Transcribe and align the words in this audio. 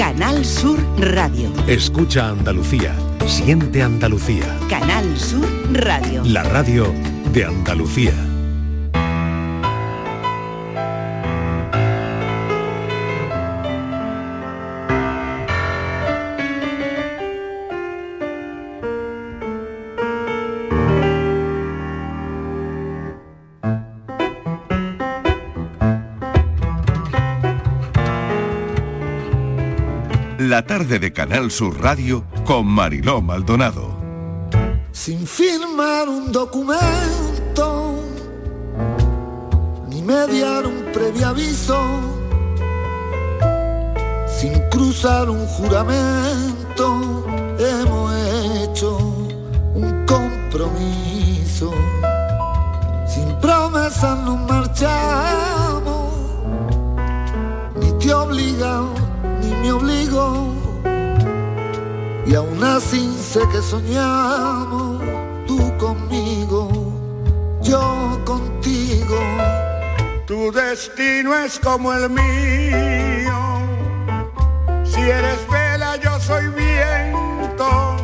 Canal 0.00 0.46
Sur 0.46 0.80
Radio. 0.96 1.52
Escucha 1.66 2.30
Andalucía. 2.30 2.96
Siente 3.26 3.82
Andalucía. 3.82 4.46
Canal 4.70 5.04
Sur 5.18 5.46
Radio. 5.74 6.22
La 6.24 6.42
radio 6.42 6.90
de 7.34 7.44
Andalucía. 7.44 8.29
Tarde 30.66 30.98
de 30.98 31.12
Canal 31.12 31.50
Sur 31.50 31.80
Radio 31.80 32.24
con 32.44 32.66
Mariló 32.66 33.20
Maldonado. 33.20 33.96
Sin 34.92 35.26
firmar 35.26 36.08
un 36.08 36.32
documento, 36.32 37.94
ni 39.88 40.02
mediar 40.02 40.66
un 40.66 40.92
previo 40.92 41.28
aviso, 41.28 41.78
sin 44.26 44.52
cruzar 44.70 45.30
un 45.30 45.46
juramento, 45.46 47.24
hemos 47.58 48.14
hecho 48.14 48.98
un 49.74 50.04
compromiso. 50.06 51.72
Sin 53.06 53.34
promesas 53.40 54.18
nos 54.24 54.38
marchamos, 54.48 56.14
ni 57.80 57.92
te 57.98 58.12
obligamos 58.12 59.00
ni 59.40 59.54
me 59.56 59.72
obligo. 59.72 60.49
Y 62.30 62.34
aún 62.36 62.62
así 62.62 63.12
sé 63.20 63.40
que 63.48 63.60
soñamos, 63.60 65.02
tú 65.48 65.76
conmigo, 65.78 66.70
yo 67.60 68.20
contigo. 68.24 69.18
Tu 70.28 70.52
destino 70.52 71.36
es 71.36 71.58
como 71.58 71.92
el 71.92 72.08
mío. 72.08 73.36
Si 74.84 75.00
eres 75.00 75.40
vela, 75.50 75.96
yo 75.96 76.20
soy 76.20 76.46
viento. 76.50 77.96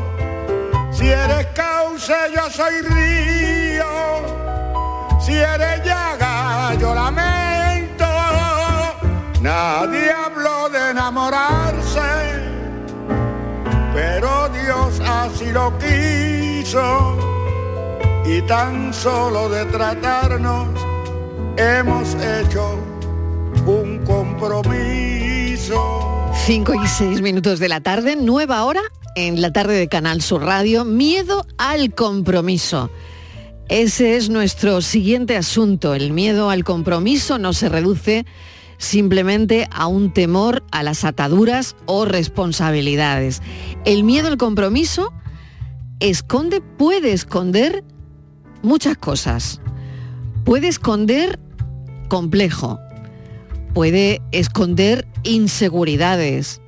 Si 0.90 1.06
eres 1.06 1.46
cauce, 1.54 2.16
yo 2.34 2.50
soy 2.50 2.80
río. 2.82 3.86
Si 5.20 5.34
eres 5.34 5.84
llaga, 5.84 6.74
yo 6.74 6.92
lamento. 6.96 8.06
Nadie 9.40 10.10
habló 10.10 10.68
de 10.68 10.90
enamorarse, 10.90 12.35
Dios 14.66 15.00
así 15.06 15.46
lo 15.52 15.72
quiso. 15.78 17.16
Y 18.26 18.42
tan 18.48 18.92
solo 18.92 19.48
de 19.48 19.64
tratarnos 19.66 20.66
hemos 21.56 22.16
hecho 22.16 22.76
un 23.64 24.04
compromiso. 24.04 25.76
5 26.46 26.74
y 26.74 26.88
6 26.88 27.22
minutos 27.22 27.60
de 27.60 27.68
la 27.68 27.80
tarde, 27.80 28.16
nueva 28.16 28.64
hora 28.64 28.82
en 29.14 29.40
la 29.40 29.52
tarde 29.52 29.74
de 29.78 29.86
Canal 29.86 30.20
Sur 30.20 30.42
Radio, 30.42 30.84
miedo 30.84 31.46
al 31.58 31.94
compromiso. 31.94 32.90
Ese 33.68 34.16
es 34.16 34.30
nuestro 34.30 34.80
siguiente 34.82 35.36
asunto. 35.36 35.94
El 35.94 36.10
miedo 36.10 36.50
al 36.50 36.64
compromiso 36.64 37.38
no 37.38 37.52
se 37.52 37.68
reduce 37.68 38.26
simplemente 38.78 39.68
a 39.70 39.86
un 39.86 40.12
temor 40.12 40.64
a 40.70 40.82
las 40.82 41.04
ataduras 41.04 41.76
o 41.86 42.04
responsabilidades. 42.04 43.42
El 43.84 44.04
miedo 44.04 44.28
al 44.28 44.36
compromiso 44.36 45.12
esconde, 46.00 46.60
puede 46.60 47.12
esconder 47.12 47.84
muchas 48.62 48.96
cosas. 48.96 49.60
Puede 50.44 50.68
esconder 50.68 51.40
complejo, 52.08 52.78
puede 53.74 54.22
esconder 54.30 55.08
inseguridades, 55.24 56.60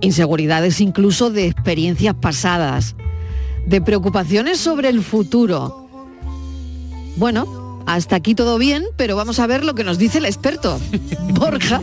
inseguridades 0.00 0.80
incluso 0.80 1.30
de 1.30 1.46
experiencias 1.46 2.14
pasadas, 2.20 2.96
de 3.66 3.80
preocupaciones 3.80 4.58
sobre 4.58 4.88
el 4.88 5.02
futuro. 5.02 5.88
Bueno, 7.16 7.59
hasta 7.86 8.16
aquí 8.16 8.34
todo 8.34 8.58
bien, 8.58 8.84
pero 8.96 9.16
vamos 9.16 9.38
a 9.38 9.46
ver 9.46 9.64
lo 9.64 9.74
que 9.74 9.84
nos 9.84 9.98
dice 9.98 10.18
el 10.18 10.24
experto, 10.24 10.80
Borja, 11.34 11.80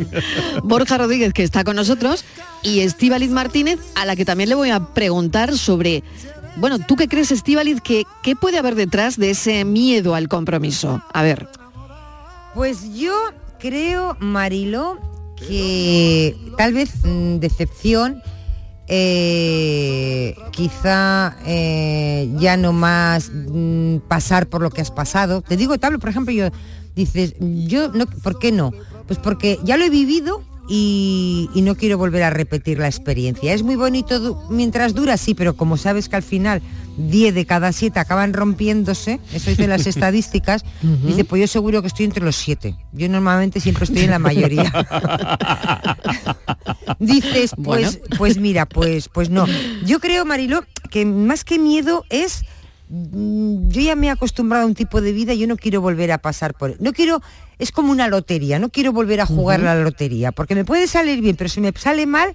Borja 0.63 0.97
Rodríguez, 0.97 1.33
que 1.33 1.43
está 1.43 1.63
con 1.63 1.75
nosotros, 1.75 2.23
y 2.63 2.81
Estíbaliz 2.81 3.31
Martínez, 3.31 3.79
a 3.95 4.05
la 4.05 4.15
que 4.15 4.25
también 4.25 4.49
le 4.49 4.55
voy 4.55 4.69
a 4.69 4.93
preguntar 4.93 5.57
sobre, 5.57 6.03
bueno, 6.57 6.79
¿tú 6.79 6.95
qué 6.95 7.07
crees, 7.07 7.31
Estíbaliz, 7.31 7.81
que 7.81 8.03
qué 8.23 8.35
puede 8.35 8.57
haber 8.57 8.75
detrás 8.75 9.17
de 9.17 9.31
ese 9.31 9.65
miedo 9.65 10.15
al 10.15 10.27
compromiso? 10.27 11.01
A 11.13 11.23
ver. 11.23 11.47
Pues 12.53 12.93
yo 12.95 13.13
creo, 13.59 14.17
Marilo, 14.19 14.97
que 15.35 16.35
tal 16.57 16.73
vez 16.73 16.91
mm, 17.03 17.37
decepción, 17.37 18.21
eh, 18.87 20.35
quizá 20.51 21.37
eh, 21.45 22.31
ya 22.37 22.57
no 22.57 22.73
más 22.73 23.29
mm, 23.33 23.97
pasar 24.07 24.47
por 24.47 24.61
lo 24.61 24.69
que 24.69 24.81
has 24.81 24.91
pasado. 24.91 25.41
Te 25.41 25.57
digo, 25.57 25.77
tal, 25.77 25.99
por 25.99 26.09
ejemplo, 26.09 26.33
yo 26.33 26.49
dices, 26.95 27.35
yo 27.39 27.89
no, 27.89 28.05
¿por 28.07 28.39
qué 28.39 28.51
no? 28.51 28.71
Pues 29.07 29.19
porque 29.19 29.59
ya 29.63 29.77
lo 29.77 29.85
he 29.85 29.89
vivido 29.89 30.41
y, 30.69 31.49
y 31.53 31.61
no 31.61 31.75
quiero 31.75 31.97
volver 31.97 32.23
a 32.23 32.29
repetir 32.29 32.79
la 32.79 32.87
experiencia. 32.87 33.53
Es 33.53 33.63
muy 33.63 33.75
bonito 33.75 34.19
du- 34.19 34.37
mientras 34.49 34.93
dura, 34.93 35.17
sí, 35.17 35.33
pero 35.33 35.55
como 35.55 35.77
sabes 35.77 36.09
que 36.09 36.15
al 36.17 36.23
final 36.23 36.61
10 36.97 37.35
de 37.35 37.45
cada 37.45 37.71
7 37.71 37.99
acaban 37.99 38.33
rompiéndose, 38.33 39.19
eso 39.33 39.49
dicen 39.49 39.69
las 39.69 39.85
estadísticas, 39.87 40.63
Ujú. 40.83 41.07
dice, 41.07 41.23
pues 41.25 41.41
yo 41.41 41.47
seguro 41.47 41.81
que 41.81 41.87
estoy 41.87 42.05
entre 42.05 42.23
los 42.23 42.35
7. 42.35 42.75
Yo 42.93 43.07
normalmente 43.09 43.59
siempre 43.59 43.83
estoy 43.85 44.01
en 44.03 44.11
la 44.11 44.19
mayoría. 44.19 44.71
Dices, 46.99 47.51
pues, 47.63 47.99
pues 48.17 48.37
mira, 48.37 48.65
pues, 48.65 49.09
pues 49.09 49.29
no. 49.29 49.45
Yo 49.85 49.99
creo, 49.99 50.25
Marilo, 50.25 50.63
que 50.89 51.05
más 51.05 51.43
que 51.43 51.59
miedo 51.59 52.03
es 52.09 52.43
yo 52.89 53.81
ya 53.81 53.95
me 53.95 54.07
he 54.07 54.09
acostumbrado 54.09 54.63
a 54.63 54.67
un 54.67 54.75
tipo 54.75 55.01
de 55.01 55.11
vida, 55.11 55.33
yo 55.33 55.47
no 55.47 55.57
quiero 55.57 55.81
volver 55.81 56.11
a 56.11 56.19
pasar 56.19 56.53
por... 56.53 56.79
No 56.81 56.93
quiero, 56.93 57.21
es 57.59 57.71
como 57.71 57.91
una 57.91 58.07
lotería, 58.07 58.59
no 58.59 58.69
quiero 58.69 58.93
volver 58.93 59.21
a 59.21 59.25
jugar 59.25 59.59
la 59.59 59.75
lotería, 59.75 60.31
porque 60.31 60.55
me 60.55 60.65
puede 60.65 60.87
salir 60.87 61.21
bien, 61.21 61.35
pero 61.35 61.49
si 61.49 61.59
me 61.59 61.73
sale 61.73 62.05
mal, 62.05 62.33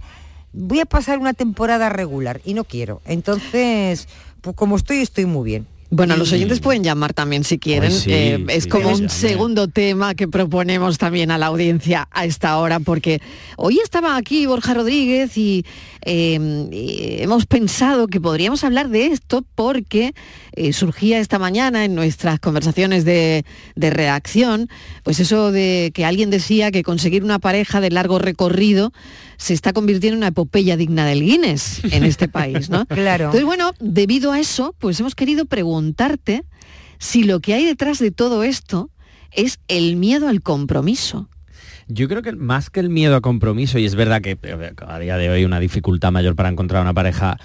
voy 0.53 0.81
a 0.81 0.87
pasar 0.87 1.19
una 1.19 1.33
temporada 1.33 1.89
regular 1.89 2.41
y 2.45 2.55
no 2.55 2.65
quiero. 2.65 3.01
Entonces, 3.07 4.09
pues 4.43 4.55
como 4.57 4.77
estoy, 4.77 4.99
estoy 4.99 5.25
muy 5.25 5.45
bien. 5.45 5.67
Bueno, 5.95 6.17
los 6.17 6.33
oyentes 6.33 6.61
pueden 6.61 6.83
llamar 6.83 7.13
también 7.13 7.45
si 7.45 7.59
quieren. 7.59 7.91
Pues 7.91 8.05
sí, 8.05 8.11
Eh, 8.11 8.43
es 8.49 8.65
sí, 8.65 8.71
como 8.71 8.89
un 8.89 9.11
segundo 9.11 9.69
tema 9.69 10.15
que 10.15 10.27
proponemos 10.27 10.97
también 10.97 11.31
a 11.31 11.37
la 11.37 11.49
audiencia 11.49 12.09
a 12.11 12.25
esta 12.25 12.57
hora, 12.57 12.81
porque 12.81 13.21
hoy 13.59 13.79
estaba 13.79 14.17
aquí 14.17 14.47
Borja 14.47 14.73
Rodríguez 14.73 15.37
y, 15.37 15.67
eh, 16.01 16.69
y 16.73 17.23
hemos 17.23 17.45
pensado 17.45 18.07
que 18.07 18.23
podríamos 18.23 18.65
hablar 18.65 18.89
de 18.89 19.09
esto 19.09 19.45
porque 19.55 20.15
eh, 20.55 20.73
surgía 20.73 21.19
esta 21.19 21.39
mañana 21.39 21.85
en 21.85 21.95
nuestras 21.95 22.41
conversaciones 22.41 23.05
de, 23.05 23.45
de 23.77 23.91
redacción, 23.91 24.71
pues 25.03 25.21
eso 25.21 25.53
de 25.53 25.91
que 25.93 26.07
alguien 26.07 26.31
decía 26.31 26.71
que 26.71 26.83
conseguir 26.83 27.23
una 27.23 27.39
pareja 27.39 27.83
de 27.83 27.91
largo 27.91 28.19
recorrido 28.19 28.95
se 29.43 29.55
está 29.55 29.73
convirtiendo 29.73 30.15
en 30.15 30.19
una 30.19 30.29
epopeya 30.29 30.77
digna 30.77 31.05
del 31.05 31.25
Guinness 31.25 31.83
en 31.91 32.05
este 32.05 32.29
país, 32.29 32.71
¿no? 32.71 32.87
Claro. 32.93 33.25
Entonces, 33.25 33.45
bueno, 33.45 33.73
debido 33.81 34.31
a 34.31 34.39
eso, 34.39 34.73
pues 34.79 35.01
hemos 35.01 35.17
querido 35.17 35.47
preguntarte 35.47 36.45
si 36.99 37.25
lo 37.25 37.41
que 37.41 37.55
hay 37.55 37.65
detrás 37.65 37.99
de 37.99 38.13
todo 38.13 38.45
esto 38.45 38.91
es 39.33 39.59
el 39.67 39.97
miedo 39.97 40.29
al 40.29 40.43
compromiso. 40.43 41.29
Yo 41.89 42.09
creo 42.09 42.23
que 42.23 42.31
más 42.33 42.71
que 42.71 42.79
el 42.79 42.89
miedo 42.89 43.17
a 43.17 43.21
compromiso, 43.21 43.81
y 43.81 43.85
es 43.85 43.97
verdad 43.97 44.23
que 44.23 44.39
eh, 44.41 44.75
a 44.87 44.99
día 45.01 45.17
de 45.17 45.29
hoy 45.29 45.39
hay 45.39 45.45
una 45.45 45.59
dificultad 45.59 46.13
mayor 46.13 46.37
para 46.37 46.49
encontrar 46.49 46.81
una 46.81 46.95
pareja 46.95 47.37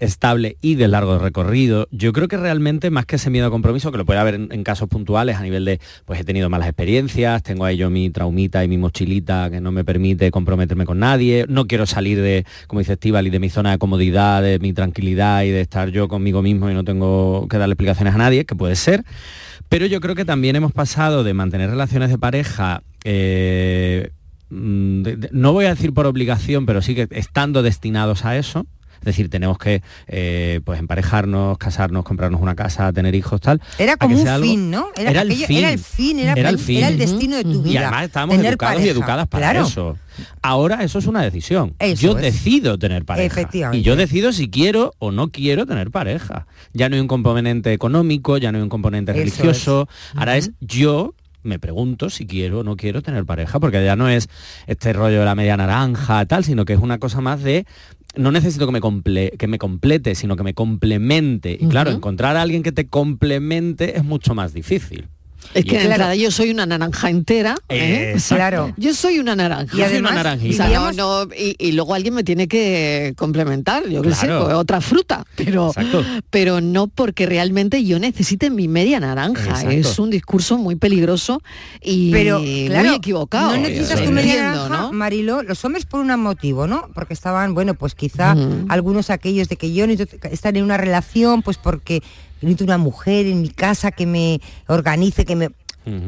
estable 0.00 0.56
y 0.60 0.74
de 0.74 0.88
largo 0.88 1.18
recorrido, 1.18 1.86
yo 1.90 2.12
creo 2.12 2.26
que 2.26 2.36
realmente 2.36 2.90
más 2.90 3.06
que 3.06 3.16
ese 3.16 3.30
miedo 3.30 3.46
a 3.46 3.50
compromiso, 3.50 3.92
que 3.92 3.98
lo 3.98 4.04
puede 4.04 4.18
haber 4.18 4.34
en, 4.34 4.64
casos 4.64 4.88
puntuales 4.88 5.36
a 5.36 5.42
nivel 5.42 5.64
de, 5.64 5.80
pues 6.06 6.18
he 6.18 6.24
tenido 6.24 6.50
malas 6.50 6.68
experiencias, 6.68 7.42
tengo 7.42 7.64
ahí 7.64 7.76
yo 7.76 7.90
mi 7.90 8.10
traumita 8.10 8.64
y 8.64 8.68
mi 8.68 8.78
mochilita 8.78 9.50
que 9.50 9.60
no 9.60 9.72
me 9.72 9.84
permite 9.84 10.30
comprometerme 10.30 10.86
con 10.86 10.98
nadie, 10.98 11.44
no 11.48 11.66
quiero 11.66 11.86
salir 11.86 12.20
de, 12.20 12.44
como 12.66 12.80
dice 12.80 12.94
Estíbal, 12.94 13.26
y 13.26 13.30
de 13.30 13.38
mi 13.38 13.50
zona 13.50 13.70
de 13.72 13.78
comodidad, 13.78 14.42
de 14.42 14.58
mi 14.58 14.72
tranquilidad 14.72 15.44
y 15.44 15.50
de 15.50 15.60
estar 15.60 15.90
yo 15.90 16.08
conmigo 16.08 16.42
mismo 16.42 16.70
y 16.70 16.74
no 16.74 16.84
tengo 16.84 17.46
que 17.48 17.58
darle 17.58 17.74
explicaciones 17.74 18.14
a 18.14 18.18
nadie, 18.18 18.44
que 18.44 18.54
puede 18.54 18.76
ser. 18.76 19.04
Pero 19.68 19.86
yo 19.86 20.00
creo 20.00 20.14
que 20.14 20.24
también 20.24 20.56
hemos 20.56 20.72
pasado 20.72 21.22
de 21.22 21.34
mantener 21.34 21.70
relaciones 21.70 22.10
de 22.10 22.18
pareja, 22.18 22.82
eh, 23.04 24.10
mm, 24.48 25.02
no 25.32 25.52
voy 25.52 25.66
a 25.66 25.70
decir 25.70 25.92
por 25.92 26.06
obligación, 26.06 26.66
pero 26.66 26.82
sí 26.82 26.94
que 26.94 27.06
estando 27.10 27.62
destinados 27.62 28.24
a 28.24 28.36
eso, 28.36 28.66
Es 29.00 29.04
decir, 29.04 29.30
tenemos 29.30 29.58
que 29.58 29.82
eh, 30.06 30.60
pues 30.64 30.78
emparejarnos, 30.78 31.56
casarnos, 31.58 32.04
comprarnos 32.04 32.40
una 32.40 32.54
casa, 32.54 32.92
tener 32.92 33.14
hijos, 33.14 33.40
tal. 33.40 33.60
Era 33.78 33.96
como 33.96 34.18
un 34.20 34.28
algo- 34.28 34.46
fin, 34.46 34.70
¿no? 34.70 34.88
Era, 34.96 35.22
el 35.22 35.30
aquello- 35.30 35.46
fin. 35.46 35.56
Era 35.58 35.72
el 35.72 35.78
fin, 35.78 36.18
era, 36.18 36.32
Era 36.34 36.48
el 36.50 36.58
fin. 36.58 36.78
era 36.78 36.88
el 36.88 36.98
destino 36.98 37.36
de 37.36 37.44
tu 37.44 37.62
vida. 37.62 37.72
Y 37.72 37.76
además 37.78 38.04
estábamos 38.04 38.36
tener 38.36 38.52
educados 38.52 38.82
y 38.84 38.88
educadas 38.88 39.26
para 39.28 39.50
Claro. 39.50 39.66
eso. 39.66 39.98
Ahora 40.42 40.84
eso 40.84 40.98
es 40.98 41.06
una 41.06 41.22
decisión. 41.22 41.74
Eso 41.78 42.02
yo 42.02 42.18
es. 42.18 42.22
decido 42.22 42.78
tener 42.78 43.04
pareja. 43.04 43.48
Y 43.72 43.82
yo 43.82 43.96
decido 43.96 44.32
si 44.32 44.50
quiero 44.50 44.92
o 44.98 45.12
no 45.12 45.30
quiero 45.30 45.64
tener 45.66 45.90
pareja. 45.90 46.46
Ya 46.74 46.88
no 46.88 46.94
hay 46.96 47.00
un 47.00 47.08
componente 47.08 47.72
económico, 47.72 48.36
ya 48.36 48.52
no 48.52 48.58
hay 48.58 48.62
un 48.62 48.68
componente 48.68 49.12
Eso 49.12 49.18
religioso. 49.18 49.88
Ahora 50.14 50.36
es 50.36 50.50
yo 50.60 51.14
me 51.42 51.58
pregunto 51.58 52.10
si 52.10 52.26
quiero 52.26 52.58
o 52.58 52.64
no 52.64 52.76
quiero 52.76 53.00
tener 53.00 53.24
pareja, 53.24 53.58
porque 53.60 53.82
ya 53.82 53.96
no 53.96 54.10
es 54.10 54.28
este 54.66 54.92
rollo 54.92 55.20
de 55.20 55.24
la 55.24 55.34
media 55.34 55.56
naranja, 55.56 56.26
tal, 56.26 56.44
sino 56.44 56.66
que 56.66 56.74
es 56.74 56.80
una 56.80 56.98
cosa 56.98 57.22
más 57.22 57.42
de 57.42 57.64
no 58.16 58.32
necesito 58.32 58.66
que 58.66 58.72
me, 58.72 58.80
comple- 58.80 59.36
que 59.36 59.46
me 59.46 59.58
complete, 59.58 60.14
sino 60.14 60.36
que 60.36 60.42
me 60.42 60.54
complemente. 60.54 61.56
Y 61.60 61.66
claro, 61.66 61.90
encontrar 61.90 62.36
a 62.36 62.42
alguien 62.42 62.62
que 62.62 62.72
te 62.72 62.86
complemente 62.88 63.96
es 63.96 64.04
mucho 64.04 64.34
más 64.34 64.52
difícil. 64.52 65.08
Es 65.52 65.64
que 65.64 65.78
de 65.78 65.84
entrada 65.86 66.14
yo 66.14 66.30
soy 66.30 66.50
una 66.50 66.64
naranja 66.66 67.10
entera. 67.10 67.56
¿eh? 67.68 68.12
Exacto. 68.14 68.36
Claro. 68.36 68.74
Yo 68.76 68.94
soy 68.94 69.18
una 69.18 69.34
naranja. 69.34 69.74
Y 69.74 69.78
Yo 69.78 69.84
soy 69.84 69.94
además, 69.94 70.12
una. 70.12 70.20
O 70.34 70.52
sea, 70.52 70.66
vivíamos- 70.66 70.96
no, 70.96 71.24
no, 71.26 71.30
y, 71.34 71.56
y 71.58 71.72
luego 71.72 71.94
alguien 71.94 72.14
me 72.14 72.22
tiene 72.22 72.46
que 72.46 73.14
complementar, 73.16 73.88
yo 73.88 74.02
qué 74.02 74.12
sé, 74.14 74.26
Claro. 74.26 74.44
pues, 74.44 74.54
otra 74.56 74.80
fruta, 74.80 75.24
pero, 75.36 75.68
Exacto. 75.68 76.04
pero 76.30 76.60
no 76.60 76.86
porque 76.86 77.26
realmente 77.26 77.84
yo 77.84 77.98
necesite 77.98 78.48
mi 78.50 78.68
media 78.68 79.00
naranja. 79.00 79.42
Exacto. 79.50 79.70
Es 79.70 79.98
un 79.98 80.10
discurso 80.10 80.56
muy 80.58 80.76
peligroso 80.76 81.42
y 81.82 82.12
Pero, 82.12 82.40
claro, 82.66 82.88
muy 82.88 82.96
equivocado. 82.96 83.56
No 83.56 83.62
necesitas 83.62 84.04
tu 84.04 84.10
media 84.12 84.42
naranja, 84.42 84.68
¿no? 84.68 84.92
Marilo, 84.92 85.42
los 85.42 85.64
hombres 85.64 85.84
por 85.86 86.00
un 86.00 86.10
motivo, 86.20 86.66
¿no? 86.66 86.88
Porque 86.94 87.14
estaban, 87.14 87.54
bueno, 87.54 87.74
pues 87.74 87.94
quizá 87.94 88.36
algunos 88.68 89.10
aquellos 89.10 89.48
de 89.48 89.56
que 89.56 89.72
yo 89.72 89.86
necesito 89.86 90.28
estar 90.28 90.56
en 90.56 90.62
una 90.64 90.76
relación, 90.76 91.42
pues 91.42 91.56
porque 91.56 92.02
necesito 92.40 92.64
una 92.64 92.78
mujer 92.78 93.26
en 93.26 93.42
mi 93.42 93.50
casa 93.50 93.90
que 93.90 94.06
me 94.06 94.40
organice, 94.66 95.24
que 95.24 95.36
me... 95.36 95.50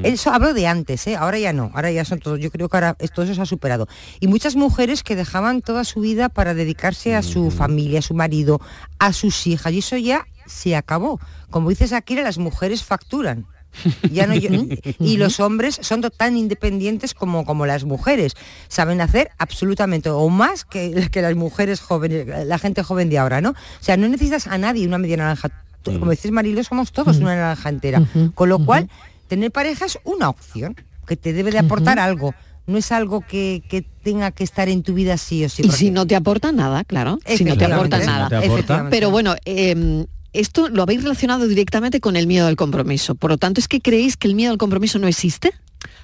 Eso 0.05 0.31
hablo 0.31 0.55
de 0.55 0.67
antes, 0.67 1.07
¿eh? 1.09 1.17
ahora 1.17 1.39
ya 1.39 1.53
no, 1.53 1.73
ahora 1.75 1.91
ya 1.91 2.05
son 2.05 2.21
todos, 2.21 2.39
yo 2.39 2.51
creo 2.53 2.69
que 2.69 2.77
ahora 2.77 2.95
todo 3.15 3.25
eso 3.25 3.35
se 3.35 3.41
ha 3.41 3.47
superado. 3.47 3.89
Y 4.21 4.29
muchas 4.29 4.55
mujeres 4.55 5.03
que 5.03 5.17
dejaban 5.17 5.61
toda 5.61 5.85
su 5.85 6.01
vida 6.01 6.29
para 6.29 6.55
dedicarse 6.55 7.17
a 7.17 7.23
su 7.23 7.51
familia, 7.51 7.99
a 7.99 8.03
su 8.03 8.15
marido, 8.15 8.61
a 8.99 9.13
sus 9.13 9.47
hijas, 9.47 9.73
y 9.73 9.79
eso 9.79 9.97
ya 9.97 10.27
se 10.47 10.77
acabó. 10.77 11.19
Como 11.51 11.71
dices 11.71 11.93
aquí, 11.93 12.15
las 12.15 12.39
mujeres 12.39 12.85
facturan. 12.85 13.47
Ya 14.11 14.27
no, 14.27 14.35
y 14.99 15.17
los 15.17 15.41
hombres 15.41 15.79
son 15.81 16.03
tan 16.03 16.37
independientes 16.37 17.15
como, 17.15 17.45
como 17.45 17.67
las 17.67 17.85
mujeres. 17.85 18.35
Saben 18.69 19.01
hacer 19.01 19.31
absolutamente 19.39 20.11
o 20.11 20.29
más 20.29 20.65
que, 20.65 21.09
que 21.11 21.23
las 21.23 21.35
mujeres 21.35 21.81
jóvenes, 21.81 22.47
la 22.47 22.59
gente 22.59 22.83
joven 22.83 23.09
de 23.09 23.19
ahora, 23.19 23.41
¿no? 23.41 23.51
O 23.51 23.55
sea, 23.81 23.97
no 23.97 24.09
necesitas 24.09 24.47
a 24.47 24.59
nadie 24.59 24.87
una 24.87 24.99
media 24.99 25.17
naranja. 25.17 25.51
Tú- 25.83 25.99
Como 25.99 26.11
dices 26.11 26.31
Marilo, 26.31 26.63
somos 26.65 26.93
todos 26.93 27.17
una 27.19 27.35
naranja 27.37 27.69
entera. 27.69 28.03
Con 28.35 28.49
lo 28.49 28.59
cual, 28.65 28.89
tener 29.29 29.51
pareja 29.51 29.85
es 29.87 29.99
una 30.05 30.29
opción 30.29 30.77
que 31.07 31.17
te 31.17 31.33
debe 31.33 31.51
de 31.51 31.59
aportar 31.59 31.99
algo. 31.99 32.35
No 32.67 32.79
es 32.79 32.93
algo 32.93 33.21
que, 33.23 33.63
que 33.69 33.83
tenga 33.83 34.31
que 34.31 34.45
estar 34.45 34.69
en 34.69 34.83
tu 34.85 34.95
vida 34.95 35.17
sí 35.17 35.45
o 35.45 35.49
sí. 35.49 35.63
Y 35.63 35.67
porque- 35.67 35.79
si 35.79 35.91
no 35.91 36.07
te 36.07 36.15
aporta 36.15 36.53
nada, 36.53 36.85
claro. 36.85 37.19
Si 37.27 37.45
no 37.45 37.57
te 37.57 37.65
aporta 37.75 37.99
nada. 38.07 38.23
No 38.25 38.29
te 38.29 38.37
aporta. 38.37 38.55
Efectivamente. 38.55 38.97
Pero 38.97 39.11
bueno, 39.11 39.35
eh, 39.45 40.07
esto 40.33 40.69
lo 40.69 40.83
habéis 40.85 41.03
relacionado 41.03 41.47
directamente 41.49 42.01
con 42.01 42.15
el 42.17 42.27
miedo 42.27 42.47
al 42.47 42.57
compromiso. 42.57 43.15
Por 43.17 43.31
lo 43.33 43.37
tanto, 43.39 43.61
¿es 43.61 43.67
que 43.69 43.81
creéis 43.81 44.17
que 44.17 44.29
el 44.29 44.35
miedo 44.35 44.53
al 44.53 44.59
compromiso 44.59 44.99
no 45.01 45.09
existe? 45.09 45.53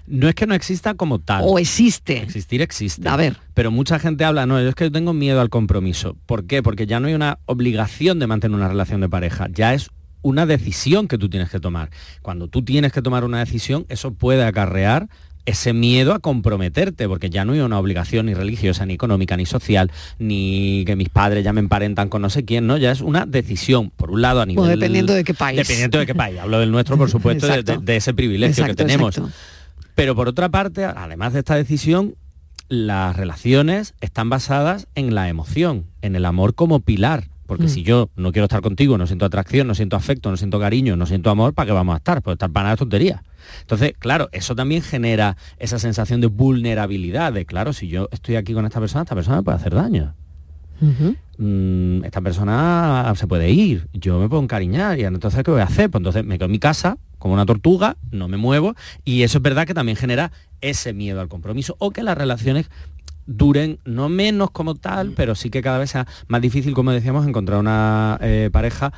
No 0.07 0.29
es 0.29 0.35
que 0.35 0.47
no 0.47 0.55
exista 0.55 0.95
como 0.95 1.19
tal. 1.19 1.43
¿O 1.47 1.59
existe? 1.59 2.19
Existir 2.23 2.63
existe. 2.63 3.09
A 3.09 3.17
ver. 3.17 3.37
Pero 3.55 3.71
mucha 3.71 3.99
gente 3.99 4.25
habla, 4.25 4.47
no, 4.47 4.61
yo 4.61 4.69
es 4.69 4.75
que 4.75 4.85
yo 4.85 4.93
tengo 4.93 5.13
miedo 5.13 5.41
al 5.41 5.51
compromiso. 5.51 6.17
¿Por 6.27 6.47
qué? 6.47 6.63
Porque 6.63 6.87
ya 6.87 7.01
no 7.01 7.09
hay 7.09 7.15
una 7.15 7.39
obligación 7.47 8.19
de 8.19 8.27
mantener 8.27 8.57
una 8.57 8.69
relación 8.69 9.01
de 9.01 9.09
pareja, 9.09 9.49
ya 9.53 9.75
es 9.75 9.91
una 10.23 10.47
decisión 10.47 11.09
que 11.09 11.19
tú 11.19 11.29
tienes 11.29 11.49
que 11.51 11.61
tomar. 11.61 11.91
Cuando 12.23 12.49
tú 12.49 12.63
tienes 12.63 12.93
que 12.93 13.03
tomar 13.03 13.25
una 13.25 13.39
decisión, 13.39 13.87
eso 13.89 14.13
puede 14.13 14.45
acarrear 14.45 15.09
ese 15.47 15.73
miedo 15.73 16.13
a 16.13 16.19
comprometerte, 16.19 17.09
porque 17.09 17.31
ya 17.31 17.47
no 17.47 17.55
hay 17.55 17.61
una 17.61 17.79
obligación 17.79 18.27
ni 18.27 18.35
religiosa, 18.35 18.85
ni 18.85 18.93
económica, 18.93 19.35
ni 19.37 19.47
social, 19.47 19.91
ni 20.19 20.85
que 20.87 20.95
mis 20.95 21.09
padres 21.09 21.43
ya 21.43 21.55
me 21.55 21.61
emparentan 21.61 22.11
con 22.11 22.21
no 22.21 22.29
sé 22.29 22.45
quién, 22.45 22.67
¿no? 22.67 22.77
Ya 22.77 22.91
es 22.93 23.01
una 23.01 23.25
decisión, 23.25 23.91
por 23.91 24.11
un 24.11 24.21
lado 24.21 24.43
a 24.43 24.47
nivel... 24.47 24.69
Dependiendo 24.69 25.15
de 25.15 25.25
qué 25.25 25.33
país. 25.33 25.57
Dependiendo 25.57 25.99
de 26.01 26.05
qué 26.07 26.15
país. 26.15 26.39
Hablo 26.39 26.59
del 26.61 26.71
nuestro, 26.71 26.99
por 26.99 27.09
supuesto, 27.11 27.47
de, 27.47 27.53
Exacto. 27.61 27.81
de- 27.81 27.93
de 27.93 27.97
ese 27.97 28.13
privilegio 28.13 28.51
Exacto, 28.65 28.73
que 28.77 28.85
tenemos. 28.85 29.17
exacto. 29.17 29.35
Pero 29.99 30.15
por 30.15 30.29
otra 30.29 30.49
parte, 30.49 30.85
además 30.85 31.33
de 31.33 31.41
esta 31.41 31.57
decisión, 31.57 32.15
las 32.69 33.17
relaciones 33.17 33.95
están 34.01 34.31
basadas 34.31 34.87
en 34.95 35.13
la 35.13 35.29
emoción, 35.29 35.87
en 36.03 36.15
el 36.15 36.25
amor 36.25 36.55
como 36.55 36.79
pilar. 36.79 37.25
Porque 37.47 37.65
Mm. 37.65 37.69
si 37.69 37.83
yo 37.83 38.09
no 38.15 38.31
quiero 38.31 38.45
estar 38.45 38.61
contigo, 38.61 38.97
no 38.97 39.09
siento 39.09 39.25
atracción, 39.25 39.67
no 39.67 39.75
siento 39.75 39.97
afecto, 39.97 40.31
no 40.31 40.37
siento 40.37 40.61
cariño, 40.61 40.95
no 40.95 41.05
siento 41.05 41.31
amor, 41.31 41.53
¿para 41.53 41.67
qué 41.67 41.73
vamos 41.73 41.95
a 41.95 41.97
estar? 41.97 42.23
Pues 42.23 42.37
estar 42.37 42.49
para 42.49 42.65
nada 42.67 42.77
tontería. 42.77 43.25
Entonces, 43.63 43.95
claro, 43.99 44.29
eso 44.31 44.55
también 44.55 44.83
genera 44.83 45.37
esa 45.59 45.81
sensación 45.81 46.21
de 46.21 46.29
vulnerabilidad, 46.29 47.33
de 47.33 47.45
claro, 47.45 47.73
si 47.73 47.89
yo 47.89 48.09
estoy 48.13 48.37
aquí 48.37 48.55
con 48.55 48.67
esta 48.67 48.79
persona, 48.79 49.03
esta 49.03 49.17
persona 49.17 49.39
me 49.39 49.43
puede 49.43 49.57
hacer 49.57 49.75
daño. 49.75 50.15
Mm, 51.39 52.05
esta 52.05 52.21
persona 52.21 53.13
se 53.17 53.27
puede 53.27 53.51
ir, 53.51 53.89
yo 53.93 54.19
me 54.19 54.29
puedo 54.29 54.43
encariñar 54.43 54.99
y 54.99 55.05
entonces 55.05 55.43
¿qué 55.45 55.51
voy 55.51 55.61
a 55.61 55.65
hacer? 55.65 55.91
Pues 55.91 56.01
entonces 56.01 56.25
me 56.25 56.37
quedo 56.37 56.47
en 56.47 56.53
mi 56.53 56.59
casa 56.59 56.99
como 57.19 57.35
una 57.35 57.47
tortuga, 57.47 57.97
no 58.11 58.29
me 58.29 58.37
muevo 58.37 58.75
y 59.05 59.23
eso 59.23 59.39
es 59.39 59.43
verdad 59.43 59.67
que 59.67 59.75
también 59.75 59.97
genera 59.97 60.33
ese 60.61 60.93
miedo 60.93 61.21
al 61.21 61.29
compromiso 61.29 61.77
o 61.79 61.91
que 61.91 62.03
las 62.03 62.19
relaciones 62.19 62.71
duren 63.27 63.79
no 63.85 64.09
menos 64.09 64.51
como 64.51 64.75
tal, 64.75 65.13
pero 65.15 65.35
sí 65.35 65.51
que 65.51 65.63
cada 65.63 65.79
vez 65.79 65.91
sea 65.91 66.07
más 66.29 66.41
difícil, 66.41 66.75
como 66.75 66.93
decíamos, 66.93 67.27
encontrar 67.27 67.59
una 67.61 68.19
eh, 68.23 68.49
pareja 68.53 68.93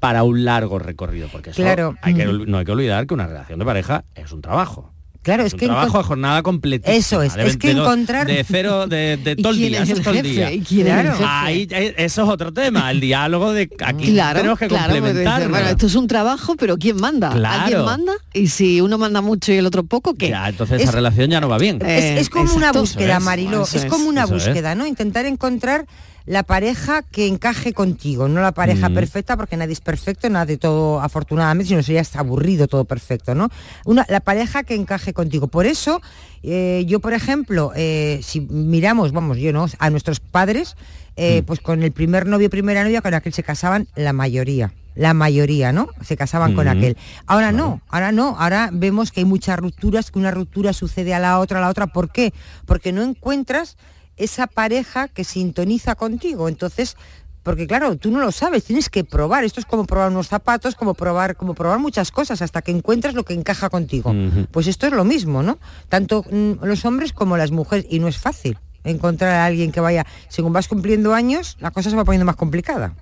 para 0.00 0.22
un 0.24 0.44
largo 0.44 0.78
recorrido, 0.78 1.28
porque 1.32 1.50
eso 1.50 1.62
Claro. 1.62 1.96
hay 2.02 2.14
que, 2.14 2.24
no 2.26 2.58
hay 2.58 2.64
que 2.64 2.72
olvidar 2.72 3.06
que 3.06 3.14
una 3.14 3.26
relación 3.26 3.58
de 3.58 3.64
pareja 3.64 4.04
es 4.14 4.32
un 4.32 4.42
trabajo. 4.42 4.92
Claro, 5.26 5.42
Es 5.42 5.48
es 5.48 5.52
un 5.54 5.58
que 5.58 5.66
trabajo 5.66 5.98
de 5.98 6.04
jornada 6.04 6.42
completa. 6.42 6.92
Eso 6.92 7.20
es, 7.20 7.34
es 7.36 7.56
que 7.56 7.72
encontrar- 7.72 8.26
De 8.28 8.44
cero, 8.44 8.86
de, 8.86 9.16
de 9.16 9.32
¿Y 9.36 9.42
todo 9.42 9.52
el 9.52 9.58
día, 9.58 9.82
es 9.82 9.90
eso 9.90 9.92
el 9.94 9.98
es 9.98 10.04
todo 10.04 10.14
el 10.14 10.22
jefe? 10.22 10.28
día. 10.30 10.52
¿Y 10.52 10.60
quién 10.60 10.86
es 10.86 10.92
el 10.94 11.02
Claro. 11.02 11.26
Ahí, 11.28 11.66
eh, 11.70 11.94
eso 11.98 12.22
es 12.22 12.28
otro 12.28 12.52
tema, 12.52 12.90
el 12.92 13.00
diálogo 13.00 13.52
de 13.52 13.68
aquí 13.84 14.12
Claro, 14.12 14.38
tenemos 14.38 14.58
que 14.58 14.68
claro, 14.68 14.94
complementar. 14.94 15.48
bueno, 15.48 15.68
esto 15.68 15.86
es 15.86 15.94
un 15.96 16.06
trabajo, 16.06 16.54
pero 16.56 16.78
¿quién 16.78 16.96
manda? 17.00 17.30
Claro. 17.30 17.62
¿Alguien 17.64 17.84
manda? 17.84 18.12
Y 18.32 18.46
si 18.46 18.80
uno 18.80 18.98
manda 18.98 19.20
mucho 19.20 19.52
y 19.52 19.56
el 19.56 19.66
otro 19.66 19.82
poco, 19.84 20.14
¿qué? 20.14 20.28
Ya, 20.30 20.48
entonces 20.48 20.80
esa 20.80 20.90
Es- 20.90 20.94
relación 20.94 21.28
ya 21.28 21.40
no 21.40 21.48
va 21.48 21.58
bien. 21.58 21.80
Eh, 21.84 22.14
es, 22.14 22.20
es 22.22 22.30
como 22.30 22.44
una 22.54 22.68
exacto. 22.68 22.80
búsqueda, 22.80 23.18
Eso 23.18 23.78
es, 23.78 23.84
como 23.86 24.08
una 24.08 24.26
búsqueda, 24.26 24.74
¿no? 24.76 24.86
Intentar 24.86 25.26
encontrar 25.26 25.86
la 26.26 26.42
pareja 26.42 27.02
que 27.02 27.26
encaje 27.28 27.72
contigo, 27.72 28.28
no 28.28 28.40
la 28.40 28.52
pareja 28.52 28.88
Mm. 28.88 28.94
perfecta, 28.94 29.36
porque 29.36 29.56
nadie 29.56 29.72
es 29.74 29.80
perfecto, 29.80 30.28
nada 30.28 30.44
de 30.44 30.56
todo 30.58 31.00
afortunadamente, 31.00 31.68
sino 31.68 31.82
sería 31.82 32.02
aburrido 32.14 32.66
todo 32.66 32.84
perfecto, 32.84 33.34
¿no? 33.34 33.48
Una, 33.84 34.04
la 34.08 34.20
pareja 34.20 34.64
que 34.64 34.74
encaje 34.74 35.12
contigo. 35.12 35.46
Por 35.46 35.66
eso, 35.66 36.02
eh, 36.42 36.84
yo, 36.86 36.98
por 37.00 37.12
ejemplo, 37.14 37.72
eh, 37.76 38.20
si 38.22 38.40
miramos, 38.40 39.12
vamos, 39.12 39.38
yo 39.38 39.52
no, 39.52 39.66
a 39.78 39.90
nuestros 39.90 40.18
padres, 40.20 40.76
eh, 41.16 41.42
pues 41.46 41.60
con 41.60 41.82
el 41.82 41.92
primer 41.92 42.26
novio, 42.26 42.50
primera 42.50 42.82
novia, 42.82 43.00
con 43.00 43.14
aquel 43.14 43.32
se 43.32 43.42
casaban 43.42 43.86
la 43.94 44.12
mayoría. 44.12 44.72
La 44.96 45.12
mayoría, 45.14 45.72
¿no? 45.72 45.88
Se 46.02 46.16
casaban 46.16 46.54
con 46.54 46.64
Mm. 46.66 46.70
aquel. 46.70 46.96
Ahora 47.26 47.52
no, 47.52 47.82
ahora 47.88 48.12
no, 48.12 48.34
ahora 48.38 48.70
vemos 48.72 49.12
que 49.12 49.20
hay 49.20 49.26
muchas 49.26 49.58
rupturas, 49.58 50.10
que 50.10 50.18
una 50.18 50.30
ruptura 50.30 50.72
sucede 50.72 51.14
a 51.14 51.18
la 51.18 51.38
otra, 51.38 51.58
a 51.58 51.60
la 51.62 51.68
otra. 51.68 51.86
¿Por 51.86 52.10
qué? 52.10 52.32
Porque 52.64 52.92
no 52.92 53.02
encuentras 53.02 53.76
esa 54.16 54.46
pareja 54.46 55.08
que 55.08 55.24
sintoniza 55.24 55.94
contigo. 55.94 56.48
Entonces, 56.48 56.96
porque 57.42 57.66
claro, 57.66 57.96
tú 57.96 58.10
no 58.10 58.20
lo 58.20 58.32
sabes, 58.32 58.64
tienes 58.64 58.90
que 58.90 59.04
probar. 59.04 59.44
Esto 59.44 59.60
es 59.60 59.66
como 59.66 59.84
probar 59.84 60.10
unos 60.10 60.28
zapatos, 60.28 60.74
como 60.74 60.94
probar, 60.94 61.36
como 61.36 61.54
probar 61.54 61.78
muchas 61.78 62.10
cosas, 62.10 62.42
hasta 62.42 62.60
que 62.60 62.72
encuentras 62.72 63.14
lo 63.14 63.24
que 63.24 63.34
encaja 63.34 63.70
contigo. 63.70 64.12
Pues 64.50 64.66
esto 64.66 64.86
es 64.86 64.92
lo 64.92 65.04
mismo, 65.04 65.42
¿no? 65.42 65.58
Tanto 65.88 66.24
mm, 66.28 66.64
los 66.64 66.84
hombres 66.84 67.12
como 67.12 67.36
las 67.36 67.52
mujeres, 67.52 67.86
y 67.88 68.00
no 68.00 68.08
es 68.08 68.18
fácil 68.18 68.58
encontrar 68.82 69.32
a 69.32 69.44
alguien 69.44 69.72
que 69.72 69.80
vaya, 69.80 70.06
según 70.28 70.52
vas 70.52 70.68
cumpliendo 70.68 71.14
años, 71.14 71.56
la 71.60 71.70
cosa 71.70 71.90
se 71.90 71.96
va 71.96 72.04
poniendo 72.04 72.24
más 72.24 72.36
complicada. 72.36 72.94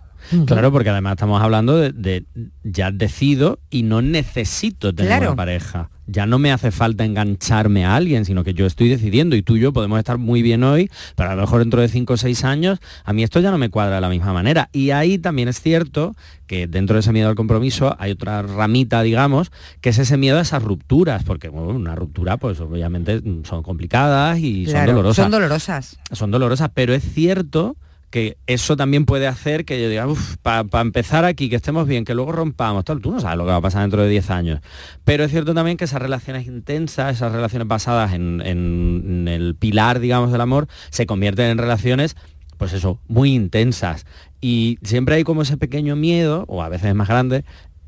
Claro, 0.47 0.73
porque 0.73 0.91
además 0.91 1.13
estamos 1.13 1.43
hablando 1.43 1.77
de, 1.77 1.93
de 1.93 2.25
ya 2.63 2.91
decido 2.91 3.59
y 3.71 3.83
no 3.83 4.03
necesito 4.03 4.95
tener 4.95 5.11
Claro. 5.13 5.27
una 5.29 5.37
pareja. 5.37 5.91
Ya 6.07 6.27
no 6.27 6.39
me 6.39 6.53
hace 6.53 6.71
falta 6.71 7.07
engancharme 7.07 7.87
a 7.87 7.97
alguien, 7.97 8.27
sino 8.27 8.45
que 8.45 8.53
yo 8.53 8.67
estoy 8.67 8.91
decidiendo 8.91 9.37
y 9.37 9.43
tú 9.43 9.57
y 9.57 9.61
yo 9.61 9.73
podemos 9.73 9.99
estar 9.99 10.19
muy 10.19 10.43
bien 10.43 10.63
hoy, 10.63 10.91
pero 11.17 11.31
a 11.31 11.35
lo 11.35 11.41
mejor 11.41 11.61
dentro 11.61 11.81
de 11.81 11.89
5 11.89 12.13
o 12.13 12.17
6 12.19 12.45
años 12.45 12.79
a 13.07 13.15
mí 13.15 13.23
esto 13.23 13.41
ya 13.41 13.51
no 13.51 13.57
me 13.57 13.71
cuadra 13.71 13.95
de 13.95 14.01
la 14.03 14.11
misma 14.11 14.35
manera. 14.35 14.69
Y 14.71 14.91
ahí 14.91 15.17
también 15.17 15.49
es 15.49 15.63
cierto 15.63 16.15
que 16.47 16.67
dentro 16.67 16.95
de 16.97 17.01
ese 17.01 17.13
miedo 17.13 17.31
al 17.31 17.35
compromiso 17.37 17.97
hay 17.99 18.11
otra 18.13 18.43
ramita, 18.43 19.01
digamos, 19.03 19.51
que 19.81 19.89
es 19.89 19.99
ese 19.99 20.19
miedo 20.19 20.37
a 20.37 20.43
esas 20.43 20.63
rupturas, 20.63 21.25
porque 21.25 21.49
bueno, 21.49 21.69
una 21.71 21.95
ruptura 21.95 22.37
pues 22.37 22.61
obviamente 22.61 23.23
son 23.45 23.63
complicadas 23.63 24.39
y 24.41 24.67
Claro, 24.67 24.89
son 24.89 24.95
dolorosas 24.97 25.17
Son 25.25 25.31
dolorosas. 25.31 25.97
son 26.13 26.31
dolorosas, 26.31 26.71
pero 26.75 26.93
es 26.93 27.03
cierto 27.03 27.77
que 28.15 28.39
eso 28.47 28.77
también 28.77 29.07
puede 29.07 29.27
hacer 29.27 29.65
que 29.65 29.83
yo 29.83 29.89
diga, 29.89 30.07
para 30.43 30.81
empezar 30.83 31.25
aquí, 31.25 31.49
que 31.49 31.57
estemos 31.57 31.89
bien, 31.89 32.05
que 32.05 32.15
luego 32.15 32.31
rompamos, 32.31 32.85
tal, 32.85 33.01
tú 33.01 33.11
no 33.11 33.19
sabes 33.19 33.37
lo 33.37 33.45
que 33.45 33.51
va 33.51 33.57
a 33.57 33.61
pasar 33.61 33.83
dentro 33.83 34.05
de 34.05 34.09
10 34.09 34.31
años. 34.31 34.61
Pero 35.03 35.25
es 35.25 35.33
cierto 35.33 35.53
también 35.53 35.77
que 35.77 35.87
esas 35.87 36.01
relaciones 36.01 36.47
intensas, 36.47 37.17
esas 37.17 37.33
relaciones 37.33 37.67
basadas 37.67 38.13
en, 38.13 39.27
el 39.27 39.57
pilar, 39.57 39.99
digamos, 39.99 40.31
del 40.31 40.43
amor, 40.43 40.69
se 40.91 41.07
convierten 41.07 41.47
en 41.47 41.59
relaciones 41.59 42.15
pues 42.57 42.73
eso, 42.73 43.01
muy 43.09 43.35
intensas. 43.35 44.07
Y 44.41 44.79
siempre 44.85 45.17
hay 45.17 45.25
como 45.25 45.43
ese 45.43 45.57
pequeño 45.57 45.97
miedo, 45.97 46.45
o 46.47 46.63
a 46.63 46.69
veces 46.69 46.95
más 46.95 47.09
grande, 47.09 47.45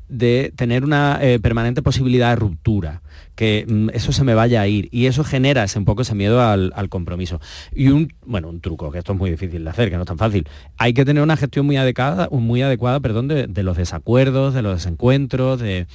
de 0.09 0.51
tener 0.57 0.83
una 0.83 1.19
eh, 1.21 1.39
permanente 1.39 1.81
posibilidad 1.81 2.31
de 2.31 2.35
ruptura 2.35 3.01
que 3.35 3.65
mm, 3.67 3.89
eso 3.93 4.11
se 4.11 4.23
me 4.23 4.33
vaya 4.33 4.61
a 4.61 4.67
ir 4.67 4.89
y 4.91 5.05
eso 5.05 5.23
genera 5.23 5.63
ese, 5.63 5.79
un 5.79 5.85
poco 5.85 6.01
ese 6.01 6.15
miedo 6.15 6.41
al, 6.41 6.89
compromiso. 6.89 7.39
Y 7.73 7.89
un, 7.89 8.13
bueno, 8.25 8.49
un 8.49 8.61
truco, 8.61 8.91
que 8.91 8.99
esto 8.99 9.13
es 9.13 9.19
muy 9.19 9.29
difícil 9.29 9.63
de 9.63 9.69
hacer, 9.69 9.89
que 9.89 9.95
no 9.95 10.03
es 10.03 10.07
tan 10.07 10.17
fácil. 10.17 10.47
Hay 10.77 10.93
que 10.93 11.05
tener 11.05 11.21
una 11.21 11.37
gestión 11.37 11.65
muy 11.65 11.77
adecuada, 11.77 12.29
muy 12.31 12.61
adecuada 12.61 12.99
perdón, 12.99 13.27
de, 13.27 13.63
los 13.63 13.77
desacuerdos, 13.77 14.53
de 14.53 14.61
los 14.61 14.75
desencuentros, 14.75 15.59
de, 15.59 15.85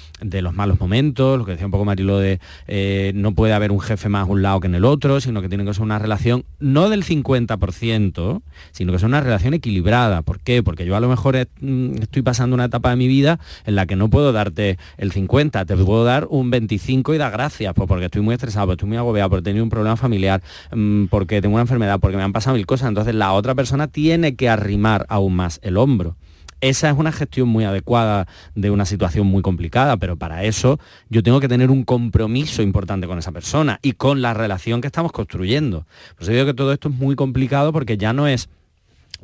los 0.42 0.54
malos 0.54 0.80
momentos, 0.80 1.38
lo 1.38 1.44
que 1.44 1.52
decía 1.52 1.66
un 1.66 1.72
poco 1.72 1.84
Marilo 1.84 2.18
de 2.18 2.40
eh, 2.66 3.12
no 3.14 3.34
puede 3.34 3.52
haber 3.52 3.70
un 3.70 3.80
jefe 3.80 4.08
más 4.08 4.28
a 4.28 4.30
un 4.30 4.42
lado 4.42 4.60
que 4.60 4.66
en 4.66 4.74
el 4.74 4.84
otro, 4.84 5.20
sino 5.20 5.40
que 5.42 5.48
tiene 5.48 5.64
que 5.64 5.74
ser 5.74 5.82
una 5.82 5.98
relación 5.98 6.44
no 6.58 6.88
del 6.88 7.04
50%, 7.04 8.42
sino 8.72 8.92
que 8.92 8.98
sea 8.98 9.08
una 9.08 9.20
relación 9.20 9.54
equilibrada. 9.54 10.22
¿Por 10.22 10.40
qué? 10.40 10.62
Porque 10.62 10.84
yo 10.84 10.96
a 10.96 11.00
lo 11.00 11.08
mejor 11.08 11.36
mm, 11.60 12.02
estoy 12.02 12.22
pasando 12.22 12.54
una 12.54 12.66
etapa 12.66 12.90
de 12.90 12.96
mi 12.96 13.08
vida 13.08 13.38
en 13.64 13.74
la 13.74 13.86
que 13.86 13.96
no 13.96 14.08
puedo 14.08 14.32
darte 14.32 14.78
el 14.96 15.12
50, 15.12 15.64
te 15.64 15.76
puedo 15.76 16.04
dar 16.04 16.26
un 16.30 16.50
25 16.50 17.12
y 17.14 17.19
dar 17.19 17.33
gracias, 17.33 17.73
pues 17.75 17.88
porque 17.88 18.07
estoy 18.07 18.23
muy 18.23 18.35
estresado, 18.35 18.66
porque 18.66 18.75
estoy 18.75 18.88
muy 18.88 18.99
agobiado, 18.99 19.31
porque 19.31 19.40
he 19.40 19.45
tenido 19.45 19.64
un 19.64 19.71
problema 19.71 19.97
familiar, 19.97 20.42
mm, 20.75 21.07
porque 21.07 21.40
tengo 21.40 21.54
una 21.54 21.62
enfermedad, 21.62 22.00
porque 22.00 22.16
me 22.16 22.23
han 22.23 22.33
pasado 22.33 22.57
mil 22.57 22.66
cosas. 22.66 22.88
Entonces 22.88 23.14
la 23.14 23.33
otra 23.33 23.54
persona 23.54 23.88
tiene 23.88 24.37
que 24.37 24.49
arrimar 24.49 25.07
aún 25.09 25.35
más 25.35 25.61
el 25.62 25.76
hombro 25.76 26.16
esa 26.62 26.88
es 26.88 26.97
una 26.97 27.12
gestión 27.12 27.49
muy 27.49 27.64
adecuada 27.64 28.26
de 28.54 28.71
una 28.71 28.87
situación 28.87 29.26
muy 29.26 29.42
complicada, 29.42 29.97
pero 29.97 30.16
para 30.16 30.45
eso 30.45 30.78
yo 31.11 31.23
tengo 31.23 31.40
que 31.40 31.49
tener 31.49 31.71
un 31.71 31.85
compromiso 31.85 32.62
importante 32.62 33.09
con 33.09 33.19
esa 33.19 33.33
persona 33.33 33.81
y 33.83 33.92
con 33.92 34.23
la 34.23 34.33
relación 34.33 34.81
que 34.81 34.87
estamos 34.87 35.11
construyendo. 35.11 35.87
Pues 36.16 36.28
yo 36.28 36.35
digo 36.35 36.47
que 36.47 36.54
todo 36.54 36.73
esto 36.73 36.88
es 36.88 36.95
muy 36.95 37.16
complicado 37.16 37.73
porque 37.73 37.99
ya 37.99 38.12
no 38.12 38.28
es 38.28 38.49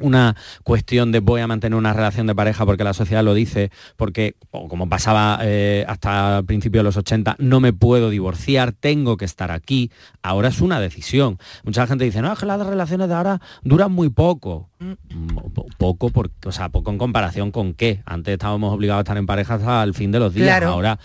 una 0.00 0.36
cuestión 0.62 1.12
de 1.12 1.20
voy 1.20 1.40
a 1.40 1.46
mantener 1.46 1.76
una 1.76 1.92
relación 1.92 2.26
de 2.26 2.34
pareja 2.34 2.64
porque 2.66 2.84
la 2.84 2.94
sociedad 2.94 3.22
lo 3.22 3.34
dice, 3.34 3.70
porque, 3.96 4.36
como 4.50 4.88
pasaba 4.88 5.38
eh, 5.42 5.84
hasta 5.88 6.38
el 6.38 6.44
principio 6.44 6.80
de 6.80 6.84
los 6.84 6.96
80, 6.96 7.36
no 7.38 7.60
me 7.60 7.72
puedo 7.72 8.10
divorciar, 8.10 8.72
tengo 8.72 9.16
que 9.16 9.24
estar 9.24 9.50
aquí. 9.50 9.90
Ahora 10.22 10.48
es 10.48 10.60
una 10.60 10.80
decisión. 10.80 11.38
Mucha 11.64 11.86
gente 11.86 12.04
dice, 12.04 12.22
no, 12.22 12.32
es 12.32 12.38
que 12.38 12.46
las 12.46 12.64
relaciones 12.64 13.08
de 13.08 13.14
ahora 13.14 13.40
duran 13.62 13.92
muy 13.92 14.08
poco. 14.08 14.68
Mm, 14.78 14.92
poco, 15.76 16.10
porque, 16.10 16.48
o 16.48 16.52
sea, 16.52 16.68
poco 16.68 16.90
en 16.90 16.98
comparación 16.98 17.50
con 17.50 17.74
qué. 17.74 18.02
Antes 18.06 18.32
estábamos 18.32 18.74
obligados 18.74 19.00
a 19.00 19.02
estar 19.02 19.16
en 19.16 19.26
pareja 19.26 19.54
hasta 19.54 19.82
el 19.82 19.94
fin 19.94 20.12
de 20.12 20.20
los 20.20 20.34
días. 20.34 20.62
Ahora 20.62 20.98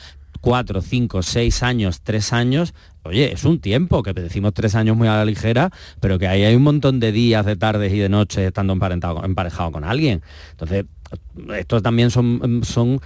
cuatro, 0.44 0.82
cinco, 0.82 1.24
seis 1.24 1.64
años, 1.64 2.02
tres 2.02 2.34
años, 2.34 2.74
oye, 3.04 3.32
es 3.32 3.46
un 3.46 3.62
tiempo, 3.62 4.04
que 4.04 4.12
decimos 4.12 4.54
tres 4.54 4.76
años 4.76 4.98
muy 4.98 5.08
a 5.08 5.16
la 5.16 5.24
ligera, 5.24 5.72
pero 6.02 6.20
que 6.20 6.28
ahí 6.28 6.44
hay 6.44 6.54
un 6.54 6.64
montón 6.64 7.00
de 7.00 7.14
días, 7.14 7.46
de 7.46 7.56
tardes 7.56 7.94
y 7.94 7.98
de 7.98 8.10
noches 8.10 8.40
estando 8.46 8.74
emparentado, 8.74 9.24
emparejado 9.24 9.72
con 9.72 9.86
alguien. 9.86 10.22
Entonces, 10.52 10.84
estos 11.56 11.82
también 11.82 12.12
son, 12.12 12.62
son 12.66 13.00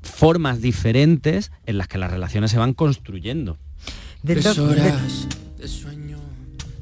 formas 0.00 0.62
diferentes 0.62 1.52
en 1.66 1.76
las 1.76 1.86
que 1.86 1.98
las 1.98 2.10
relaciones 2.10 2.50
se 2.50 2.56
van 2.56 2.72
construyendo. 2.72 3.58
De 4.22 4.38
horas 4.38 5.28
de 5.58 5.68
sueño, 5.68 6.16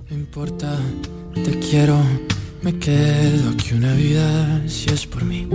no 0.08 0.16
importa, 0.16 0.78
te 1.34 1.58
quiero, 1.58 2.00
me 2.62 2.78
quedo 2.78 3.50
aquí 3.50 3.74
una 3.74 3.94
vida 3.94 4.62
si 4.68 4.90
es 4.90 5.08
por 5.08 5.24
mí. 5.24 5.48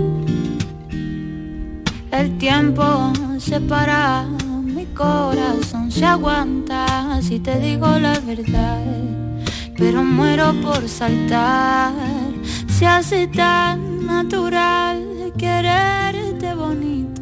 El 2.14 2.38
tiempo 2.38 3.12
se 3.38 3.60
para, 3.60 4.22
mi 4.62 4.86
corazón 4.86 5.90
se 5.90 6.04
aguanta 6.04 7.20
si 7.20 7.40
te 7.40 7.58
digo 7.58 7.98
la 7.98 8.20
verdad. 8.20 8.84
Pero 9.76 10.04
muero 10.04 10.54
por 10.62 10.88
saltar, 10.88 11.92
se 12.68 12.86
hace 12.86 13.26
tan 13.26 14.06
natural 14.06 15.32
quererte 15.36 16.54
bonito 16.54 17.13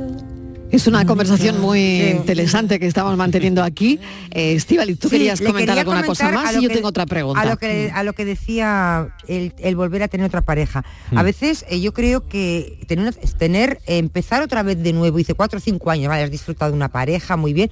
es 0.73 0.87
una 0.87 1.07
conversación 1.07 1.61
muy 1.61 2.01
interesante 2.09 2.81
que 2.81 2.87
estamos 2.87 3.17
manteniendo 3.17 3.63
aquí. 3.63 4.01
Eh, 4.35 4.59
tú 4.99 5.11
querías 5.11 5.43
comentar 5.43 5.79
alguna 5.79 6.05
cosa 6.05 6.31
más 6.31 6.57
y 6.57 6.63
yo 6.63 6.71
tengo 6.71 6.89
otra 6.89 7.05
pregunta. 7.05 7.43
A 7.43 7.45
lo 7.45 7.59
que, 7.59 7.91
a 7.93 8.03
lo 8.03 8.15
que 8.15 8.25
decía 8.25 9.15
el, 9.29 9.77
volver 9.77 10.03
a 10.03 10.09
tener 10.09 10.27
otra 10.27 10.41
pareja. 10.41 10.85
A 11.11 11.23
mm. 11.23 11.25
veces 11.25 11.67
eh, 11.69 11.81
yo 11.81 11.93
creo 11.93 12.27
que 12.27 12.79
tener, 12.87 13.15
tener, 13.15 13.81
empezar 13.87 14.43
otra 14.43 14.63
vez 14.63 14.83
de 14.83 14.95
nuevo, 14.95 15.19
hice 15.19 15.35
cuatro 15.35 15.59
o 15.59 15.61
cinco 15.61 15.91
años, 15.91 16.09
vale, 16.09 16.23
has 16.23 16.31
disfrutado 16.31 16.71
de 16.71 16.77
una 16.77 16.89
pareja 16.89 17.37
muy 17.37 17.53
bien, 17.53 17.71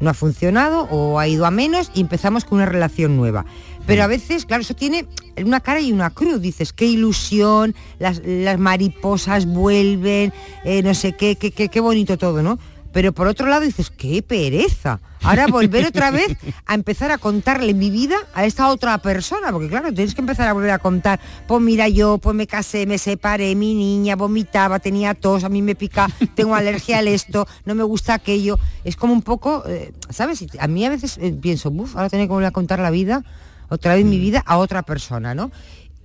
no 0.00 0.10
ha 0.10 0.14
funcionado 0.14 0.82
o 0.90 1.18
ha 1.18 1.28
ido 1.28 1.46
a 1.46 1.50
menos 1.50 1.90
y 1.94 2.00
empezamos 2.00 2.44
con 2.44 2.56
una 2.56 2.66
relación 2.66 3.16
nueva. 3.16 3.46
Pero 3.86 4.02
a 4.02 4.08
veces, 4.08 4.46
claro, 4.46 4.62
eso 4.62 4.74
tiene 4.74 5.06
una 5.42 5.60
cara 5.60 5.80
y 5.80 5.92
una 5.92 6.10
cruz. 6.10 6.40
Dices, 6.40 6.72
qué 6.72 6.86
ilusión, 6.86 7.74
las, 7.98 8.20
mariposas 8.58 9.46
vuelven, 9.46 10.32
eh, 10.64 10.82
no 10.82 10.92
sé 10.94 11.12
qué, 11.12 11.36
qué, 11.36 11.52
qué, 11.52 11.68
qué 11.68 11.80
bonito 11.80 12.18
todo, 12.18 12.42
¿no? 12.42 12.58
Pero 12.96 13.12
por 13.12 13.26
otro 13.26 13.46
lado 13.46 13.60
dices, 13.60 13.90
qué 13.90 14.22
pereza. 14.22 15.00
Ahora 15.22 15.48
volver 15.48 15.84
otra 15.84 16.10
vez 16.10 16.34
a 16.64 16.72
empezar 16.72 17.10
a 17.10 17.18
contarle 17.18 17.74
mi 17.74 17.90
vida 17.90 18.16
a 18.32 18.46
esta 18.46 18.70
otra 18.70 18.96
persona, 18.96 19.52
porque 19.52 19.68
claro, 19.68 19.92
tienes 19.92 20.14
que 20.14 20.22
empezar 20.22 20.48
a 20.48 20.54
volver 20.54 20.70
a 20.70 20.78
contar, 20.78 21.20
pues 21.46 21.60
mira 21.60 21.90
yo, 21.90 22.16
pues 22.16 22.34
me 22.34 22.46
casé, 22.46 22.86
me 22.86 22.96
separé, 22.96 23.54
mi 23.54 23.74
niña 23.74 24.16
vomitaba, 24.16 24.78
tenía 24.78 25.12
tos, 25.12 25.44
a 25.44 25.50
mí 25.50 25.60
me 25.60 25.74
pica, 25.74 26.08
tengo 26.34 26.54
alergia 26.54 27.00
al 27.00 27.08
esto, 27.08 27.46
no 27.66 27.74
me 27.74 27.82
gusta 27.82 28.14
aquello. 28.14 28.58
Es 28.82 28.96
como 28.96 29.12
un 29.12 29.20
poco, 29.20 29.62
eh, 29.68 29.92
¿sabes? 30.08 30.46
A 30.58 30.66
mí 30.66 30.86
a 30.86 30.88
veces 30.88 31.18
eh, 31.20 31.36
pienso, 31.38 31.68
uff, 31.68 31.96
ahora 31.96 32.08
tengo 32.08 32.24
que 32.24 32.32
volver 32.32 32.46
a 32.46 32.52
contar 32.52 32.78
la 32.78 32.88
vida 32.88 33.22
otra 33.68 33.94
vez 33.94 34.06
mi 34.06 34.16
mm. 34.16 34.20
vida 34.22 34.42
a 34.46 34.56
otra 34.56 34.84
persona, 34.84 35.34
¿no? 35.34 35.52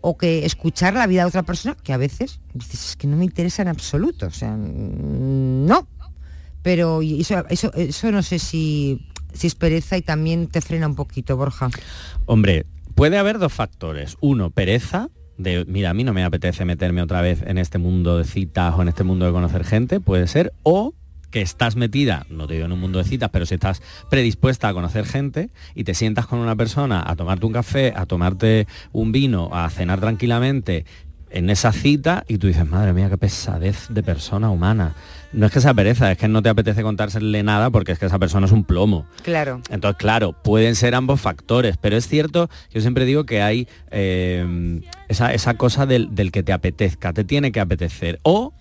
O 0.01 0.17
que 0.17 0.45
escuchar 0.45 0.95
la 0.95 1.07
vida 1.07 1.21
de 1.21 1.29
otra 1.29 1.43
persona, 1.43 1.77
que 1.81 1.93
a 1.93 1.97
veces 1.97 2.41
dices, 2.53 2.89
es 2.89 2.95
que 2.97 3.07
no 3.07 3.15
me 3.15 3.23
interesa 3.23 3.61
en 3.61 3.69
absoluto, 3.69 4.25
o 4.25 4.31
sea, 4.31 4.57
no. 4.57 5.87
Pero 6.61 7.01
eso, 7.01 7.45
eso, 7.49 7.73
eso 7.73 8.11
no 8.11 8.21
sé 8.23 8.39
si, 8.39 9.07
si 9.33 9.47
es 9.47 9.55
pereza 9.55 9.97
y 9.97 10.01
también 10.01 10.47
te 10.47 10.61
frena 10.61 10.87
un 10.87 10.95
poquito, 10.95 11.37
Borja. 11.37 11.69
Hombre, 12.25 12.65
puede 12.95 13.17
haber 13.17 13.39
dos 13.39 13.53
factores. 13.53 14.17
Uno, 14.21 14.51
pereza, 14.51 15.09
de, 15.37 15.65
mira, 15.65 15.89
a 15.89 15.93
mí 15.93 16.03
no 16.03 16.13
me 16.13 16.23
apetece 16.23 16.65
meterme 16.65 17.01
otra 17.01 17.21
vez 17.21 17.41
en 17.45 17.57
este 17.57 17.77
mundo 17.77 18.17
de 18.17 18.25
citas 18.25 18.75
o 18.77 18.81
en 18.81 18.89
este 18.89 19.03
mundo 19.03 19.25
de 19.25 19.31
conocer 19.31 19.63
gente, 19.63 19.99
puede 19.99 20.27
ser, 20.27 20.53
o 20.63 20.93
que 21.31 21.41
estás 21.41 21.77
metida, 21.77 22.25
no 22.29 22.45
te 22.45 22.55
digo 22.55 22.65
en 22.65 22.73
un 22.73 22.79
mundo 22.79 22.99
de 22.99 23.05
citas, 23.05 23.29
pero 23.31 23.45
si 23.45 23.55
estás 23.55 23.81
predispuesta 24.09 24.67
a 24.67 24.73
conocer 24.73 25.05
gente 25.05 25.49
y 25.73 25.85
te 25.85 25.93
sientas 25.93 26.27
con 26.27 26.39
una 26.39 26.55
persona 26.55 27.03
a 27.05 27.15
tomarte 27.15 27.45
un 27.45 27.53
café, 27.53 27.93
a 27.95 28.05
tomarte 28.05 28.67
un 28.91 29.11
vino, 29.11 29.49
a 29.53 29.69
cenar 29.69 30.01
tranquilamente 30.01 30.85
en 31.31 31.49
esa 31.49 31.71
cita 31.71 32.23
y 32.27 32.37
tú 32.37 32.47
dices, 32.47 32.67
madre 32.67 32.93
mía, 32.93 33.09
qué 33.09 33.17
pesadez 33.17 33.87
de 33.89 34.03
persona 34.03 34.49
humana. 34.49 34.95
No 35.33 35.45
es 35.45 35.51
que 35.51 35.61
sea 35.61 35.73
pereza, 35.73 36.11
es 36.11 36.17
que 36.17 36.27
no 36.27 36.41
te 36.41 36.49
apetece 36.49 36.83
contársele 36.83 37.41
nada 37.43 37.69
porque 37.69 37.93
es 37.93 37.99
que 37.99 38.05
esa 38.05 38.19
persona 38.19 38.45
es 38.45 38.51
un 38.51 38.65
plomo. 38.65 39.05
Claro. 39.23 39.61
Entonces, 39.69 39.97
claro, 39.97 40.33
pueden 40.33 40.75
ser 40.75 40.93
ambos 40.93 41.21
factores, 41.21 41.77
pero 41.77 41.95
es 41.95 42.07
cierto, 42.07 42.49
yo 42.73 42.81
siempre 42.81 43.05
digo 43.05 43.25
que 43.25 43.41
hay 43.41 43.67
eh, 43.91 44.81
esa, 45.07 45.53
cosa 45.55 45.85
del, 45.85 46.13
del, 46.13 46.31
que 46.31 46.43
te 46.43 46.51
apetezca, 46.51 47.13
te 47.13 47.23
tiene 47.23 47.51
que 47.51 47.59
apetecer. 47.59 48.19
O 48.23 48.53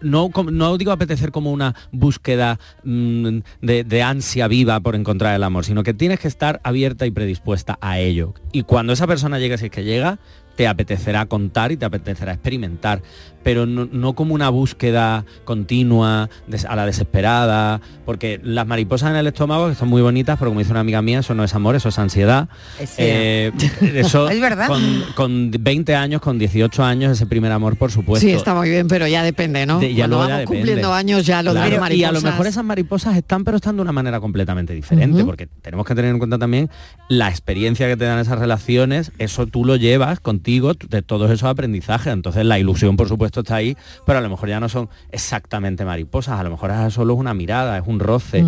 no, 0.00 0.30
no 0.50 0.78
digo 0.78 0.92
apetecer 0.92 1.32
como 1.32 1.52
una 1.52 1.74
búsqueda 1.92 2.58
mm, 2.84 3.38
de, 3.60 4.02
ansia 4.02 4.48
viva 4.48 4.80
por 4.80 4.94
encontrar 4.94 5.34
el 5.34 5.42
amor, 5.42 5.64
sino 5.64 5.82
que 5.82 5.94
tienes 5.94 6.20
que 6.20 6.28
estar 6.28 6.60
abierta 6.64 7.06
y 7.06 7.10
predispuesta 7.10 7.78
a 7.80 7.98
ello. 7.98 8.34
Y 8.52 8.62
cuando 8.62 8.92
esa 8.92 9.06
persona 9.06 9.38
llegue, 9.38 9.58
si 9.58 9.66
es 9.66 9.70
que 9.70 9.84
llega, 9.84 10.18
te 10.58 10.66
apetecerá 10.66 11.24
contar 11.26 11.70
y 11.70 11.76
te 11.76 11.84
apetecerá 11.84 12.32
experimentar, 12.32 13.00
pero 13.44 13.64
no, 13.64 14.12
como 14.14 14.34
una 14.34 14.48
búsqueda 14.48 15.24
continua, 15.44 16.28
a 16.68 16.76
la 16.76 16.84
desesperada, 16.84 17.80
porque 18.04 18.40
las 18.42 18.66
mariposas 18.66 19.12
en 19.12 19.16
el 19.18 19.28
estómago, 19.28 19.68
que 19.68 19.76
son 19.76 19.88
muy 19.88 20.02
bonitas, 20.02 20.36
pero 20.36 20.50
como 20.50 20.58
dice 20.58 20.72
una 20.72 20.80
amiga 20.80 21.00
mía, 21.00 21.20
eso 21.20 21.32
no 21.32 21.44
es 21.44 21.54
amor, 21.54 21.76
eso 21.76 21.90
es 21.90 21.98
ansiedad. 22.00 22.48
Eh, 22.96 23.52
eso 23.94 24.28
es 24.28 24.40
verdad. 24.40 24.68
Con, 25.14 25.52
20 25.52 25.94
años, 25.94 26.20
con 26.20 26.40
18 26.40 26.82
años, 26.82 27.12
ese 27.12 27.26
primer 27.26 27.52
amor, 27.52 27.76
por 27.76 27.92
supuesto. 27.92 28.26
Sí, 28.26 28.32
está 28.32 28.52
muy 28.52 28.68
bien, 28.68 28.88
pero 28.88 29.06
ya 29.06 29.22
depende, 29.22 29.64
¿no? 29.64 29.80
ya 29.80 30.08
Cuando 30.08 30.18
vamos 30.18 30.44
cumpliendo 30.44 30.92
años 30.92 31.24
ya 31.24 31.40
lo 31.44 31.54
de 31.54 31.60
mariposas. 31.60 31.92
Y 31.92 32.02
a 32.02 32.10
lo 32.10 32.20
mejor 32.20 32.48
esas 32.48 32.64
mariposas 32.64 33.16
están, 33.16 33.44
pero 33.44 33.58
están 33.58 33.76
de 33.76 33.82
una 33.82 33.92
manera 33.92 34.18
completamente 34.18 34.74
diferente, 34.74 35.24
porque 35.24 35.46
tenemos 35.46 35.86
que 35.86 35.94
tener 35.94 36.10
en 36.10 36.18
cuenta 36.18 36.36
también 36.36 36.68
la 37.08 37.28
experiencia 37.28 37.86
que 37.86 37.96
te 37.96 38.06
dan 38.06 38.18
esas 38.18 38.40
relaciones, 38.40 39.12
eso 39.18 39.46
tú 39.46 39.64
lo 39.64 39.76
llevas 39.76 40.18
contigo 40.18 40.47
de 40.88 41.02
todos 41.02 41.30
esos 41.30 41.48
aprendizajes. 41.48 42.12
Entonces 42.12 42.44
la 42.44 42.58
ilusión, 42.58 42.96
por 42.96 43.08
supuesto, 43.08 43.40
está 43.40 43.56
ahí, 43.56 43.76
pero 44.06 44.18
a 44.18 44.22
lo 44.22 44.30
mejor 44.30 44.48
ya 44.48 44.60
no 44.60 44.68
son 44.68 44.88
exactamente 45.10 45.84
mariposas, 45.84 46.40
a 46.40 46.42
lo 46.42 46.50
mejor 46.50 46.70
es 46.70 46.94
solo 46.94 47.14
una 47.14 47.34
mirada, 47.34 47.78
es 47.78 47.84
un 47.86 48.00
roce, 48.00 48.44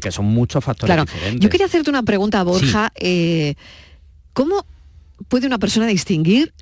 que 0.00 0.10
son 0.10 0.26
muchos 0.26 0.64
factores 0.64 0.96
diferentes. 1.00 1.40
Yo 1.40 1.48
quería 1.48 1.66
hacerte 1.66 1.90
una 1.90 2.02
pregunta, 2.02 2.42
Borja. 2.42 2.92
Eh, 2.96 3.54
¿Cómo 4.32 4.66
puede 5.28 5.46
una 5.46 5.58
persona 5.58 5.86
distinguir 5.86 6.52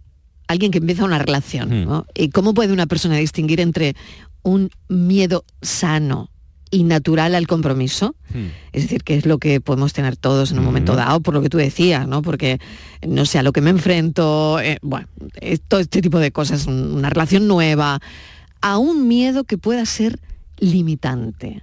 alguien 0.49 0.71
que 0.71 0.79
empieza 0.79 1.05
una 1.05 1.19
relación? 1.19 2.05
¿Y 2.15 2.29
cómo 2.29 2.53
puede 2.55 2.73
una 2.73 2.87
persona 2.87 3.17
distinguir 3.17 3.61
entre 3.61 3.97
un 4.43 4.71
miedo 4.89 5.45
sano 5.63 6.31
y 6.71 6.83
natural 6.83 7.35
al 7.35 7.47
compromiso. 7.47 8.15
Hmm. 8.35 8.47
Es 8.73 8.83
decir, 8.83 9.03
que 9.05 9.17
es 9.17 9.25
lo 9.27 9.39
que 9.39 9.61
podemos 9.61 9.93
tener 9.93 10.17
todos 10.17 10.51
en 10.53 10.59
un 10.59 10.65
momento 10.65 10.93
Ujú. 10.93 10.99
dado, 11.01 11.21
por 11.21 11.33
lo 11.35 11.41
que 11.43 11.49
tú 11.49 11.59
decías, 11.59 12.07
¿no? 12.09 12.23
Porque 12.23 12.59
no 13.07 13.25
sé 13.25 13.39
a 13.39 13.43
lo 13.43 13.53
que 13.53 13.61
me 13.61 13.71
enfrento, 13.71 14.59
eh, 14.61 14.79
bueno, 14.83 15.07
todo 15.69 15.81
este 15.81 16.03
tipo 16.03 16.19
de 16.19 16.33
cosas, 16.33 16.67
un- 16.67 16.93
una 16.95 17.09
relación 17.11 17.47
nueva, 17.47 18.01
a 18.61 18.79
un 18.79 19.07
miedo 19.07 19.45
que 19.45 19.59
pueda 19.59 19.87
ser 19.87 20.19
limitante. 20.59 21.63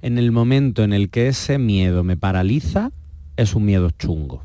En 0.00 0.18
el 0.18 0.32
momento 0.32 0.82
en 0.82 0.92
el 0.92 1.10
que 1.10 1.28
ese 1.28 1.58
miedo 1.58 2.02
me 2.02 2.16
paraliza, 2.16 2.90
es 3.36 3.54
un 3.54 3.64
miedo 3.66 3.90
chungo. 3.90 4.44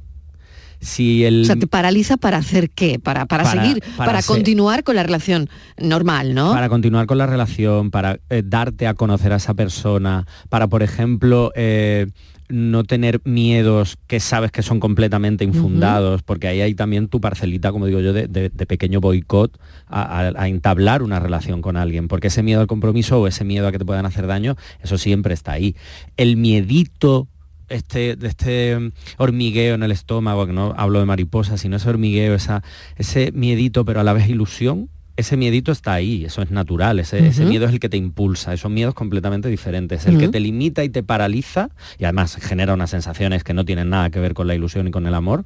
Si 0.80 1.26
el 1.26 1.42
O 1.42 1.46
sea, 1.46 1.56
te 1.56 1.68
paraliza 1.68 2.18
para 2.18 2.38
hacer 2.38 2.70
qué, 2.70 3.00
para, 3.00 3.26
para, 3.26 3.44
Para- 3.44 3.62
seguir, 3.64 3.82
para 3.98 4.12
para, 4.12 4.22
ser- 4.22 4.36
continuar 4.36 4.84
con 4.84 4.96
la 4.96 5.04
relación 5.04 5.50
normal, 5.78 6.34
¿no? 6.36 6.52
para 6.52 6.70
continuar 6.70 7.06
con 7.08 7.18
la 7.18 7.26
relación, 7.26 7.90
para 7.92 8.20
eh, 8.30 8.44
darte 8.46 8.88
a 8.88 8.94
conocer 8.94 9.34
a 9.34 9.38
esa 9.38 9.54
persona, 9.54 10.26
para, 10.50 10.68
por 10.68 10.84
ejemplo, 10.84 11.52
eh, 11.56 12.08
no 12.50 12.86
tener 12.86 13.20
miedos 13.26 13.98
que 14.08 14.22
sabes 14.22 14.52
que 14.52 14.64
son 14.64 14.80
completamente 14.80 15.44
infundados, 15.44 16.24
porque 16.24 16.48
ahí 16.48 16.62
hay 16.62 16.74
también 16.76 17.10
tu 17.10 17.20
parcelita, 17.20 17.74
como 17.74 17.88
digo 17.88 18.00
yo, 18.00 18.14
de, 18.14 18.28
de- 18.28 18.50
de 18.50 18.66
pequeño 18.66 19.02
boicot 19.02 19.60
a, 19.88 20.20
a- 20.30 20.34
a 20.44 20.48
entablar 20.48 21.04
una 21.04 21.20
relación 21.20 21.62
con 21.62 21.76
alguien, 21.76 22.08
porque 22.08 22.28
ese 22.28 22.44
miedo 22.44 22.62
al 22.62 22.68
compromiso 22.68 23.20
o 23.20 23.28
ese 23.28 23.44
miedo 23.44 23.68
a 23.68 23.72
que 23.74 23.80
te 23.80 23.86
puedan 23.86 24.06
hacer 24.06 24.28
daño, 24.28 24.56
eso 24.82 24.98
siempre 24.98 25.34
está 25.34 25.52
ahí. 25.54 25.76
El 26.16 26.38
miedito 26.38 27.28
este, 27.70 28.16
de 28.16 28.28
este 28.28 28.78
mm, 28.78 28.92
hormigueo 29.18 29.76
en 29.76 29.84
el 29.84 29.92
estómago, 29.92 30.48
que 30.48 30.54
no 30.54 30.74
hablo 30.78 31.00
de 31.00 31.06
mariposa, 31.06 31.58
sino 31.58 31.78
ese 31.78 31.90
hormigueo, 31.90 32.36
esa, 32.36 32.64
ese 32.98 33.32
miedito, 33.34 33.86
pero 33.86 34.00
a 34.00 34.04
la 34.04 34.14
vez 34.14 34.30
ilusión, 34.30 34.90
ese 35.18 35.36
miedito 35.36 35.72
está 35.72 35.94
ahí, 35.94 36.26
eso 36.26 36.44
es 36.44 36.52
natural, 36.52 37.00
ese, 37.00 37.22
miedo 37.46 37.66
es 37.66 37.74
el 37.74 37.80
que 37.80 37.90
te 37.90 37.98
impulsa, 37.98 38.54
esos 38.54 38.70
miedos 38.70 38.94
completamente 38.94 39.50
diferentes, 39.50 40.06
el 40.06 40.20
que 40.20 40.28
te 40.28 40.40
limita 40.40 40.84
y 40.84 40.90
te 40.90 41.02
paraliza 41.02 41.70
y 41.98 42.04
además 42.04 42.36
genera 42.40 42.76
unas 42.76 42.92
sensaciones 42.92 43.44
que 43.44 43.56
no 43.56 43.66
tienen 43.66 43.90
nada 43.90 44.12
que 44.12 44.20
ver 44.20 44.36
con 44.36 44.46
la 44.46 44.54
ilusión 44.54 44.88
y 44.88 44.92
con 44.92 45.08
el 45.08 45.16
amor, 45.16 45.44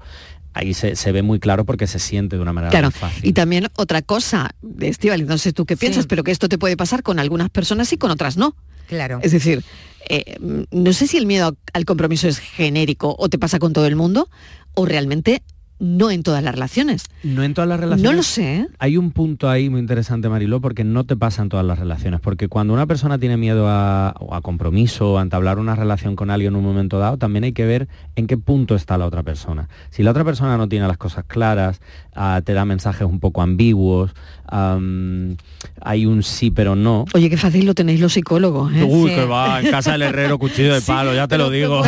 ahí 0.54 0.74
se, 0.74 0.98
se 0.98 1.13
ve 1.13 1.22
muy 1.22 1.40
claro 1.40 1.63
porque 1.66 1.88
se 1.88 2.00
siente 2.00 2.36
de 2.36 2.42
una 2.42 2.51
manera 2.51 2.70
Claro, 2.70 2.88
muy 2.88 3.00
fácil. 3.00 3.25
y 3.25 3.32
también 3.32 3.70
otra 3.78 4.01
cosa, 4.01 4.51
Estivali, 4.82 5.24
no 5.24 5.38
sé 5.38 5.54
tú 5.54 5.66
qué 5.66 5.78
piensas, 5.78 6.06
pero 6.06 6.25
que 6.25 6.32
esto 6.32 6.50
te 6.50 6.58
puede 6.58 6.75
pasar 6.75 7.01
con 7.01 7.18
algunas 7.18 7.50
personas 7.50 7.94
y 7.94 7.98
con 7.98 8.12
otras 8.12 8.36
no. 8.36 8.58
Claro. 8.91 9.19
Es 9.24 9.31
decir, 9.31 9.63
eh, 10.10 10.36
no 10.69 10.91
sé 10.91 11.07
si 11.07 11.15
el 11.15 11.25
miedo 11.25 11.55
al 11.71 11.86
compromiso 11.86 12.27
es 12.27 12.39
genérico 12.39 13.15
o 13.17 13.29
te 13.29 13.39
pasa 13.39 13.57
con 13.57 13.71
todo 13.71 13.88
el 13.88 13.95
mundo 13.95 14.27
o 14.74 14.86
realmente 14.86 15.43
no 15.81 16.11
en 16.11 16.21
todas 16.21 16.43
las 16.43 16.53
relaciones. 16.53 17.05
No 17.23 17.43
en 17.43 17.55
todas 17.55 17.67
las 17.67 17.79
relaciones. 17.79 18.11
No 18.11 18.15
lo 18.15 18.21
sé. 18.21 18.57
¿eh? 18.57 18.67
Hay 18.77 18.97
un 18.97 19.11
punto 19.11 19.50
ahí 19.50 19.67
muy 19.67 19.79
interesante, 19.79 20.29
Mariló, 20.29 20.61
porque 20.61 20.83
no 20.83 21.05
te 21.05 21.17
pasa 21.17 21.41
en 21.41 21.50
todas 21.50 21.65
las 21.65 21.79
relaciones. 21.79 22.21
Porque 22.21 22.47
cuando 22.47 22.73
una 22.73 22.85
persona 22.85 23.17
tiene 23.17 23.35
miedo 23.35 23.67
a, 23.67 24.09
a 24.09 24.41
compromiso 24.41 25.17
a 25.17 25.23
entablar 25.23 25.57
una 25.57 25.75
relación 25.75 26.15
con 26.15 26.29
alguien 26.29 26.53
en 26.53 26.59
un 26.59 26.63
momento 26.63 27.00
dado, 27.00 27.17
también 27.17 27.45
hay 27.45 27.53
que 27.53 27.65
ver 27.65 27.88
en 28.15 28.27
qué 28.27 28.38
punto 28.38 28.75
está 28.75 28.97
la 29.00 29.07
otra 29.07 29.23
persona. 29.23 29.69
Si 29.89 30.03
la 30.03 30.11
otra 30.11 30.23
persona 30.23 30.55
no 30.55 30.69
tiene 30.69 30.88
las 30.88 30.97
cosas 30.97 31.25
claras, 31.25 31.81
ah, 32.15 32.41
te 32.45 32.53
da 32.53 32.63
mensajes 32.63 33.07
un 33.07 33.19
poco 33.19 33.41
ambiguos, 33.41 34.11
am, 34.45 35.38
hay 35.81 36.05
un 36.05 36.23
sí 36.23 36.51
pero 36.51 36.75
no. 36.75 37.05
Oye, 37.13 37.29
qué 37.29 37.38
fácil 37.38 37.65
lo 37.65 37.73
tenéis 37.73 38.00
los 38.00 38.13
psicólogos. 38.13 38.71
¿eh? 38.73 38.83
Uy, 38.83 39.09
que 39.11 39.25
va, 39.25 39.61
en 39.61 39.71
casa 39.71 39.93
del 39.93 40.03
herrero, 40.03 40.38
cuchillo 40.38 40.73
de 40.73 40.81
palo, 40.85 41.13
ya 41.13 41.27
te 41.27 41.38
lo 41.38 41.50
digo. 41.50 41.81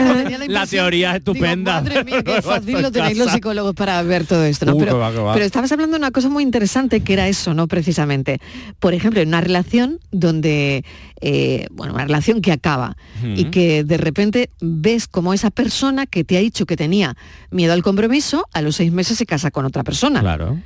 la 0.48 0.66
teoría 0.66 1.12
es 1.12 1.18
estupenda. 1.18 1.82
Digo, 1.82 1.96
madre 1.96 2.04
mía, 2.04 2.24
qué 2.24 2.42
fácil 2.42 2.82
lo 2.82 2.88
En 2.88 2.94
tenéis 2.94 3.18
los 3.18 3.32
psicólogos 3.32 3.74
para 3.84 4.02
ver 4.02 4.26
todo 4.26 4.46
esto. 4.46 4.66
¿no? 4.66 4.76
Uh, 4.76 4.80
pero, 4.80 4.94
que 4.94 4.98
va, 4.98 5.12
que 5.12 5.18
va. 5.18 5.34
pero 5.34 5.46
estabas 5.46 5.70
hablando 5.74 5.96
de 5.96 6.00
una 6.00 6.12
cosa 6.12 6.30
muy 6.30 6.42
interesante 6.42 7.02
que 7.02 7.12
era 7.12 7.28
eso, 7.28 7.54
¿no? 7.54 7.68
Precisamente. 7.68 8.40
Por 8.80 8.94
ejemplo, 8.94 9.20
en 9.20 9.28
una 9.28 9.42
relación 9.42 10.00
donde, 10.12 10.86
eh, 11.20 11.68
bueno, 11.70 11.94
una 11.94 12.06
relación 12.06 12.42
que 12.42 12.54
acaba 12.54 12.96
y 13.36 13.46
que 13.46 13.84
de 13.84 13.98
repente 13.98 14.50
ves 14.62 15.10
como 15.10 15.34
esa 15.34 15.52
persona 15.52 16.06
que 16.06 16.24
te 16.24 16.38
ha 16.38 16.40
dicho 16.40 16.66
que 16.66 16.78
tenía 16.78 17.18
miedo 17.52 17.74
al 17.74 17.84
compromiso, 17.84 18.48
a 18.54 18.62
los 18.62 18.78
seis 18.78 18.94
meses 18.94 19.18
se 19.18 19.26
casa 19.26 19.52
con 19.52 19.66
otra 19.66 19.84
persona. 19.84 20.22
Claro. 20.22 20.58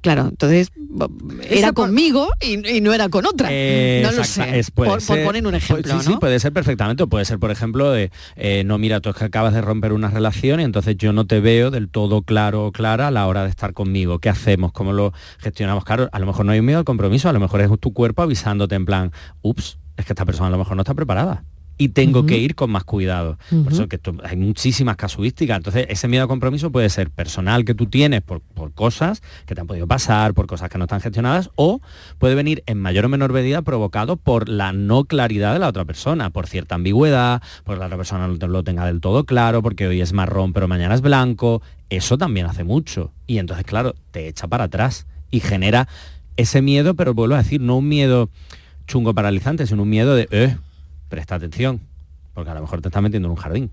Claro, 0.00 0.28
entonces 0.28 0.70
era 1.48 1.72
por- 1.72 1.86
conmigo 1.86 2.28
y, 2.40 2.76
y 2.76 2.80
no 2.80 2.94
era 2.94 3.08
con 3.10 3.26
otra. 3.26 3.48
Eh, 3.50 4.00
no 4.02 4.10
lo 4.12 4.22
exacta- 4.22 4.50
sé. 4.52 4.58
es- 4.58 4.70
por, 4.70 4.86
poner 5.06 5.46
un 5.46 5.54
ejemplo, 5.54 5.82
pues 5.82 6.02
sí, 6.04 6.08
¿no? 6.08 6.14
sí, 6.14 6.18
puede 6.18 6.40
ser 6.40 6.52
perfectamente. 6.52 7.06
Puede 7.06 7.24
ser, 7.26 7.38
por 7.38 7.50
ejemplo, 7.50 7.90
de, 7.90 8.10
eh, 8.36 8.62
no, 8.64 8.78
mira, 8.78 9.00
tú 9.00 9.10
es 9.10 9.16
que 9.16 9.24
acabas 9.24 9.52
de 9.52 9.60
romper 9.60 9.92
una 9.92 10.08
relación 10.08 10.60
y 10.60 10.64
entonces 10.64 10.96
yo 10.96 11.12
no 11.12 11.26
te 11.26 11.40
veo 11.40 11.70
del 11.70 11.88
todo 11.90 12.22
claro 12.22 12.66
o 12.66 12.72
clara 12.72 13.08
a 13.08 13.10
la 13.10 13.26
hora 13.26 13.44
de 13.44 13.50
estar 13.50 13.74
conmigo. 13.74 14.18
¿Qué 14.20 14.30
hacemos? 14.30 14.72
¿Cómo 14.72 14.92
lo 14.92 15.12
gestionamos? 15.38 15.84
Claro, 15.84 16.08
a 16.12 16.18
lo 16.18 16.26
mejor 16.26 16.46
no 16.46 16.52
hay 16.52 16.60
un 16.60 16.66
miedo 16.66 16.78
al 16.78 16.84
compromiso, 16.86 17.28
a 17.28 17.32
lo 17.34 17.40
mejor 17.40 17.60
es 17.60 17.68
tu 17.80 17.92
cuerpo 17.92 18.22
avisándote 18.22 18.74
en 18.76 18.86
plan, 18.86 19.12
ups, 19.42 19.78
es 19.96 20.06
que 20.06 20.12
esta 20.14 20.24
persona 20.24 20.48
a 20.48 20.50
lo 20.50 20.58
mejor 20.58 20.76
no 20.76 20.82
está 20.82 20.94
preparada. 20.94 21.44
Y 21.80 21.88
tengo 21.88 22.26
que 22.26 22.36
ir 22.36 22.54
con 22.54 22.70
más 22.70 22.84
cuidado. 22.84 23.38
Por 23.64 23.72
eso 23.72 23.88
que 23.88 23.96
esto- 23.96 24.14
hay 24.22 24.36
muchísimas 24.36 24.96
casuísticas. 24.96 25.56
Entonces, 25.56 25.86
ese 25.88 26.08
miedo 26.08 26.22
al 26.24 26.28
compromiso 26.28 26.70
puede 26.70 26.90
ser 26.90 27.10
personal 27.10 27.64
que 27.64 27.74
tú 27.74 27.86
tienes 27.86 28.20
por, 28.20 28.40
por 28.42 28.72
cosas 28.72 29.22
que 29.46 29.54
te 29.54 29.60
han 29.62 29.66
podido 29.66 29.86
pasar, 29.86 30.34
por 30.34 30.46
cosas 30.46 30.68
que 30.68 30.76
no 30.76 30.84
están 30.84 31.00
gestionadas, 31.00 31.50
o 31.56 31.80
puede 32.18 32.34
venir 32.34 32.62
en 32.66 32.78
mayor 32.82 33.06
o 33.06 33.08
menor 33.08 33.32
medida 33.32 33.62
provocado 33.62 34.16
por 34.16 34.48
la 34.48 34.72
no 34.72 35.04
claridad 35.04 35.54
de 35.54 35.58
la 35.58 35.68
otra 35.68 35.84
persona, 35.86 36.30
por 36.30 36.46
cierta 36.46 36.74
ambigüedad, 36.74 37.42
por 37.64 37.78
la 37.78 37.86
otra 37.86 37.96
persona 37.96 38.28
no 38.28 38.46
lo 38.48 38.62
tenga 38.62 38.84
del 38.84 39.00
todo 39.00 39.24
claro, 39.24 39.62
porque 39.62 39.86
hoy 39.86 40.00
es 40.02 40.12
marrón 40.12 40.52
pero 40.52 40.68
mañana 40.68 40.94
es 40.94 41.00
blanco. 41.00 41.62
Eso 41.88 42.18
también 42.18 42.46
hace 42.46 42.62
mucho. 42.62 43.10
Y 43.26 43.38
entonces, 43.38 43.64
claro, 43.64 43.94
te 44.10 44.28
echa 44.28 44.46
para 44.48 44.64
atrás 44.64 45.06
y 45.30 45.40
genera 45.40 45.88
ese 46.36 46.60
miedo, 46.62 46.94
pero 46.94 47.14
vuelvo 47.14 47.36
a 47.36 47.38
decir, 47.38 47.60
no 47.60 47.78
un 47.78 47.88
miedo 47.88 48.28
chungo 48.86 49.14
paralizante, 49.14 49.66
sino 49.66 49.82
un 49.84 49.88
miedo 49.90 50.14
de, 50.14 50.28
eh, 50.30 50.56
presta 51.10 51.34
atención, 51.34 51.80
porque 52.32 52.50
a 52.50 52.54
lo 52.54 52.62
mejor 52.62 52.80
te 52.80 52.88
estás 52.88 53.02
metiendo 53.02 53.26
en 53.28 53.32
un 53.32 53.36
jardín. 53.36 53.70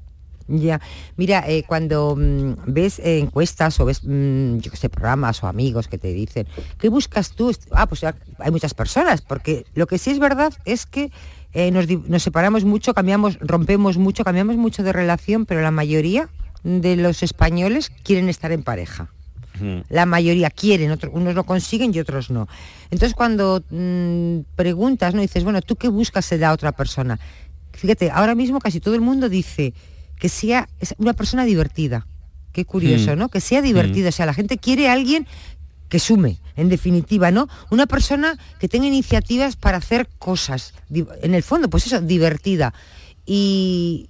Ya, 0.49 0.79
mira, 1.17 1.43
eh, 1.47 1.63
cuando 1.67 2.15
mm, 2.15 2.53
ves 2.67 2.99
eh, 2.99 3.19
encuestas 3.19 3.79
o 3.79 3.85
ves, 3.85 4.01
mm, 4.03 4.59
yo 4.59 4.71
programas 4.89 5.43
o 5.43 5.47
amigos 5.47 5.87
que 5.87 5.97
te 5.97 6.13
dicen, 6.13 6.47
¿qué 6.77 6.89
buscas 6.89 7.31
tú? 7.31 7.53
Ah, 7.71 7.85
pues 7.85 8.03
hay 8.03 8.51
muchas 8.51 8.73
personas, 8.73 9.21
porque 9.21 9.65
lo 9.75 9.87
que 9.87 9.97
sí 9.97 10.11
es 10.11 10.19
verdad 10.19 10.53
es 10.63 10.85
que 10.85 11.11
eh, 11.53 11.71
nos, 11.71 11.87
nos 12.07 12.23
separamos 12.23 12.63
mucho, 12.63 12.93
cambiamos, 12.93 13.37
rompemos 13.39 13.97
mucho, 13.97 14.23
cambiamos 14.23 14.55
mucho 14.55 14.83
de 14.83 14.93
relación, 14.93 15.45
pero 15.45 15.61
la 15.61 15.71
mayoría 15.71 16.29
de 16.63 16.95
los 16.95 17.23
españoles 17.23 17.91
quieren 18.03 18.29
estar 18.29 18.51
en 18.51 18.63
pareja. 18.63 19.09
La 19.89 20.05
mayoría 20.05 20.49
quieren, 20.49 20.91
otros, 20.91 21.11
unos 21.15 21.35
lo 21.35 21.43
consiguen 21.45 21.93
y 21.93 21.99
otros 21.99 22.29
no. 22.29 22.47
Entonces 22.91 23.13
cuando 23.15 23.63
mm, 23.69 24.39
preguntas, 24.55 25.13
¿no? 25.13 25.21
Dices, 25.21 25.43
bueno, 25.43 25.61
¿tú 25.61 25.75
qué 25.75 25.87
buscas 25.87 26.31
en 26.31 26.41
la 26.41 26.53
otra 26.53 26.71
persona? 26.71 27.19
Fíjate, 27.73 28.09
ahora 28.11 28.35
mismo 28.35 28.59
casi 28.59 28.79
todo 28.79 28.95
el 28.95 29.01
mundo 29.01 29.29
dice 29.29 29.73
que 30.19 30.29
sea 30.29 30.67
una 30.97 31.13
persona 31.13 31.45
divertida. 31.45 32.07
Qué 32.51 32.65
curioso, 32.65 33.15
Mm. 33.15 33.19
¿no? 33.19 33.29
Que 33.29 33.39
sea 33.39 33.61
divertida. 33.61 34.09
O 34.09 34.11
sea, 34.11 34.25
la 34.25 34.33
gente 34.33 34.57
quiere 34.57 34.89
a 34.89 34.93
alguien 34.93 35.27
que 35.89 35.99
sume, 35.99 36.39
en 36.55 36.69
definitiva, 36.69 37.29
¿no? 37.31 37.47
Una 37.69 37.85
persona 37.85 38.37
que 38.59 38.67
tenga 38.67 38.87
iniciativas 38.87 39.55
para 39.55 39.77
hacer 39.77 40.09
cosas. 40.17 40.73
En 41.21 41.35
el 41.35 41.43
fondo, 41.43 41.69
pues 41.69 41.85
eso, 41.85 42.01
divertida. 42.01 42.73
Y 43.25 44.09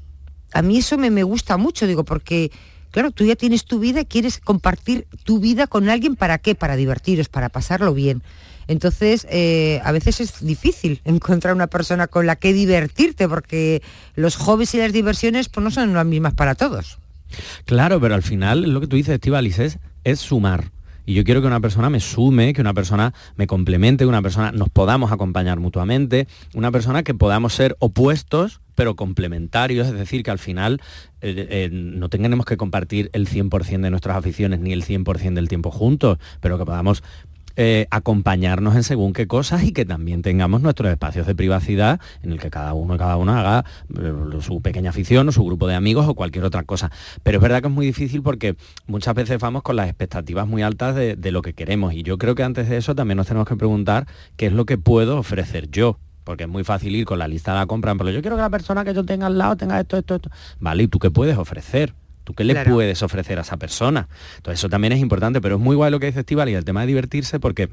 a 0.53 0.61
mí 0.61 0.77
eso 0.77 0.97
me, 0.97 1.11
me 1.11 1.23
gusta 1.23 1.57
mucho, 1.57 1.85
digo, 1.85 2.05
porque, 2.05 2.51
claro, 2.91 3.11
tú 3.11 3.25
ya 3.25 3.35
tienes 3.35 3.65
tu 3.65 3.79
vida, 3.79 4.05
quieres 4.05 4.39
compartir 4.39 5.07
tu 5.23 5.39
vida 5.39 5.67
con 5.67 5.89
alguien, 5.89 6.15
¿para 6.15 6.37
qué? 6.37 6.55
Para 6.55 6.75
divertiros, 6.75 7.29
para 7.29 7.49
pasarlo 7.49 7.93
bien. 7.93 8.21
Entonces, 8.67 9.25
eh, 9.29 9.81
a 9.83 9.91
veces 9.91 10.19
es 10.19 10.45
difícil 10.45 11.01
encontrar 11.05 11.53
una 11.53 11.67
persona 11.67 12.07
con 12.07 12.25
la 12.25 12.35
que 12.35 12.53
divertirte, 12.53 13.27
porque 13.27 13.81
los 14.15 14.35
hobbies 14.35 14.73
y 14.75 14.77
las 14.77 14.93
diversiones 14.93 15.49
pues, 15.49 15.63
no 15.63 15.71
son 15.71 15.93
las 15.93 16.05
mismas 16.05 16.33
para 16.33 16.55
todos. 16.55 16.99
Claro, 17.65 17.99
pero 17.99 18.15
al 18.15 18.23
final 18.23 18.73
lo 18.73 18.81
que 18.81 18.87
tú 18.87 18.95
dices, 18.95 19.15
Estivalis, 19.15 19.59
es, 19.59 19.79
es 20.03 20.19
sumar. 20.19 20.71
Y 21.05 21.13
yo 21.13 21.23
quiero 21.23 21.39
que 21.39 21.47
una 21.47 21.61
persona 21.61 21.89
me 21.89 22.01
sume, 22.01 22.53
que 22.53 22.59
una 22.59 22.73
persona 22.73 23.13
me 23.37 23.47
complemente, 23.47 24.03
que 24.03 24.09
una 24.09 24.21
persona 24.21 24.51
nos 24.51 24.69
podamos 24.69 25.11
acompañar 25.13 25.57
mutuamente, 25.57 26.27
una 26.53 26.69
persona 26.69 27.03
que 27.03 27.13
podamos 27.13 27.53
ser 27.53 27.77
opuestos 27.79 28.59
pero 28.77 28.95
complementarios, 28.95 29.87
es 29.87 29.93
decir, 29.93 30.21
que 30.21 30.29
al 30.29 30.37
final 30.37 30.79
eh, 31.21 31.47
eh, 31.49 31.69
no 31.71 32.09
tengamos 32.09 32.45
que 32.45 32.57
compartir 32.57 33.09
el 33.11 33.27
100% 33.27 33.81
de 33.81 33.89
nuestras 33.89 34.15
aficiones 34.15 34.59
ni 34.59 34.71
el 34.71 34.85
100% 34.85 35.33
del 35.33 35.49
tiempo 35.49 35.71
juntos, 35.71 36.19
pero 36.41 36.59
que 36.59 36.65
podamos 36.65 37.01
eh, 37.55 37.87
acompañarnos 37.89 38.75
en 38.75 38.83
según 38.83 39.13
qué 39.13 39.25
cosas 39.25 39.63
y 39.63 39.71
que 39.71 39.83
también 39.83 40.21
tengamos 40.21 40.61
nuestros 40.61 40.91
espacios 40.91 41.25
de 41.25 41.33
privacidad 41.33 41.99
en 42.21 42.33
el 42.33 42.39
que 42.39 42.51
cada 42.51 42.75
uno 42.75 42.93
y 42.93 42.97
cada 42.99 43.17
una 43.17 43.39
haga 43.39 43.65
su 44.41 44.61
pequeña 44.61 44.91
afición 44.91 45.27
o 45.27 45.31
su 45.31 45.43
grupo 45.43 45.67
de 45.67 45.73
amigos 45.73 46.07
o 46.07 46.13
cualquier 46.13 46.45
otra 46.45 46.61
cosa. 46.61 46.91
Pero 47.23 47.39
es 47.39 47.41
verdad 47.41 47.61
que 47.61 47.69
es 47.69 47.73
muy 47.73 47.87
difícil 47.87 48.21
porque 48.21 48.57
muchas 48.85 49.15
veces 49.15 49.39
vamos 49.39 49.63
con 49.63 49.75
las 49.75 49.87
expectativas 49.87 50.47
muy 50.47 50.61
altas 50.61 50.95
de 50.95 51.31
lo 51.31 51.41
que 51.41 51.53
queremos 51.53 51.95
y 51.95 52.03
yo 52.03 52.19
creo 52.19 52.35
que 52.35 52.43
antes 52.43 52.69
de 52.69 52.77
eso 52.77 52.93
también 52.93 53.17
nos 53.17 53.25
tenemos 53.25 53.47
que 53.47 53.55
preguntar 53.55 54.05
qué 54.35 54.45
es 54.45 54.53
lo 54.53 54.67
que 54.67 54.77
puedo 54.77 55.17
ofrecer 55.17 55.67
yo. 55.71 55.97
Porque 56.27 56.43
es 56.43 56.49
muy 56.49 56.65
fácil 56.65 56.93
ir 56.93 57.05
con 57.05 57.19
la 57.19 57.27
lista 57.29 57.53
de 57.53 57.59
la 57.59 57.65
compra, 57.67 57.95
pero 57.95 58.09
yo 58.09 58.19
quiero 58.21 58.35
que 58.35 58.41
la 58.41 58.49
persona 58.49 58.83
que 58.83 58.93
yo 58.93 59.05
tenga 59.05 59.27
al 59.27 59.37
lado 59.37 59.55
tenga 59.55 59.79
esto, 59.79 59.95
esto, 59.97 60.15
esto. 60.15 60.29
Vale, 60.59 60.83
¿y 60.83 60.87
tú 60.89 60.99
qué 60.99 61.09
puedes 61.09 61.37
ofrecer? 61.37 61.93
¿Tú 62.25 62.33
qué 62.33 62.43
le 62.43 62.51
Claro. 62.53 62.73
puedes 62.73 63.01
ofrecer 63.01 63.37
a 63.39 63.43
esa 63.43 63.55
persona? 63.55 64.09
Entonces 64.35 64.59
eso 64.59 64.67
también 64.67 64.91
es 64.91 64.99
importante, 64.99 65.39
pero 65.39 65.55
es 65.55 65.61
muy 65.61 65.77
guay 65.77 65.89
lo 65.89 66.01
que 66.01 66.07
dice 66.07 66.19
Estival 66.19 66.49
y 66.49 66.53
el 66.55 66.65
tema 66.65 66.81
de 66.81 66.87
divertirse 66.87 67.39
porque 67.39 67.69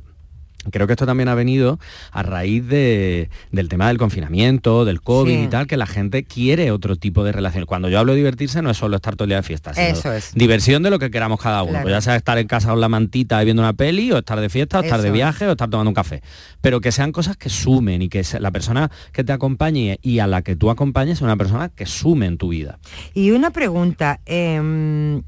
Creo 0.71 0.87
que 0.87 0.95
esto 0.95 1.05
también 1.05 1.29
ha 1.29 1.35
venido 1.35 1.79
a 2.11 2.23
raíz 2.23 2.67
de, 2.67 3.29
del 3.53 3.69
tema 3.69 3.89
del 3.89 3.99
confinamiento, 3.99 4.87
del 4.87 5.03
COVID 5.03 5.31
Sí. 5.35 5.43
y 5.45 5.49
tal, 5.49 5.67
que 5.67 5.77
la 5.77 5.85
gente 5.87 6.25
quiere 6.25 6.71
otro 6.71 6.97
tipo 6.97 7.23
de 7.23 7.33
relación. 7.33 7.67
Cuando 7.67 7.91
yo 7.91 7.99
hablo 7.99 8.13
de 8.13 8.19
divertirse 8.19 8.63
no 8.63 8.71
es 8.71 8.79
solo 8.79 8.97
estar 8.97 9.15
todo 9.15 9.25
el 9.25 9.29
día 9.31 9.37
de 9.39 9.43
fiesta, 9.43 9.75
sino 9.75 9.87
Eso 9.89 10.11
es. 10.13 10.33
diversión 10.35 10.83
de 10.83 10.89
lo 10.89 10.99
que 10.99 11.11
queramos 11.11 11.39
cada 11.39 11.63
uno. 11.63 11.73
Claro. 11.73 11.83
Pues 11.85 11.93
ya 11.95 12.01
sea 12.01 12.17
estar 12.17 12.39
en 12.39 12.47
casa 12.47 12.71
con 12.71 12.81
la 12.81 12.89
mantita 12.89 13.43
y 13.43 13.45
viendo 13.45 13.63
una 13.63 13.75
peli, 13.75 14.11
o 14.13 14.19
estar 14.19 14.41
de 14.41 14.49
fiesta, 14.49 14.81
o 14.81 14.83
estar 14.83 15.03
de 15.03 15.09
Eso 15.09 15.15
viaje, 15.15 15.47
o 15.47 15.51
estar 15.51 15.69
tomando 15.69 15.91
un 15.91 15.95
café. 15.95 16.23
Pero 16.63 16.81
que 16.81 16.93
sean 16.93 17.13
cosas 17.13 17.37
que 17.37 17.51
sumen 17.51 18.01
y 18.01 18.09
que 18.09 18.25
la 18.41 18.51
persona 18.51 18.91
que 19.13 19.23
te 19.23 19.33
acompañe 19.33 19.99
y 20.01 20.21
a 20.21 20.27
la 20.27 20.41
que 20.41 20.57
tú 20.57 20.71
acompañes 20.71 21.19
sea 21.19 21.27
una 21.27 21.37
persona 21.37 21.69
que 21.69 21.85
sume 21.85 22.25
en 22.25 22.39
tu 22.39 22.49
vida. 22.49 22.79
Y 23.13 23.33
una 23.33 23.51
pregunta, 23.51 24.21
em, 24.25 25.23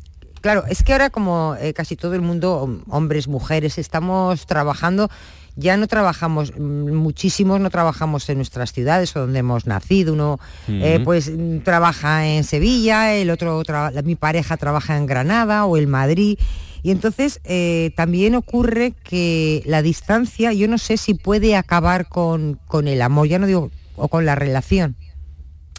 claro, 0.46 0.64
es 0.68 0.82
que 0.82 0.92
ahora 0.92 1.10
como 1.10 1.56
eh, 1.60 1.72
casi 1.74 1.96
todo 1.96 2.14
el 2.14 2.22
mundo, 2.22 2.62
hom- 2.66 2.82
hombres, 2.88 3.28
mujeres, 3.28 3.78
estamos 3.78 4.46
trabajando, 4.46 5.08
ya 5.56 5.76
no 5.76 5.86
trabajamos, 5.86 6.52
mm, 6.56 6.92
muchísimos 6.94 7.60
no 7.60 7.70
trabajamos 7.70 8.28
en 8.28 8.36
nuestras 8.38 8.72
ciudades 8.72 9.14
o 9.16 9.20
donde 9.20 9.38
hemos 9.40 9.66
nacido, 9.66 10.12
uno 10.12 10.38
eh, 10.68 11.00
pues 11.04 11.30
mm, 11.30 11.58
trabaja 11.64 12.26
en 12.26 12.44
Sevilla, 12.44 13.14
el 13.14 13.30
otro, 13.30 13.62
mi 14.04 14.14
pareja 14.16 14.56
trabaja 14.56 14.96
en 14.96 15.06
Granada 15.06 15.64
o 15.64 15.76
en 15.76 15.88
Madrid. 15.88 16.38
Y 16.82 16.90
entonces 16.92 17.40
eh, 17.44 17.90
también 17.96 18.34
ocurre 18.36 18.92
que 19.02 19.62
la 19.66 19.82
distancia, 19.82 20.52
yo 20.52 20.68
no 20.68 20.78
sé 20.78 20.96
si 20.98 21.14
puede 21.14 21.56
acabar 21.56 22.06
con, 22.08 22.60
con 22.66 22.86
el 22.86 23.02
amor, 23.02 23.26
ya 23.26 23.38
no 23.40 23.46
digo, 23.46 23.70
o 23.96 24.06
con 24.08 24.24
la 24.24 24.34
relación. 24.36 24.94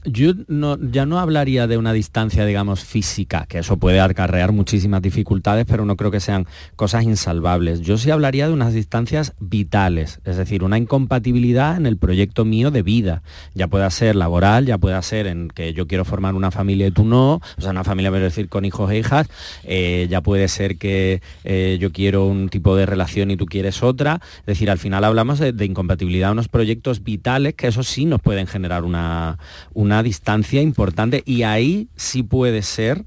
Yo 0.05 0.33
no, 0.47 0.77
ya 0.79 1.05
no 1.05 1.19
hablaría 1.19 1.67
de 1.67 1.77
una 1.77 1.91
distancia, 1.91 2.45
digamos, 2.45 2.83
física, 2.83 3.45
que 3.47 3.59
eso 3.59 3.77
puede 3.77 3.99
acarrear 3.99 4.51
muchísimas 4.51 5.01
dificultades, 5.01 5.65
pero 5.67 5.85
no 5.85 5.95
creo 5.97 6.11
que 6.11 6.19
sean 6.19 6.45
cosas 6.75 7.03
insalvables. 7.03 7.81
Yo 7.81 7.97
sí 7.97 8.11
hablaría 8.11 8.47
de 8.47 8.53
unas 8.53 8.73
distancias 8.73 9.33
vitales, 9.39 10.19
es 10.23 10.37
decir, 10.37 10.63
una 10.63 10.77
incompatibilidad 10.77 11.77
en 11.77 11.85
el 11.85 11.97
proyecto 11.97 12.45
mío 12.45 12.71
de 12.71 12.83
vida. 12.83 13.23
Ya 13.53 13.67
pueda 13.67 13.89
ser 13.89 14.15
laboral, 14.15 14.65
ya 14.65 14.77
pueda 14.77 15.01
ser 15.01 15.27
en 15.27 15.49
que 15.49 15.73
yo 15.73 15.87
quiero 15.87 16.05
formar 16.05 16.35
una 16.35 16.51
familia 16.51 16.87
y 16.87 16.91
tú 16.91 17.03
no, 17.03 17.35
o 17.35 17.61
sea, 17.61 17.71
una 17.71 17.83
familia, 17.83 18.11
quiero 18.11 18.25
decir, 18.25 18.49
con 18.49 18.65
hijos 18.65 18.91
e 18.91 18.99
hijas, 18.99 19.27
eh, 19.63 20.07
ya 20.09 20.21
puede 20.21 20.47
ser 20.47 20.77
que 20.77 21.21
eh, 21.43 21.77
yo 21.81 21.91
quiero 21.91 22.25
un 22.25 22.49
tipo 22.49 22.75
de 22.75 22.85
relación 22.85 23.31
y 23.31 23.37
tú 23.37 23.45
quieres 23.45 23.83
otra. 23.83 24.21
Es 24.39 24.45
decir, 24.45 24.69
al 24.69 24.77
final 24.77 25.03
hablamos 25.03 25.39
de, 25.39 25.53
de 25.53 25.65
incompatibilidad, 25.65 26.31
unos 26.31 26.47
proyectos 26.47 27.03
vitales 27.03 27.55
que 27.55 27.67
eso 27.67 27.83
sí 27.83 28.05
nos 28.05 28.21
pueden 28.21 28.47
generar 28.47 28.83
una, 28.83 29.39
una 29.73 29.86
distancia 30.03 30.61
importante 30.61 31.23
y 31.25 31.43
ahí 31.43 31.87
sí 31.95 32.23
puede 32.23 32.61
ser 32.61 33.05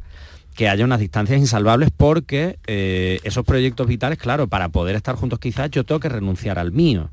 que 0.55 0.69
haya 0.69 0.85
unas 0.85 1.01
distancias 1.01 1.39
insalvables 1.39 1.91
porque 1.97 2.59
eh, 2.67 3.21
esos 3.25 3.45
proyectos 3.45 3.87
vitales, 3.87 4.19
claro, 4.19 4.49
para 4.49 4.69
poder 4.69 4.97
estar 4.97 5.15
juntos 5.15 5.39
quizás 5.39 5.71
yo 5.71 5.85
tengo 5.85 6.01
que 6.01 6.09
renunciar 6.09 6.59
al 6.59 6.73
mío. 6.73 7.11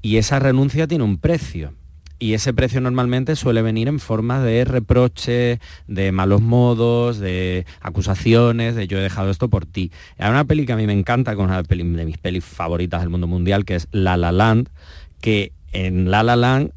Y 0.00 0.18
esa 0.18 0.38
renuncia 0.38 0.86
tiene 0.86 1.04
un 1.04 1.18
precio. 1.18 1.74
Y 2.20 2.34
ese 2.34 2.52
precio 2.52 2.80
normalmente 2.80 3.36
suele 3.36 3.62
venir 3.62 3.86
en 3.86 4.00
forma 4.00 4.40
de 4.42 4.64
reproche, 4.64 5.60
de 5.86 6.12
malos 6.12 6.40
modos, 6.40 7.18
de 7.18 7.64
acusaciones, 7.80 8.74
de 8.74 8.88
yo 8.88 8.98
he 8.98 9.02
dejado 9.02 9.30
esto 9.30 9.48
por 9.48 9.66
ti. 9.66 9.92
Hay 10.18 10.30
una 10.30 10.44
peli 10.44 10.66
que 10.66 10.72
a 10.72 10.76
mí 10.76 10.86
me 10.86 10.92
encanta, 10.92 11.36
con 11.36 11.46
una 11.46 11.62
peli 11.62 11.84
de 11.84 12.04
mis 12.04 12.18
pelis 12.18 12.44
favoritas 12.44 13.00
del 13.00 13.10
mundo 13.10 13.28
mundial, 13.28 13.64
que 13.64 13.76
es 13.76 13.86
La 13.92 14.16
La 14.16 14.32
Land, 14.32 14.68
que 15.20 15.52
en 15.72 16.10
La 16.10 16.24
La 16.24 16.34
Land 16.34 16.72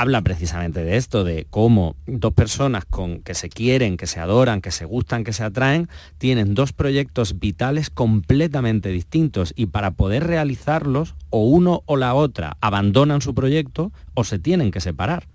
habla 0.00 0.22
precisamente 0.22 0.84
de 0.84 0.96
esto, 0.96 1.24
de 1.24 1.46
cómo 1.48 1.96
dos 2.06 2.32
personas 2.32 2.84
con, 2.84 3.20
que 3.20 3.34
se 3.34 3.48
quieren, 3.48 3.96
que 3.96 4.06
se 4.06 4.20
adoran, 4.20 4.60
que 4.60 4.70
se 4.70 4.84
gustan, 4.84 5.24
que 5.24 5.32
se 5.32 5.42
atraen, 5.42 5.88
tienen 6.18 6.54
dos 6.54 6.72
proyectos 6.72 7.38
vitales 7.38 7.90
completamente 7.90 8.90
distintos 8.90 9.52
y 9.56 9.66
para 9.66 9.92
poder 9.92 10.26
realizarlos, 10.26 11.14
o 11.30 11.44
uno 11.44 11.82
o 11.86 11.96
la 11.96 12.14
otra 12.14 12.56
abandonan 12.60 13.20
su 13.20 13.34
proyecto 13.34 13.92
o 14.14 14.24
se 14.24 14.38
tienen 14.38 14.70
que 14.70 14.80
separar. 14.80 15.26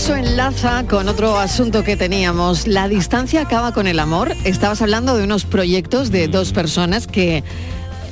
Eso 0.00 0.16
enlaza 0.16 0.86
con 0.86 1.08
otro 1.10 1.36
asunto 1.38 1.84
que 1.84 1.94
teníamos. 1.94 2.66
La 2.66 2.88
distancia 2.88 3.42
acaba 3.42 3.72
con 3.72 3.86
el 3.86 3.98
amor. 3.98 4.32
Estabas 4.44 4.80
hablando 4.80 5.14
de 5.14 5.24
unos 5.24 5.44
proyectos 5.44 6.10
de 6.10 6.26
dos 6.26 6.54
personas 6.54 7.06
que, 7.06 7.44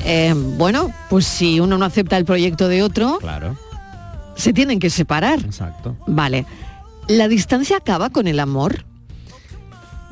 eh, 0.04 0.34
bueno, 0.58 0.92
pues 1.08 1.24
si 1.24 1.60
uno 1.60 1.78
no 1.78 1.86
acepta 1.86 2.18
el 2.18 2.26
proyecto 2.26 2.68
de 2.68 2.82
otro, 2.82 3.16
Claro, 3.20 3.56
se 4.36 4.52
tienen 4.52 4.80
que 4.80 4.90
separar. 4.90 5.38
exacto. 5.38 5.96
Vale. 6.06 6.44
¿La 7.08 7.26
distancia 7.26 7.78
acaba 7.78 8.10
con 8.10 8.26
el 8.26 8.38
amor? 8.38 8.84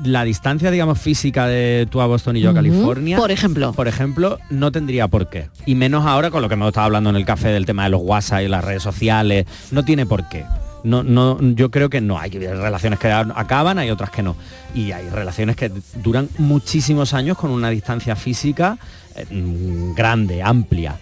La 0.02 0.24
distancia, 0.24 0.70
digamos, 0.70 0.98
física 0.98 1.46
de 1.46 1.86
tú 1.90 2.00
a 2.00 2.06
Boston 2.06 2.38
y 2.38 2.40
yo 2.40 2.50
a. 2.52 2.54
California. 2.54 3.18
Por 3.18 3.30
ejemplo. 3.30 3.74
Por 3.74 3.86
ejemplo, 3.86 4.38
no 4.48 4.72
tendría 4.72 5.08
por 5.08 5.28
qué. 5.28 5.50
Y 5.66 5.74
menos 5.74 6.06
ahora 6.06 6.30
con 6.30 6.40
lo 6.40 6.48
que 6.48 6.54
hemos 6.54 6.68
estado 6.68 6.86
hablando 6.86 7.10
en 7.10 7.16
el 7.16 7.26
café 7.26 7.48
del 7.48 7.66
tema 7.66 7.84
de 7.84 7.90
los 7.90 8.00
WhatsApp 8.02 8.44
y 8.44 8.48
las 8.48 8.64
redes 8.64 8.82
sociales. 8.82 9.44
No 9.72 9.84
tiene 9.84 10.06
por 10.06 10.26
qué. 10.30 10.46
No, 10.86 11.02
no, 11.02 11.38
yo 11.40 11.70
creo 11.70 11.90
que 11.90 12.00
no. 12.00 12.18
Hay 12.18 12.30
relaciones 12.30 12.98
que 12.98 13.10
acaban, 13.10 13.78
hay 13.78 13.90
otras 13.90 14.10
que 14.10 14.22
no. 14.22 14.36
Y 14.74 14.92
hay 14.92 15.08
relaciones 15.10 15.56
que 15.56 15.70
duran 16.02 16.28
muchísimos 16.38 17.12
años 17.12 17.36
con 17.36 17.50
una 17.50 17.70
distancia 17.70 18.14
física 18.16 18.78
eh, 19.14 19.26
mm, 19.30 19.94
grande, 19.94 20.42
amplia 20.42 20.96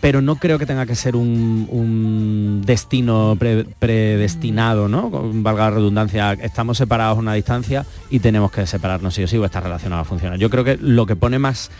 pero 0.00 0.20
no 0.20 0.36
creo 0.36 0.58
que 0.58 0.66
tenga 0.66 0.84
que 0.84 0.96
ser 0.96 1.16
un, 1.16 2.62
destino 2.66 3.36
pre- 3.38 3.64
predestinado, 3.64 4.86
¿no? 4.86 5.08
Valga 5.10 5.70
la 5.70 5.76
redundancia, 5.76 6.34
estamos 6.34 6.76
separados 6.76 7.16
a 7.16 7.20
una 7.20 7.32
distancia 7.32 7.86
y 8.10 8.18
tenemos 8.18 8.52
que 8.52 8.66
separarnos 8.66 9.14
sí 9.14 9.22
o 9.24 9.26
sí 9.26 9.38
o 9.38 9.46
esta 9.46 9.60
relación 9.60 9.88
no 9.88 9.96
va 9.96 10.02
a 10.02 10.04
funcionar. 10.04 10.38
Yo 10.38 10.50
creo 10.50 10.62
que 10.62 10.76
lo 10.76 11.06
que 11.06 11.16
pone 11.16 11.38
más 11.38 11.70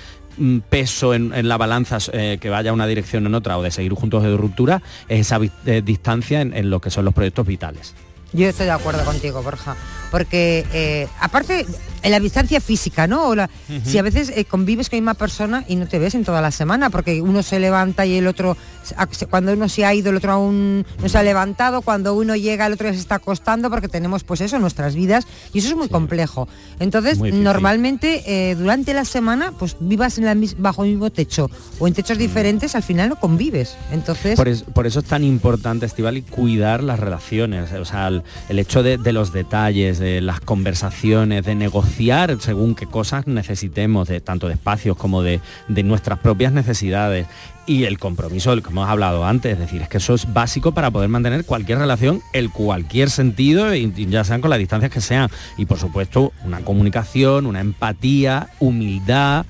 peso 0.68 1.14
en, 1.14 1.32
en 1.34 1.48
la 1.48 1.56
balanza 1.56 1.98
eh, 2.12 2.38
que 2.40 2.50
vaya 2.50 2.72
una 2.72 2.86
dirección 2.86 3.26
en 3.26 3.34
otra 3.34 3.58
o 3.58 3.62
de 3.62 3.70
seguir 3.70 3.92
juntos 3.94 4.22
de 4.22 4.36
ruptura 4.36 4.82
es 5.08 5.20
esa 5.20 5.38
eh, 5.66 5.82
distancia 5.84 6.40
en, 6.40 6.70
lo 6.70 6.80
que 6.80 6.90
son 6.90 7.04
los 7.04 7.14
proyectos 7.14 7.46
vitales. 7.46 7.94
Yo 8.32 8.48
estoy 8.48 8.66
de 8.66 8.72
acuerdo 8.72 9.04
contigo, 9.04 9.42
Borja, 9.42 9.76
porque 10.10 10.66
eh, 10.72 11.06
aparte 11.20 11.66
la 12.10 12.20
distancia 12.20 12.60
física, 12.60 13.06
¿no? 13.06 13.28
O 13.28 13.34
la-. 13.34 13.48
Si 13.84 13.98
a 13.98 14.02
veces 14.02 14.30
eh, 14.34 14.44
convives 14.44 14.88
con 14.90 14.96
la 14.98 15.00
misma 15.00 15.14
persona 15.14 15.64
y 15.68 15.76
no 15.76 15.86
te 15.86 15.98
ves 15.98 16.14
en 16.14 16.24
toda 16.24 16.40
la 16.40 16.50
semana, 16.50 16.90
porque 16.90 17.22
uno 17.22 17.42
se 17.42 17.58
levanta 17.60 18.04
y 18.06 18.16
el 18.16 18.26
otro, 18.26 18.56
cuando 19.30 19.52
uno 19.52 19.68
se 19.68 19.84
ha 19.84 19.94
ido, 19.94 20.10
el 20.10 20.16
otro 20.16 20.32
aún 20.32 20.84
no 21.02 21.08
se 21.08 21.16
ha 21.18 21.22
levantado, 21.22 21.82
cuando 21.82 22.14
uno 22.14 22.36
llega, 22.36 22.66
el 22.66 22.74
otro 22.74 22.88
ya 22.88 22.94
se 22.94 23.00
está 23.00 23.16
acostando, 23.16 23.70
porque 23.70 23.88
tenemos 23.88 24.24
pues 24.24 24.40
eso, 24.40 24.58
nuestras 24.58 24.94
vidas, 24.94 25.26
y 25.52 25.58
eso 25.60 25.68
es 25.68 25.76
muy 25.76 25.88
complejo. 25.88 26.48
Entonces, 26.80 27.18
Muy 27.18 27.32
normalmente 27.32 28.22
eh, 28.26 28.54
durante 28.56 28.92
la 28.94 29.04
semana, 29.04 29.52
pues 29.58 29.76
vivas 29.80 30.18
en 30.18 30.24
la 30.24 30.34
bajo 30.58 30.84
el 30.84 30.90
mismo 30.90 31.10
techo 31.10 31.50
o 31.78 31.86
en 31.88 31.94
techos 31.94 32.18
diferentes, 32.18 32.74
al 32.74 32.82
final 32.82 33.08
no 33.08 33.16
convives. 33.16 33.76
Entonces, 33.92 34.36
Por, 34.36 34.48
es- 34.48 34.62
por 34.62 34.86
eso 34.86 34.98
es 35.00 35.06
tan 35.06 35.24
importante, 35.24 35.86
Estival, 35.86 36.22
cuidar 36.28 36.82
las 36.82 36.98
relaciones, 37.00 37.72
o 37.72 37.84
sea, 37.84 38.08
el, 38.08 38.22
el 38.48 38.58
hecho 38.58 38.82
de, 38.82 38.98
de 38.98 39.12
los 39.12 39.32
detalles, 39.32 39.98
de 39.98 40.20
las 40.20 40.40
conversaciones, 40.40 41.44
de 41.44 41.54
negociar 41.54 41.93
según 42.40 42.74
qué 42.74 42.86
cosas 42.86 43.26
necesitemos, 43.26 44.08
de, 44.08 44.20
tanto 44.20 44.48
de 44.48 44.54
espacios 44.54 44.96
como 44.96 45.22
de, 45.22 45.40
de 45.68 45.82
nuestras 45.82 46.18
propias 46.18 46.52
necesidades. 46.52 47.26
Y 47.66 47.84
el 47.84 47.98
compromiso 47.98 48.50
del 48.50 48.62
que 48.62 48.70
hemos 48.70 48.88
hablado 48.88 49.24
antes, 49.24 49.54
es 49.54 49.58
decir, 49.58 49.80
es 49.82 49.88
que 49.88 49.98
eso 49.98 50.14
es 50.14 50.32
básico 50.32 50.72
para 50.72 50.90
poder 50.90 51.08
mantener 51.08 51.44
cualquier 51.46 51.78
relación, 51.78 52.20
en 52.32 52.48
cualquier 52.48 53.08
sentido, 53.10 53.74
y, 53.74 53.92
y 53.96 54.06
ya 54.06 54.24
sean 54.24 54.40
con 54.40 54.50
las 54.50 54.58
distancias 54.58 54.92
que 54.92 55.00
sean. 55.00 55.30
Y 55.56 55.64
por 55.66 55.78
supuesto, 55.78 56.32
una 56.44 56.60
comunicación, 56.60 57.46
una 57.46 57.60
empatía, 57.60 58.48
humildad, 58.60 59.46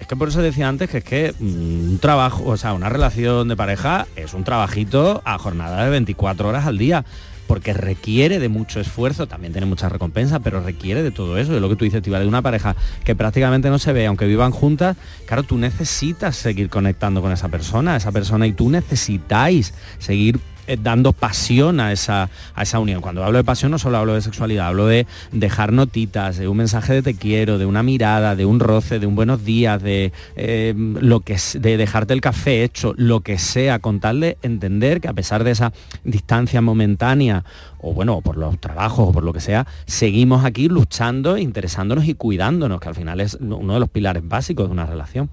es 0.00 0.06
que 0.06 0.16
por 0.16 0.28
eso 0.28 0.42
decía 0.42 0.68
antes 0.68 0.90
que 0.90 0.98
es 0.98 1.04
que 1.04 1.34
mm, 1.38 1.90
un 1.90 1.98
trabajo, 2.00 2.44
o 2.44 2.56
sea, 2.56 2.74
una 2.74 2.88
relación 2.88 3.48
de 3.48 3.56
pareja 3.56 4.06
es 4.16 4.34
un 4.34 4.44
trabajito 4.44 5.22
a 5.24 5.38
jornada 5.38 5.84
de 5.84 5.90
24 5.90 6.48
horas 6.48 6.66
al 6.66 6.78
día, 6.78 7.04
porque 7.46 7.72
requiere 7.72 8.38
de 8.38 8.48
mucho 8.48 8.80
esfuerzo, 8.80 9.26
también 9.26 9.52
tiene 9.52 9.66
mucha 9.66 9.88
recompensa, 9.88 10.40
pero 10.40 10.60
requiere 10.60 11.02
de 11.02 11.10
todo 11.10 11.38
eso, 11.38 11.52
de 11.52 11.60
lo 11.60 11.68
que 11.68 11.76
tú 11.76 11.84
dices, 11.84 12.02
Tíbal, 12.02 12.22
de 12.22 12.28
una 12.28 12.42
pareja 12.42 12.76
que 13.04 13.14
prácticamente 13.14 13.70
no 13.70 13.78
se 13.78 13.92
ve, 13.92 14.06
aunque 14.06 14.26
vivan 14.26 14.50
juntas, 14.50 14.96
claro, 15.26 15.42
tú 15.42 15.58
necesitas 15.58 16.36
seguir 16.36 16.68
conectando 16.68 17.22
con 17.22 17.32
esa 17.32 17.48
persona, 17.48 17.96
esa 17.96 18.12
persona 18.12 18.46
y 18.46 18.52
tú 18.52 18.70
necesitáis 18.70 19.74
seguir 19.98 20.40
dando 20.80 21.12
pasión 21.12 21.80
a 21.80 21.92
esa, 21.92 22.28
a 22.54 22.62
esa 22.62 22.78
unión. 22.78 23.00
Cuando 23.00 23.24
hablo 23.24 23.38
de 23.38 23.44
pasión 23.44 23.70
no 23.70 23.78
solo 23.78 23.98
hablo 23.98 24.14
de 24.14 24.20
sexualidad, 24.20 24.68
hablo 24.68 24.86
de 24.86 25.06
dejar 25.32 25.72
notitas, 25.72 26.38
de 26.38 26.48
un 26.48 26.56
mensaje 26.56 26.92
de 26.94 27.02
te 27.02 27.14
quiero, 27.14 27.58
de 27.58 27.66
una 27.66 27.82
mirada, 27.82 28.36
de 28.36 28.44
un 28.44 28.60
roce, 28.60 28.98
de 28.98 29.06
un 29.06 29.14
buenos 29.14 29.44
días, 29.44 29.82
de 29.82 30.12
eh, 30.36 30.74
lo 30.76 31.20
que 31.20 31.36
de 31.58 31.76
dejarte 31.76 32.14
el 32.14 32.20
café 32.20 32.64
hecho, 32.64 32.94
lo 32.96 33.20
que 33.20 33.38
sea, 33.38 33.78
con 33.78 34.00
tal 34.00 34.20
de 34.20 34.38
entender 34.42 35.00
que 35.00 35.08
a 35.08 35.12
pesar 35.12 35.44
de 35.44 35.50
esa 35.50 35.72
distancia 36.04 36.60
momentánea, 36.60 37.44
o 37.78 37.92
bueno, 37.92 38.20
por 38.20 38.36
los 38.36 38.58
trabajos 38.58 39.08
o 39.08 39.12
por 39.12 39.22
lo 39.22 39.32
que 39.32 39.40
sea, 39.40 39.66
seguimos 39.86 40.44
aquí 40.44 40.68
luchando, 40.68 41.38
interesándonos 41.38 42.06
y 42.06 42.14
cuidándonos, 42.14 42.80
que 42.80 42.88
al 42.88 42.94
final 42.94 43.20
es 43.20 43.38
uno 43.40 43.74
de 43.74 43.80
los 43.80 43.88
pilares 43.88 44.26
básicos 44.26 44.66
de 44.66 44.72
una 44.72 44.86
relación. 44.86 45.30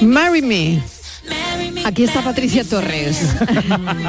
Marry 0.00 0.42
me. 0.42 0.93
Aquí 1.82 2.04
está 2.04 2.22
Patricia 2.22 2.64
Torres. 2.64 3.34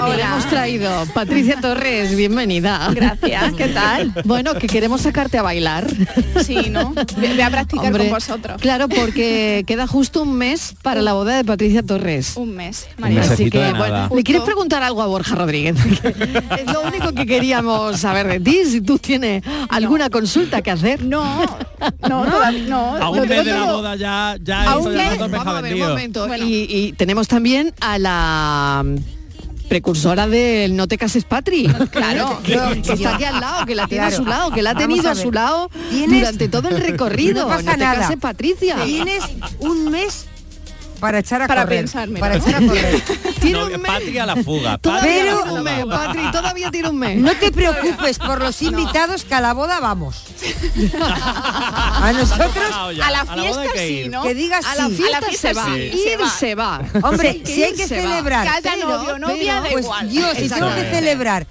Hola. 0.01 0.31
hemos 0.31 0.45
traído. 0.49 1.05
Patricia 1.13 1.59
Torres, 1.59 2.15
bienvenida. 2.15 2.89
Gracias, 2.93 3.53
¿qué 3.53 3.67
tal? 3.69 4.13
Bueno, 4.23 4.53
que 4.55 4.67
queremos 4.67 5.01
sacarte 5.01 5.37
a 5.37 5.41
bailar. 5.41 5.87
Sí, 6.45 6.69
¿no? 6.69 6.93
Voy 7.17 7.41
a 7.41 7.49
practicar 7.49 7.87
Hombre, 7.87 8.03
con 8.03 8.13
vosotros. 8.13 8.61
Claro, 8.61 8.87
porque 8.87 9.63
queda 9.65 9.87
justo 9.87 10.21
un 10.21 10.33
mes 10.33 10.75
para 10.81 11.01
la 11.01 11.13
boda 11.13 11.35
de 11.37 11.43
Patricia 11.43 11.83
Torres. 11.83 12.37
Un 12.37 12.55
mes, 12.55 12.87
María. 12.97 13.21
mesecito 13.21 13.33
Así 13.33 13.51
que, 13.51 13.59
de 13.59 13.73
bueno, 13.73 13.93
nada. 13.95 14.09
¿le 14.13 14.23
quieres 14.23 14.43
preguntar 14.43 14.83
algo 14.83 15.01
a 15.01 15.07
Borja 15.07 15.35
Rodríguez? 15.35 15.75
es 16.57 16.71
lo 16.71 16.81
único 16.81 17.13
que 17.13 17.25
queríamos 17.25 17.99
saber 17.99 18.27
de 18.27 18.39
ti, 18.39 18.59
si 18.65 18.81
tú 18.81 18.99
tienes 18.99 19.43
alguna 19.69 20.09
consulta 20.09 20.61
que 20.61 20.71
hacer. 20.71 21.03
No, 21.03 21.23
no, 22.07 22.25
todavía 22.25 22.65
no. 22.67 22.95
A 22.95 23.09
un 23.09 23.17
lo 23.17 23.25
mes 23.25 23.29
tengo 23.29 23.43
de 23.43 23.51
la 23.51 23.71
boda 23.71 23.95
ya, 23.95 24.35
ya 24.41 24.61
A 24.61 24.65
esto 24.77 24.89
un 24.89 24.95
ya 24.95 24.97
mes, 25.03 25.11
está 25.13 25.27
vamos 25.27 25.55
a 25.55 25.61
ver, 25.61 25.73
un 25.73 25.79
momento. 25.79 26.35
Y, 26.37 26.67
y 26.69 26.93
tenemos 26.93 27.27
también 27.27 27.54
a 27.79 27.97
la 27.99 28.83
mm, 28.85 29.67
precursora 29.67 30.27
del 30.27 30.75
No 30.75 30.87
te 30.87 30.97
cases 30.97 31.23
Patri. 31.23 31.67
Claro, 31.91 32.39
que 32.43 32.53
está 32.93 33.15
aquí 33.15 33.23
al 33.23 33.39
lado, 33.39 33.65
que 33.65 33.75
la 33.75 33.87
tiene 33.87 34.05
a 34.05 34.07
Claro. 34.09 34.23
su 34.23 34.29
lado, 34.29 34.51
que 34.51 34.61
la 34.61 34.71
ha 34.71 34.75
tenido 34.75 35.07
a 35.09 35.11
a, 35.11 35.15
su 35.15 35.31
lado 35.31 35.69
durante 36.07 36.47
todo 36.49 36.69
el 36.69 36.79
recorrido. 36.81 37.43
No 37.43 37.47
pasa 37.49 37.71
te 37.73 37.77
nada. 37.77 38.01
cases 38.01 38.17
Patricia. 38.17 38.77
Tienes 38.83 39.23
un 39.59 39.89
mes 39.89 40.27
para 40.95 41.19
echar 41.19 41.41
a 41.41 41.47
Para 41.47 41.63
correr. 41.63 41.79
pensármelo. 41.79 42.19
Para 42.19 42.35
echar 42.37 42.55
a 42.55 42.59
correr. 42.67 43.01
Tiene 43.41 43.59
No, 43.59 43.65
un 43.65 43.71
mes. 43.81 43.91
Patria 43.91 44.23
a 44.23 44.25
la 44.25 44.35
fuga. 44.37 44.77
Todavía 44.79 45.11
Pero- 45.23 45.37
tiene 45.43 45.57
un 45.59 45.63
mes, 45.63 45.85
Patri, 45.85 46.31
todavía 46.31 46.71
tiene 46.71 46.89
un 46.89 46.97
mes. 46.97 47.17
No 47.17 47.33
te 47.35 47.51
preocupes 47.51 48.17
por 48.19 48.41
los 48.41 48.61
invitados 48.61 49.23
que 49.25 49.35
a 49.35 49.41
la 49.41 49.53
boda 49.53 49.79
vamos. 49.79 50.23
A 51.05 52.11
nosotros 52.13 52.65
A 53.03 53.11
la 53.11 53.25
fiesta 53.25 53.63
sí. 53.75 54.07
¿no? 54.09 54.23
que 54.23 54.33
digas 54.33 54.65
A 54.65 54.75
la 54.75 54.87
sí. 54.87 54.95
fiesta, 54.95 55.17
A 55.17 55.21
la 55.21 55.27
fiesta 55.27 55.47
se 55.49 55.53
va. 55.53 55.65
sí, 55.65 55.71
Ir 55.81 56.19
se 56.39 56.55
va. 56.55 56.81
Hombre, 57.03 57.41
Sí, 57.45 57.53
si 57.55 57.63
hay 57.63 57.73
que 57.75 57.87
celebrar, 57.87 58.47
Pero- 58.63 58.97
novio, 58.97 59.19
novia, 59.19 59.61
pero- 59.61 59.63
da 59.63 59.69
pues 59.71 59.85
igual. 59.85 60.09
yo 60.11 60.35
si 60.35 60.49
tengo 60.49 60.73
que 60.75 60.89
celebrar. 60.89 61.47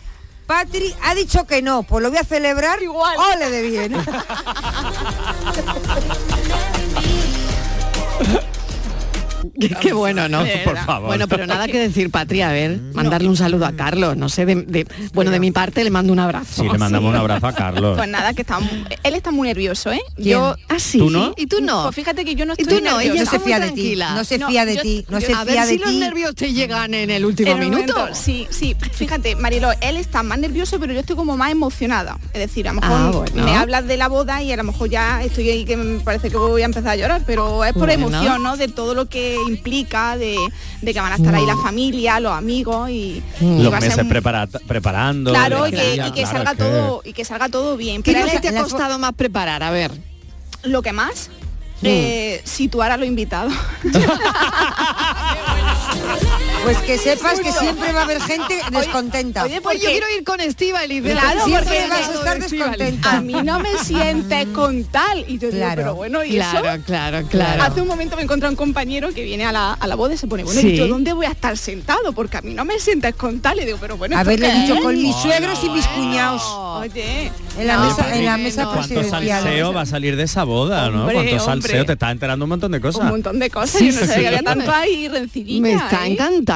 Patri 0.46 0.94
ha 1.02 1.14
dicho 1.14 1.46
que 1.46 1.62
no, 1.62 1.84
pues 1.84 2.02
lo 2.02 2.10
voy 2.10 2.18
a 2.18 2.24
celebrar 2.24 2.82
Igual. 2.82 3.16
Ole 3.34 3.50
de 3.50 3.62
bien. 3.62 3.96
Qué 9.80 9.92
bueno, 9.92 10.28
¿no? 10.28 10.44
Por 10.64 10.76
favor. 10.78 11.08
Bueno, 11.08 11.28
pero 11.28 11.46
nada 11.46 11.66
que 11.66 11.78
decir, 11.78 12.10
Patria, 12.10 12.50
a 12.50 12.52
ver, 12.52 12.78
mandarle 12.94 13.28
un 13.28 13.36
saludo 13.36 13.66
a 13.66 13.72
Carlos, 13.72 14.16
no 14.16 14.28
sé, 14.28 14.46
de, 14.46 14.56
de- 14.56 14.86
bueno, 15.12 15.30
de 15.30 15.40
mi 15.40 15.50
parte 15.50 15.84
le 15.84 15.90
mando 15.90 16.12
un 16.12 16.18
abrazo. 16.18 16.62
Sí, 16.62 16.68
le 16.70 16.78
mandamos 16.78 17.10
un 17.10 17.16
abrazo 17.16 17.46
a 17.46 17.52
Carlos. 17.52 17.96
Pues 17.96 18.08
nada, 18.08 18.32
que 18.34 18.42
está, 18.42 18.58
él 19.02 19.14
está 19.14 19.30
muy 19.30 19.48
nervioso, 19.48 19.92
¿eh? 19.92 20.00
¿Quién? 20.16 20.28
Yo, 20.28 20.56
¿Ah, 20.68 20.78
sí? 20.78 20.98
¿Tú 20.98 21.10
no? 21.10 21.34
¿Y 21.36 21.46
tú 21.46 21.60
no? 21.60 21.84
Pues 21.84 21.94
fíjate 21.96 22.24
que 22.24 22.34
yo 22.34 22.46
no 22.46 22.54
¿Y 22.56 22.62
estoy 22.62 22.78
tú 22.78 22.84
no? 22.84 23.00
Ella 23.00 23.24
No 23.24 23.30
se 23.30 23.40
fía 23.40 23.58
de 23.60 23.70
ti, 23.72 23.96
no 23.96 24.24
se 24.24 24.38
fía 24.38 24.64
de 24.64 24.76
ti, 24.76 25.04
no 25.08 25.20
se 25.20 25.32
a 25.32 25.44
fía 25.44 25.44
ver 25.44 25.60
de 25.66 25.72
si 25.72 25.78
los 25.78 25.90
ti. 25.90 25.98
nervios 25.98 26.34
te 26.34 26.52
llegan 26.52 26.94
en 26.94 27.10
el 27.10 27.24
último 27.24 27.56
minuto. 27.56 27.92
momento, 27.94 28.14
sí, 28.14 28.46
sí. 28.50 28.74
Fíjate, 28.92 29.36
Marilo, 29.36 29.70
él 29.80 29.96
está 29.96 30.22
más 30.22 30.38
nervioso, 30.38 30.78
pero 30.80 30.92
yo 30.92 31.00
estoy 31.00 31.16
como 31.16 31.36
más 31.36 31.50
emocionada. 31.52 32.18
Es 32.32 32.40
decir, 32.40 32.68
a 32.68 32.72
lo 32.72 32.80
mejor 32.80 32.96
Ah, 32.96 33.10
bueno. 33.12 33.44
me 33.44 33.56
hablas 33.56 33.86
de 33.86 33.96
la 33.96 34.08
boda 34.08 34.42
y 34.42 34.52
a 34.52 34.56
lo 34.56 34.64
mejor 34.64 34.88
ya 34.88 35.22
estoy 35.22 35.48
ahí 35.50 35.64
que 35.64 35.76
me 35.76 36.00
parece 36.00 36.30
que 36.30 36.36
voy 36.36 36.62
a 36.62 36.64
empezar 36.66 36.90
a 36.92 36.96
llorar, 36.96 37.22
pero 37.26 37.64
es 37.64 37.72
por 37.72 37.86
Bueno. 37.86 38.08
emoción, 38.08 38.42
¿no? 38.42 38.56
De 38.56 38.68
todo 38.68 38.94
lo 38.94 39.06
que 39.06 39.33
implica, 39.48 40.16
de, 40.16 40.36
de 40.82 40.94
que 40.94 41.00
van 41.00 41.12
a 41.12 41.16
estar 41.16 41.34
ahí 41.34 41.46
la 41.46 41.56
familia, 41.56 42.20
los 42.20 42.32
amigos 42.32 42.90
y, 42.90 43.22
y 43.40 43.62
Los 43.62 43.72
meses 43.72 43.96
un- 43.98 44.08
prepara- 44.08 44.46
preparando. 44.66 45.32
Claro, 45.32 45.66
y 45.66 45.70
que, 45.72 45.92
guía, 45.94 46.08
y 46.08 46.12
que 46.12 46.22
claro, 46.22 46.36
salga 46.38 46.50
que- 46.52 46.56
todo 46.58 47.02
y 47.04 47.12
que 47.12 47.24
salga 47.24 47.48
todo 47.48 47.76
bien. 47.76 48.02
¿Qué 48.02 48.12
él- 48.12 48.40
te 48.40 48.48
ha 48.48 48.62
costado 48.62 48.98
más 48.98 49.12
preparar? 49.14 49.62
A 49.62 49.70
ver. 49.70 49.90
lo 50.62 50.80
que 50.82 50.92
más 50.92 51.28
Mm. 51.82 51.86
eh, 51.86 52.40
situar 52.44 52.90
a 52.92 52.96
los 52.96 53.06
invitados. 53.06 53.52
Pues 56.64 56.78
que 56.78 56.98
sepas 56.98 57.40
que 57.40 57.52
siempre 57.52 57.92
va 57.92 58.00
a 58.00 58.04
haber 58.04 58.20
gente 58.20 58.58
descontenta. 58.70 59.44
Oye, 59.44 59.60
Pues 59.60 59.80
yo 59.82 59.88
quiero 59.90 60.06
ir 60.16 60.24
con 60.24 60.40
Estíbaliz. 60.40 61.02
Claro, 61.02 61.44
Siempre 61.44 61.64
porque 61.64 61.88
vas 61.88 62.08
a 62.08 62.14
estar 62.14 62.38
descontenta. 62.40 63.10
a 63.16 63.20
mí 63.20 63.34
no 63.34 63.60
me 63.60 63.76
sientes 63.78 64.46
con 64.48 64.84
tal. 64.84 65.20
Y 65.28 65.38
yo 65.38 65.48
digo, 65.48 65.58
Claro. 65.60 65.74
pero 65.76 65.94
bueno, 65.94 66.24
¿y 66.24 66.30
Claro, 66.34 66.70
eso? 66.74 66.82
claro, 66.86 67.26
claro. 67.28 67.62
Hace 67.62 67.80
un 67.82 67.88
momento 67.88 68.16
me 68.16 68.22
encontré 68.22 68.48
un 68.48 68.56
compañero 68.56 69.12
que 69.12 69.22
viene 69.22 69.44
a 69.44 69.52
la, 69.52 69.72
a 69.74 69.86
la 69.86 69.94
boda 69.94 70.14
y 70.14 70.16
se 70.16 70.26
pone, 70.26 70.44
bueno, 70.44 70.60
Sí. 70.60 70.68
¿y 70.68 70.76
yo 70.76 70.88
dónde 70.88 71.12
voy 71.12 71.26
a 71.26 71.30
estar 71.30 71.56
sentado? 71.58 72.12
Porque 72.12 72.38
a 72.38 72.42
mí 72.42 72.54
no 72.54 72.64
me 72.64 72.78
sientes 72.78 73.14
con 73.14 73.40
tal. 73.40 73.60
Y 73.60 73.64
digo, 73.66 73.78
pero 73.80 73.96
bueno, 73.96 74.16
¿esto 74.16 74.28
Haberle 74.28 74.52
dicho 74.54 74.80
con 74.80 74.94
mis 74.96 75.14
suegros 75.16 75.58
y 75.64 75.68
mis 75.70 75.86
cuñados. 75.88 76.42
Oye, 76.80 77.30
En 77.58 77.66
la 77.66 77.76
no, 77.76 77.86
mesa, 77.88 78.16
en 78.16 78.24
la 78.24 78.36
mesa. 78.36 78.66
¿Cuánto 78.66 79.04
salseo 79.04 79.72
va 79.72 79.82
a 79.82 79.86
salir 79.86 80.16
de 80.16 80.24
esa 80.24 80.44
boda, 80.44 80.88
no? 80.90 81.04
¿Cuánto 81.04 81.20
hombre. 81.20 81.38
salseo? 81.40 81.84
Te 81.84 81.92
está 81.92 82.10
enterando 82.10 82.44
un 82.46 82.48
montón 82.48 82.72
de 82.72 82.80
cosas. 82.80 83.02
un 83.02 83.08
montón 83.08 83.38
de 83.38 83.50
cosas. 83.50 83.78
Sí, 83.78 83.92
yo 83.92 84.00
no 84.00 84.06
sabía 84.06 84.14
sí. 84.14 84.20
que 84.22 84.26
había 84.28 84.42
tanto 84.42 84.72
ahí. 84.72 85.10
Me 85.60 85.72
está 85.74 86.06
¿eh? 86.06 86.10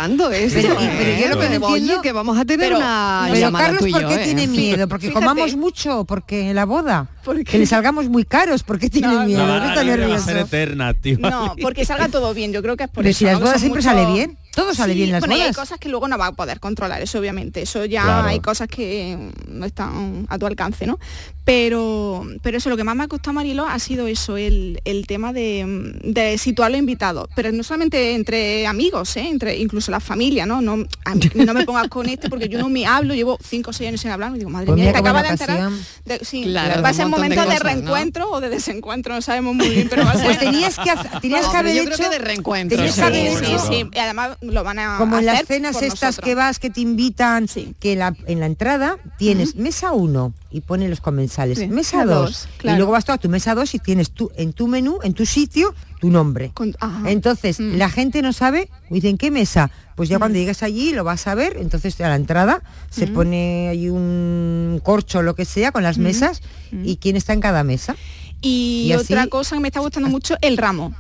Esto. 0.07 0.59
Pero- 0.61 0.81
¿eh? 0.81 0.91
pero 0.99 1.11
yo 1.19 1.29
lo 1.29 1.41
que 1.41 2.09
no 2.11 2.15
vamos 2.15 2.39
a 2.39 2.45
tener 2.45 2.67
Pero- 2.67 2.77
una 2.79 3.23
Pero 3.29 3.41
llamada 3.41 3.65
Carlos, 3.67 3.81
tú 3.81 3.87
y 3.87 3.93
¿por 3.93 4.03
yo, 4.03 4.09
qué 4.09 4.15
¿eh? 4.15 4.25
tiene 4.25 4.47
miedo? 4.47 4.89
Porque 4.89 5.09
Fíjate. 5.09 5.27
comamos 5.27 5.57
mucho, 5.57 6.05
porque 6.05 6.51
en 6.51 6.57
la 6.57 6.65
boda. 6.65 7.09
Que 7.45 7.59
le 7.59 7.67
salgamos 7.67 8.09
muy 8.09 8.25
caros, 8.25 8.63
¿por 8.63 8.79
qué 8.79 8.89
tiene 8.89 9.09
No, 9.09 9.25
miedo? 9.25 9.47
No 9.47 9.53
barra 9.53 9.69
está 9.69 9.83
libre 9.83 9.99
va 10.01 10.05
a 10.05 10.09
nervioso. 10.09 10.25
ser 10.27 10.37
eterna, 10.39 10.95
tío. 10.95 11.19
No, 11.19 11.55
porque 11.61 11.85
salga 11.85 12.09
todo 12.09 12.33
bien, 12.35 12.53
yo 12.53 12.63
creo 12.63 12.77
que 12.77 12.85
es 12.85 12.91
por 12.91 13.03
Pero 13.03 13.11
eso. 13.11 13.19
si 13.19 13.25
las 13.27 13.39
bodas 13.41 13.61
siempre 13.61 13.83
sale 13.83 14.07
bien, 14.13 14.39
todo 14.55 14.75
sale 14.75 14.95
bien 14.95 15.09
en 15.09 15.13
las 15.13 15.21
bueno, 15.21 15.37
y 15.37 15.41
hay 15.41 15.53
cosas 15.53 15.79
que 15.79 15.89
luego 15.89 16.09
no 16.09 16.19
va 16.19 16.27
a 16.29 16.33
poder 16.33 16.59
controlar, 16.61 17.01
eso 17.03 17.19
obviamente. 17.19 17.63
Eso 17.63 17.85
ya 17.85 18.03
Claro. 18.03 18.29
hay 18.29 18.41
cosas 18.41 18.67
que 18.69 19.17
no 19.49 19.65
están 19.67 20.27
a 20.29 20.39
tu 20.39 20.47
alcance, 20.47 20.87
¿no? 20.87 20.99
Pero, 21.45 22.27
pero 22.43 22.59
eso, 22.59 22.69
lo 22.69 22.77
que 22.77 22.85
más 22.85 22.95
me 22.95 23.05
ha 23.05 23.09
costado, 23.09 23.33
Marilo, 23.33 23.67
ha 23.67 23.79
sido 23.79 24.07
eso, 24.07 24.37
el, 24.37 24.83
el 24.85 25.07
tema 25.07 25.33
de, 25.33 25.65
de 26.05 26.37
situar 26.37 26.71
los 26.71 26.79
invitados. 26.79 27.29
Pero 27.35 27.51
no 27.53 27.63
solamente 27.63 28.15
entre 28.15 28.67
amigos, 28.67 29.17
¿eh? 29.17 29.29
entre 29.29 29.57
incluso 29.57 29.91
la 29.91 29.99
familia, 29.99 30.45
¿no? 30.45 30.61
No, 30.61 30.85
a 31.07 31.15
mí 31.15 31.23
no 31.35 31.55
me 31.55 31.65
pongas 31.65 31.89
con 31.89 32.07
este 32.09 32.29
porque 32.29 32.51
yo 32.51 32.59
no 32.59 32.69
me 32.69 32.85
hablo, 32.85 33.15
llevo 33.15 33.39
cinco 33.43 33.71
o 33.71 33.73
seis 33.73 33.89
años 33.89 34.03
sin 34.03 34.11
hablar, 34.11 34.33
y 34.35 34.39
digo, 34.39 34.51
madre 34.51 34.67
Pues 34.67 34.77
mía, 34.77 34.87
te 34.89 34.93
qué 34.93 34.99
acaba 34.99 35.21
buena 35.21 35.35
de 35.37 35.43
enterar. 35.43 35.71
de- 36.05 36.25
sí, 36.25 36.43
Claro, 36.45 36.83
va 36.83 36.91
a 36.91 36.93
ser 36.93 37.07
de 37.07 37.11
momento 37.11 37.45
de, 37.47 37.59
reencuentro 37.59 38.31
o 38.31 38.41
de 38.41 38.51
desencuentro, 38.51 39.15
no 39.15 39.23
sabemos 39.23 39.55
muy 39.55 39.69
bien, 39.71 39.89
pero 39.89 40.05
va 40.05 40.11
a 40.13 40.17
ser. 40.17 40.25
Pues 40.27 40.39
tenías 40.39 40.79
que, 40.79 40.91
hacer- 40.91 41.21
tenías 41.21 41.47
que 41.49 41.57
haber 41.57 41.75
yo 41.77 41.83
hecho... 41.85 41.93
creo 41.97 42.11
que 42.11 42.19
de 42.19 42.25
reencuentro. 42.25 42.77
tenías 42.77 42.95
Sí, 42.95 43.01
que 43.01 43.07
haber 43.07 43.39
sí, 43.39 43.45
hecho- 43.47 43.59
sí, 43.69 43.87
y 43.93 43.99
además 43.99 44.37
lo 44.41 44.63
van 44.63 44.79
a 44.79 44.99
Como 44.99 45.19
en 45.19 45.27
las 45.27 45.45
cenas 45.47 45.83
estas 45.83 46.01
nosotros. 46.01 46.25
que 46.25 46.35
vas, 46.37 46.59
que 46.61 46.71
te 46.71 46.81
invitan, 46.81 47.49
Sí. 47.49 47.75
que 47.81 47.97
la- 47.97 48.15
en 48.27 48.39
la 48.41 48.47
entrada 48.47 48.97
tienes 49.19 49.57
mesa 49.57 49.93
1 49.93 50.33
y 50.51 50.61
pone 50.61 50.89
los 50.89 51.01
comensales, 51.01 51.59
Sí, 51.59 51.67
mesa 51.67 52.05
la 52.05 52.15
2, 52.15 52.25
dos, 52.31 52.49
claro. 52.59 52.77
y 52.77 52.79
luego 52.79 52.93
vas 52.93 53.05
tú 53.05 53.13
a 53.13 53.19
tu 53.19 53.29
mesa 53.29 53.55
2 53.57 53.75
y 53.75 53.79
tienes 53.81 54.13
tú 54.13 54.31
en 54.37 54.53
tu 54.53 54.69
menú, 54.69 54.99
en 55.03 55.13
tu 55.15 55.27
sitio, 55.27 55.75
tu 56.01 56.11
nombre. 56.11 56.53
Con-. 56.55 56.77
Entonces, 57.07 57.59
Mm. 57.59 57.77
la 57.79 57.91
gente 57.91 58.23
no 58.23 58.33
sabe, 58.33 58.71
dicen, 58.91 59.19
¿qué 59.19 59.31
mesa? 59.33 59.71
Pues 59.97 60.09
ya 60.09 60.19
cuando 60.19 60.39
llegas 60.39 60.63
allí 60.63 60.93
lo 60.93 61.03
vas 61.03 61.27
a 61.27 61.35
ver, 61.35 61.57
entonces 61.59 62.01
a 62.01 62.09
la 62.09 62.15
entrada 62.15 62.63
se 62.91 63.09
Mm. 63.09 63.15
pone 63.15 63.69
ahí 63.71 63.89
un 63.89 64.81
corcho 64.85 65.19
o 65.19 65.23
lo 65.23 65.35
que 65.35 65.45
sea 65.45 65.73
con 65.73 65.83
las 65.83 65.99
mesas 65.99 66.43
y 66.85 66.97
quién 66.99 67.17
está 67.17 67.33
en 67.33 67.41
cada 67.41 67.65
mesa. 67.65 67.97
Y, 68.41 68.85
Y 68.87 68.93
así- 68.93 69.13
otra 69.15 69.27
cosa 69.27 69.57
que 69.57 69.61
me 69.63 69.69
está 69.69 69.81
gustando 69.81 70.09
mucho, 70.09 70.37
el 70.43 70.57
ramo 70.57 70.95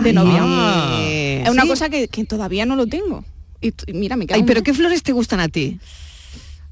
de 0.00 0.08
Ay, 0.10 0.14
novia. 0.14 0.40
ah. 0.42 0.98
Es 1.44 1.50
una 1.50 1.62
¿Sí? 1.62 1.68
cosa 1.68 1.88
que, 1.88 2.08
que 2.08 2.24
todavía 2.24 2.64
no 2.66 2.76
lo 2.76 2.86
tengo. 2.86 3.24
Y 3.60 3.72
mira, 3.92 4.16
me 4.16 4.26
queda 4.26 4.36
Ay, 4.36 4.40
un- 4.42 4.46
pero 4.46 4.62
¿qué 4.62 4.74
flores 4.74 5.02
te 5.02 5.12
gustan 5.12 5.40
a 5.40 5.48
ti? 5.48 5.78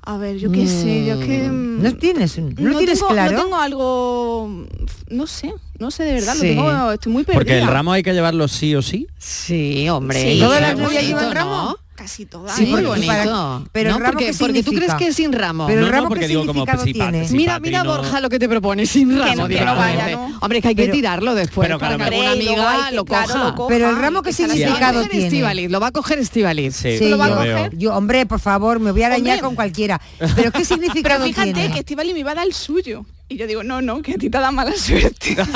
A 0.02 0.16
ver, 0.16 0.38
yo 0.38 0.50
qué 0.50 0.66
sé, 0.66 1.04
yo 1.04 1.20
que... 1.20 1.42
mm, 1.48 1.82
¿No 1.82 1.94
tienes, 1.96 2.38
no 2.38 2.70
lo 2.70 2.78
tienes 2.78 2.98
tengo, 3.00 3.12
claro? 3.12 3.36
No 3.36 3.42
tengo 3.44 3.56
algo... 3.56 4.66
No 5.10 5.26
sé, 5.26 5.52
no 5.78 5.90
sé 5.90 6.04
de 6.04 6.14
verdad, 6.14 6.34
Sí. 6.34 6.54
lo 6.54 6.62
tengo, 6.64 6.92
estoy 6.92 7.12
muy 7.12 7.22
perdida. 7.24 7.38
Porque 7.38 7.58
el 7.58 7.66
ramo 7.66 7.92
hay 7.92 8.02
que 8.02 8.12
llevarlo 8.14 8.48
sí 8.48 8.74
o 8.74 8.80
sí. 8.82 9.06
Sí, 9.18 9.88
hombre. 9.90 10.20
Sí. 10.22 10.28
y 10.38 10.40
¿Todas 10.40 10.62
las 10.62 10.78
novias 10.78 11.04
llevan 11.06 11.34
¿no? 11.34 11.76
Ramo? 12.00 12.08
Casi 12.08 12.26
todas. 12.26 12.56
Sí, 12.56 12.64
¿eh? 12.64 12.66
muy 12.66 12.82
Porque 12.82 13.06
para- 13.06 13.24
bonito. 13.26 13.68
pero 13.72 13.90
el 13.90 13.94
¿no? 13.94 14.00
ramo, 14.00 14.12
porque, 14.12 14.26
¿qué 14.26 14.34
porque 14.38 14.62
tú 14.62 14.70
crees 14.70 14.84
significa? 14.84 14.96
que 14.98 15.06
es 15.08 15.16
sin 15.16 15.32
ramo. 15.32 15.66
Pero 15.66 15.80
el 15.80 15.84
No, 15.86 15.90
no, 15.90 15.96
ramo, 15.96 16.08
porque 16.08 16.20
¿qué 16.22 16.28
digo, 16.28 16.40
como 16.46 16.52
significado 16.64 16.84
si 16.84 16.92
tiene? 16.92 17.28
si 17.28 17.34
Mira, 17.36 17.60
mira 17.60 17.84
no- 17.84 17.90
Borja 17.96 18.20
lo 18.20 18.28
que 18.28 18.38
te 18.38 18.48
propone 18.48 18.86
sin 18.86 19.18
ramo. 19.18 19.34
no- 19.42 19.48
que 19.48 19.64
no 19.64 19.76
vaya, 19.76 20.08
¿no? 20.10 20.38
Hombre, 20.40 20.58
es 20.58 20.62
que 20.62 20.68
hay 20.68 20.74
que 20.74 20.82
Pero- 20.82 20.94
tirarlo 20.94 21.34
después 21.34 21.66
Pero 21.68 21.78
para 21.78 21.92
que 21.92 21.96
claro, 21.98 22.14
alguna 22.16 22.34
y 22.34 22.44
luego 22.44 22.62
amiga 22.68 22.88
que- 22.88 22.94
lo 22.96 23.04
claro, 23.04 23.26
coja. 23.32 23.44
lo 23.44 23.54
coja. 23.54 23.68
Pero 23.68 23.90
el 23.90 23.96
ramo, 23.96 24.22
¿qué 24.22 24.30
y 24.30 24.34
que 24.34 24.42
va 24.46 24.48
significado 24.54 24.94
coger 24.94 25.10
tiene? 25.10 25.26
Estíbaliz, 25.26 25.70
lo 25.70 25.80
va 25.80 25.86
a 25.88 25.92
coger 25.92 26.18
Estíbaliz. 26.18 26.76
Sí, 26.76 26.98
Sí, 26.98 27.08
lo 27.08 27.18
va 27.18 27.26
a 27.26 27.36
coger? 27.36 27.76
yo, 27.76 27.94
hombre, 27.94 28.26
por 28.26 28.40
favor, 28.40 28.80
me 28.80 28.92
voy 28.92 29.02
a 29.02 29.06
arañar 29.06 29.34
Hombre. 29.36 29.40
con 29.42 29.54
cualquiera. 29.54 30.00
Pero 30.36 30.50
¿qué 30.52 30.64
significado 30.64 31.02
Pero 31.02 31.34
fíjate 31.34 31.52
tiene? 31.52 31.72
que 31.72 31.80
Estivali 31.80 32.12
me 32.14 32.20
iba 32.20 32.30
a 32.32 32.34
dar 32.34 32.46
el 32.46 32.54
suyo. 32.54 33.04
Y 33.28 33.36
yo 33.36 33.46
digo, 33.46 33.62
no, 33.62 33.80
no, 33.80 34.02
que 34.02 34.14
a 34.14 34.16
ti 34.16 34.28
te 34.28 34.38
da 34.38 34.50
mala 34.50 34.72
suerte. 34.76 35.36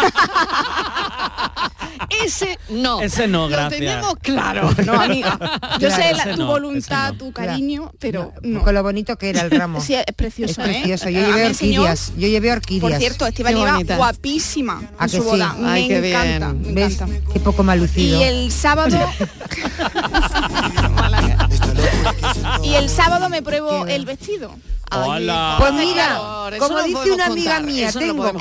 ese 2.24 2.58
no. 2.70 3.00
Ese 3.00 3.28
no, 3.28 3.42
Lo 3.42 3.48
gracias. 3.48 3.80
tenemos 3.80 4.14
claro. 4.20 4.70
No, 4.84 5.00
amiga. 5.00 5.38
Yo 5.80 5.88
Claro, 5.88 6.02
sé 6.02 6.14
la- 6.14 6.34
tu 6.34 6.40
no, 6.42 6.46
voluntad, 6.46 7.08
ese 7.10 7.18
tu 7.18 7.32
cariño, 7.32 7.90
pero 7.98 8.32
no. 8.42 8.62
Con 8.62 8.74
lo 8.74 8.82
bonito 8.82 9.16
que 9.16 9.30
era 9.30 9.42
el 9.42 9.50
ramo. 9.50 9.80
Sí, 9.80 9.94
es 9.94 10.04
es 10.06 10.14
precioso, 10.14 10.60
¿eh? 10.62 10.64
precioso. 10.64 11.08
Yo 11.08 11.20
Ah, 11.20 11.26
llevé 11.26 11.46
orquídeas. 11.46 12.12
Yo 12.16 12.28
llevé 12.28 12.52
orquídeas. 12.52 12.90
Por 12.90 12.98
cierto, 13.00 13.26
Estival 13.26 13.54
Qué 13.54 13.60
iba 13.60 13.96
guapísima 13.96 14.82
¿A 14.98 15.04
en 15.04 15.10
que 15.10 15.16
su 15.16 15.22
sí? 15.22 15.28
boda. 15.28 15.56
Ay, 15.64 15.88
qué 15.88 16.00
me 16.00 16.10
encanta, 16.10 16.52
bien. 16.52 16.74
me 16.74 16.82
¿Ves? 16.82 16.94
encanta. 16.94 17.32
Qué 17.32 17.40
poco 17.40 17.62
mal 17.62 17.78
lucido. 17.78 18.20
Y 18.20 18.24
el 18.24 18.52
sábado. 18.52 18.98
y 22.62 22.74
el 22.74 22.88
sábado 22.88 23.28
me 23.28 23.42
pruebo 23.42 23.86
el 23.86 24.04
vestido. 24.04 24.54
Hola. 24.90 25.56
Pues 25.58 25.72
mira, 25.74 26.18
como 26.58 26.78
no 26.78 26.82
dice 26.84 27.12
una 27.12 27.26
amiga 27.26 27.60
mía, 27.60 27.90
no 27.92 28.00
tengo, 28.00 28.32
no. 28.32 28.38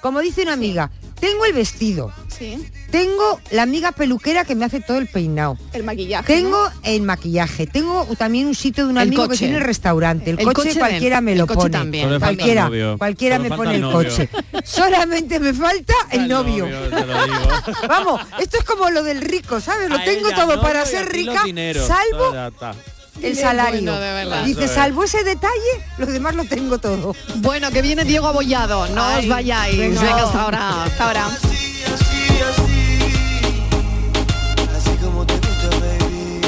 como 0.00 0.20
dice 0.20 0.42
una 0.42 0.54
amiga, 0.54 0.90
tengo 1.22 1.44
el 1.44 1.52
vestido, 1.52 2.12
Sí. 2.36 2.58
tengo 2.90 3.40
la 3.52 3.62
amiga 3.62 3.92
peluquera 3.92 4.44
que 4.44 4.56
me 4.56 4.64
hace 4.64 4.80
todo 4.80 4.98
el 4.98 5.06
peinado, 5.06 5.56
El 5.72 5.84
maquillaje. 5.84 6.26
tengo 6.34 6.68
¿no? 6.68 6.72
el 6.82 7.02
maquillaje, 7.02 7.68
tengo 7.68 8.04
también 8.18 8.48
un 8.48 8.56
sitio 8.56 8.84
de 8.86 8.90
un 8.90 8.96
El 8.98 9.06
amigo 9.06 9.28
que 9.28 9.36
tiene 9.36 9.60
restaurante, 9.60 10.30
el, 10.30 10.40
El 10.40 10.52
coche, 10.52 10.74
cualquiera 10.76 11.20
me 11.20 11.32
el 11.32 11.38
lo 11.38 11.46
coche 11.46 11.58
pone, 11.60 11.70
también. 11.70 12.08
El 12.12 12.18
cualquiera, 12.18 12.64
novio. 12.64 12.98
cualquiera 12.98 13.38
me 13.38 13.48
pone 13.50 13.70
el 13.70 13.76
el 13.76 13.80
novio. 13.82 13.96
coche, 14.10 14.28
solamente 14.64 15.38
me 15.38 15.54
falta 15.54 15.94
el 16.10 16.26
novio. 16.26 16.64
te 16.66 17.06
lo 17.06 17.24
digo. 17.24 17.48
Vamos, 17.88 18.20
esto 18.40 18.58
es 18.58 18.64
como 18.64 18.90
lo 18.90 19.04
del 19.04 19.20
rico, 19.20 19.60
¿sabes? 19.60 19.88
Lo 19.88 19.96
A 19.98 20.04
tengo 20.04 20.30
todo 20.32 20.60
para 20.60 20.84
ser 20.84 21.08
rica, 21.08 21.44
salvo. 21.86 22.50
El 23.20 23.36
salario. 23.36 23.80
bueno, 23.82 24.00
de 24.00 24.12
verdad. 24.12 24.44
Dice, 24.44 24.68
salvo 24.68 25.04
ese 25.04 25.22
detalle, 25.24 25.52
lo 25.98 26.06
demás 26.06 26.34
lo 26.34 26.44
tengo 26.44 26.78
todo. 26.78 27.14
Bueno, 27.36 27.70
que 27.70 27.82
viene 27.82 28.04
Diego 28.04 28.26
Abollado. 28.28 28.86
No 28.88 29.02
Ay, 29.04 29.24
os 29.24 29.28
vayáis. 29.28 29.78
venga. 29.78 30.00
Venga, 30.00 30.22
hasta 30.24 30.42
ahora. 30.42 30.84
Hasta 30.84 31.06
ahora. 31.06 31.26
Así 34.76 34.96
como 35.02 35.24
te 35.26 35.34
gusta, 35.34 35.68
baby. 35.80 36.40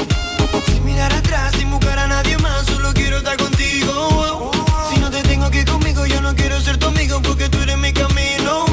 Sin 0.65 0.85
mirar 0.85 1.13
atrás, 1.13 1.53
sin 1.57 1.69
buscar 1.71 1.99
a 1.99 2.07
nadie 2.07 2.37
más, 2.39 2.65
solo 2.65 2.91
quiero 2.93 3.17
estar 3.17 3.37
contigo. 3.37 4.51
Si 4.93 4.99
no 4.99 5.09
te 5.09 5.21
tengo 5.23 5.45
aquí 5.45 5.63
conmigo, 5.63 6.05
yo 6.05 6.21
no 6.21 6.35
quiero 6.35 6.59
ser 6.61 6.77
tu 6.77 6.87
amigo 6.87 7.21
porque 7.21 7.47
tú 7.49 7.59
eres 7.59 7.77
mi 7.77 7.93
camino. 7.93 8.65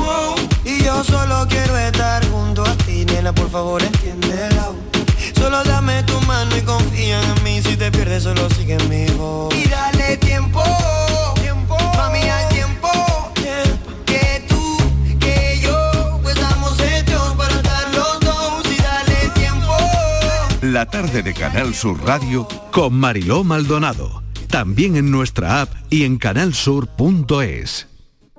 Y 0.65 0.83
yo 0.83 1.05
solo 1.05 1.47
quiero 1.49 1.77
estar 1.79 2.27
junto 2.31 2.65
a 2.65 2.75
ti, 2.79 3.05
nena, 3.05 3.33
por 3.33 3.51
favor, 3.51 3.83
entiéndelo. 3.83 4.75
Solo 6.63 6.79
dame 6.79 6.83
tu 6.83 6.83
mano 6.83 6.83
y 6.83 6.85
confía 6.85 7.21
en 7.23 7.45
mí. 7.45 7.63
Si 7.63 7.77
te 7.77 7.91
pierdes, 7.91 8.23
solo 8.23 8.49
sigue 8.51 8.79
mi 8.89 9.07
voz. 9.17 9.55
Y 9.55 9.69
dale 9.69 10.17
tiempo, 10.19 10.63
tiempo, 11.41 11.77
mami, 11.97 12.21
al 12.21 12.49
tiempo. 12.49 12.89
Que 14.07 14.45
tú, 14.49 14.77
que 15.19 15.61
yo, 15.63 16.21
pues 16.23 16.37
estamos 16.37 16.79
hechos 16.81 17.35
para 17.35 17.55
estar 17.55 17.95
los 17.95 18.21
dos. 18.21 18.63
Y 18.71 18.83
dale 18.83 19.29
tiempo. 19.35 19.77
La 20.63 20.87
tarde 20.87 21.23
de 21.23 21.35
Canal 21.35 21.75
Sur 21.75 22.03
Radio 22.05 22.47
Con 22.71 22.95
Mariló 22.95 23.45
Maldonado. 23.45 24.23
También 24.49 24.97
en 24.97 25.11
nuestra 25.11 25.63
app 25.63 25.71
y 25.89 26.05
en 26.05 26.19
canalsur.es. 26.19 27.92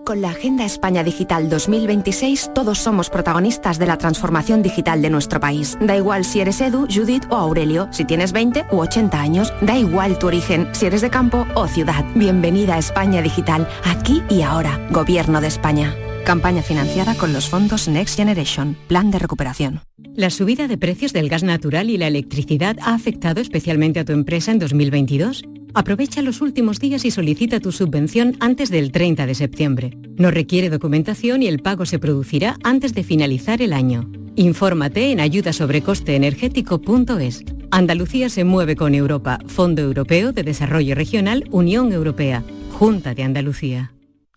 Con 0.06 0.22
la 0.22 0.32
Agenda 0.32 0.66
España 0.66 1.02
Digital 1.02 1.50
2026 1.50 2.52
todos 2.54 2.78
somos 2.80 3.10
protagonistas 3.10 3.80
de 3.80 3.86
la 3.86 3.98
transformación 3.98 4.62
digital 4.62 5.02
de 5.02 5.10
nuestro 5.10 5.40
país. 5.40 5.78
Da 5.80 5.96
igual 5.96 6.26
si 6.26 6.42
eres 6.42 6.60
Edu, 6.60 6.88
Judith 6.94 7.26
o 7.30 7.36
Aurelio, 7.36 7.88
si 7.92 8.04
tienes 8.04 8.34
20 8.34 8.66
u 8.72 8.80
80 8.80 9.22
años, 9.22 9.54
da 9.62 9.78
igual 9.78 10.20
tu 10.20 10.28
origen, 10.28 10.68
si 10.74 10.88
eres 10.88 11.02
de 11.02 11.10
campo 11.10 11.48
o 11.56 11.68
ciudad. 11.68 12.04
Bienvenida 12.16 12.76
a 12.76 12.80
España 12.80 13.22
Digital, 13.22 13.68
aquí 13.86 14.22
y 14.30 14.42
ahora. 14.42 14.78
Gobierno 14.92 15.40
de 15.40 15.48
España. 15.48 15.96
Campaña 16.26 16.64
financiada 16.64 17.16
con 17.16 17.34
los 17.34 17.50
fondos 17.50 17.90
Next 17.90 18.16
Generation, 18.16 18.78
Plan 18.88 19.12
de 19.12 19.20
Recuperación. 19.20 19.82
La 20.16 20.30
subida 20.30 20.70
de 20.70 20.78
precios 20.78 21.12
del 21.12 21.28
gas 21.28 21.44
natural 21.44 21.90
y 21.90 21.98
la 21.98 22.08
electricidad 22.08 22.78
ha 22.82 22.94
afectado 22.94 23.42
especialmente 23.42 24.00
a 24.00 24.06
tu 24.06 24.14
empresa 24.14 24.54
en 24.54 24.60
2022. 24.60 25.44
Aprovecha 25.74 26.22
los 26.22 26.40
últimos 26.40 26.80
días 26.80 27.04
y 27.04 27.12
solicita 27.12 27.60
tu 27.60 27.74
subvención 27.74 28.38
antes 28.40 28.70
del 28.70 28.94
30 28.94 29.26
de 29.26 29.36
septiembre. 29.36 29.98
No 30.18 30.32
requiere 30.32 30.70
documentación 30.70 31.44
y 31.44 31.48
el 31.48 31.60
pago 31.60 31.86
se 31.86 32.00
producirá 32.00 32.56
antes 32.64 32.94
de 32.94 33.04
finalizar 33.04 33.62
el 33.62 33.74
año. 33.74 34.10
Infórmate 34.38 35.12
en 35.12 35.20
ayudasobrecosteenergético.es. 35.20 37.44
Andalucía 37.70 38.30
se 38.30 38.46
mueve 38.46 38.78
con 38.78 38.96
Europa, 38.96 39.40
Fondo 39.48 39.82
Europeo 39.82 40.32
de 40.32 40.44
Desarrollo 40.44 40.96
Regional, 40.96 41.44
Unión 41.52 41.92
Europea, 41.92 42.46
Junta 42.72 43.14
de 43.14 43.24
Andalucía. 43.24 43.92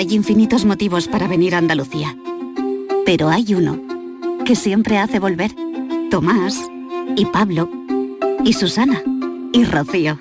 Hay 0.00 0.14
infinitos 0.14 0.64
motivos 0.64 1.08
para 1.08 1.28
venir 1.28 1.54
a 1.54 1.58
Andalucía. 1.58 2.16
Pero 3.04 3.28
hay 3.28 3.54
uno 3.54 3.78
que 4.46 4.56
siempre 4.56 4.96
hace 4.96 5.18
volver. 5.18 5.54
Tomás 6.10 6.58
y 7.16 7.26
Pablo 7.26 7.68
y 8.42 8.54
Susana 8.54 9.02
y 9.52 9.62
Rocío. 9.64 10.18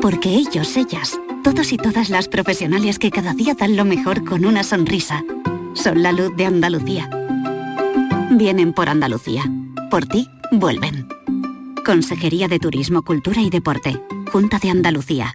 Porque 0.00 0.30
ellos, 0.30 0.74
ellas, 0.78 1.20
todos 1.42 1.70
y 1.74 1.76
todas 1.76 2.08
las 2.08 2.28
profesionales 2.28 2.98
que 2.98 3.10
cada 3.10 3.34
día 3.34 3.52
dan 3.52 3.76
lo 3.76 3.84
mejor 3.84 4.24
con 4.24 4.46
una 4.46 4.62
sonrisa, 4.62 5.22
son 5.74 6.02
la 6.02 6.10
luz 6.10 6.34
de 6.34 6.46
Andalucía. 6.46 7.10
Vienen 8.30 8.72
por 8.72 8.88
Andalucía. 8.88 9.44
Por 9.90 10.06
ti, 10.06 10.30
vuelven. 10.50 11.08
Consejería 11.84 12.48
de 12.48 12.58
Turismo, 12.58 13.02
Cultura 13.02 13.42
y 13.42 13.50
Deporte. 13.50 14.00
Junta 14.32 14.58
de 14.58 14.70
Andalucía. 14.70 15.34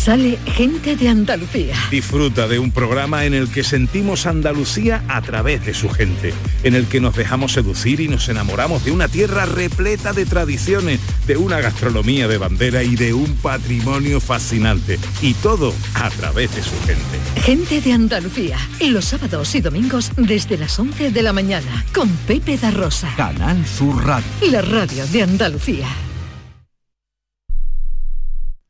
sale 0.00 0.38
gente 0.46 0.96
de 0.96 1.10
Andalucía. 1.10 1.74
Disfruta 1.90 2.48
de 2.48 2.58
un 2.58 2.70
programa 2.70 3.26
en 3.26 3.34
el 3.34 3.50
que 3.50 3.62
sentimos 3.62 4.24
Andalucía 4.24 5.04
a 5.08 5.20
través 5.20 5.66
de 5.66 5.74
su 5.74 5.90
gente, 5.90 6.32
en 6.62 6.74
el 6.74 6.86
que 6.86 7.02
nos 7.02 7.14
dejamos 7.16 7.52
seducir 7.52 8.00
y 8.00 8.08
nos 8.08 8.30
enamoramos 8.30 8.82
de 8.82 8.92
una 8.92 9.08
tierra 9.08 9.44
repleta 9.44 10.14
de 10.14 10.24
tradiciones, 10.24 11.00
de 11.26 11.36
una 11.36 11.60
gastronomía 11.60 12.28
de 12.28 12.38
bandera 12.38 12.82
y 12.82 12.96
de 12.96 13.12
un 13.12 13.36
patrimonio 13.36 14.20
fascinante. 14.20 14.98
Y 15.20 15.34
todo 15.34 15.74
a 15.92 16.08
través 16.08 16.54
de 16.56 16.62
su 16.62 16.80
gente. 16.86 17.42
Gente 17.42 17.82
de 17.82 17.92
Andalucía, 17.92 18.56
los 18.80 19.04
sábados 19.04 19.54
y 19.54 19.60
domingos 19.60 20.12
desde 20.16 20.56
las 20.56 20.78
11 20.78 21.10
de 21.10 21.22
la 21.22 21.34
mañana, 21.34 21.84
con 21.94 22.08
Pepe 22.26 22.56
da 22.56 22.70
Rosa. 22.70 23.12
Canal 23.18 23.66
Sur 23.66 24.02
Radio. 24.02 24.26
La 24.50 24.62
radio 24.62 25.06
de 25.08 25.22
Andalucía. 25.24 25.88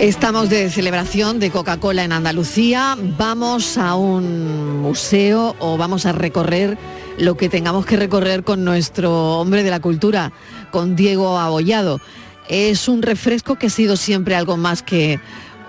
Estamos 0.00 0.50
de 0.50 0.70
celebración 0.70 1.38
de 1.38 1.50
Coca-Cola 1.50 2.02
en 2.02 2.12
Andalucía. 2.12 2.96
Vamos 3.16 3.78
a 3.78 3.94
un 3.94 4.80
museo 4.82 5.54
o 5.60 5.76
vamos 5.76 6.04
a 6.04 6.12
recorrer 6.12 6.76
lo 7.16 7.36
que 7.36 7.48
tengamos 7.48 7.86
que 7.86 7.96
recorrer 7.96 8.42
con 8.42 8.64
nuestro 8.64 9.38
hombre 9.38 9.62
de 9.62 9.70
la 9.70 9.78
cultura, 9.78 10.32
con 10.72 10.96
Diego 10.96 11.38
Abollado. 11.38 12.00
Es 12.48 12.88
un 12.88 13.02
refresco 13.02 13.54
que 13.54 13.68
ha 13.68 13.70
sido 13.70 13.96
siempre 13.96 14.34
algo 14.34 14.56
más 14.56 14.82
que 14.82 15.20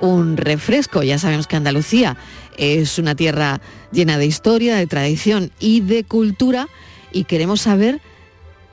un 0.02 0.38
refresco. 0.38 1.04
Ya 1.04 1.20
sabemos 1.20 1.46
que 1.46 1.56
Andalucía 1.56 2.18
es 2.58 2.98
una 2.98 3.14
tierra 3.14 3.62
llena 3.92 4.18
de 4.18 4.26
historia, 4.26 4.76
de 4.76 4.88
tradición 4.88 5.52
y 5.60 5.82
de 5.82 6.04
cultura 6.04 6.68
y 7.12 7.26
queremos 7.26 7.62
saber 7.62 8.02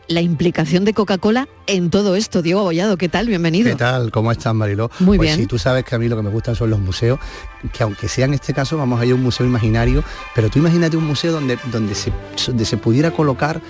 la 0.09 0.21
implicación 0.21 0.85
de 0.85 0.95
Coca-Cola 0.95 1.49
en 1.67 1.91
todo 1.91 2.17
esto. 2.17 2.43
Diego 2.43 2.61
Abollado, 2.61 2.97
¿qué 2.97 3.09
tal? 3.09 3.29
Bienvenido. 3.29 3.71
¿Qué 3.71 3.77
tal? 3.77 4.11
¿Cómo 4.11 4.33
estás, 4.33 4.55
Mariló? 4.55 4.91
Muy 4.99 5.17
pues 5.17 5.29
bien. 5.29 5.39
Sí, 5.39 5.47
tú 5.47 5.59
sabes 5.59 5.85
que 5.85 5.95
a 5.95 5.99
mí 5.99 6.09
lo 6.09 6.17
que 6.17 6.23
me 6.23 6.31
gustan 6.31 6.55
son 6.55 6.71
los 6.71 6.81
museos, 6.81 7.19
que 7.73 7.83
aunque 7.83 8.09
sea 8.09 8.27
en 8.27 8.35
este 8.35 8.53
caso 8.53 8.77
vamos 8.77 9.01
a 9.01 9.07
ir 9.07 9.13
a 9.13 9.15
un 9.15 9.23
museo 9.23 9.47
imaginario, 9.47 10.05
pero 10.35 10.51
tú 10.51 10.59
imagínate 10.59 10.97
un 10.97 11.07
museo 11.07 11.33
donde, 11.33 11.59
donde, 11.71 11.95
se, 11.95 12.13
donde 12.47 12.65
se 12.65 12.77
pudiera 12.77 13.11
colocar 13.13 13.61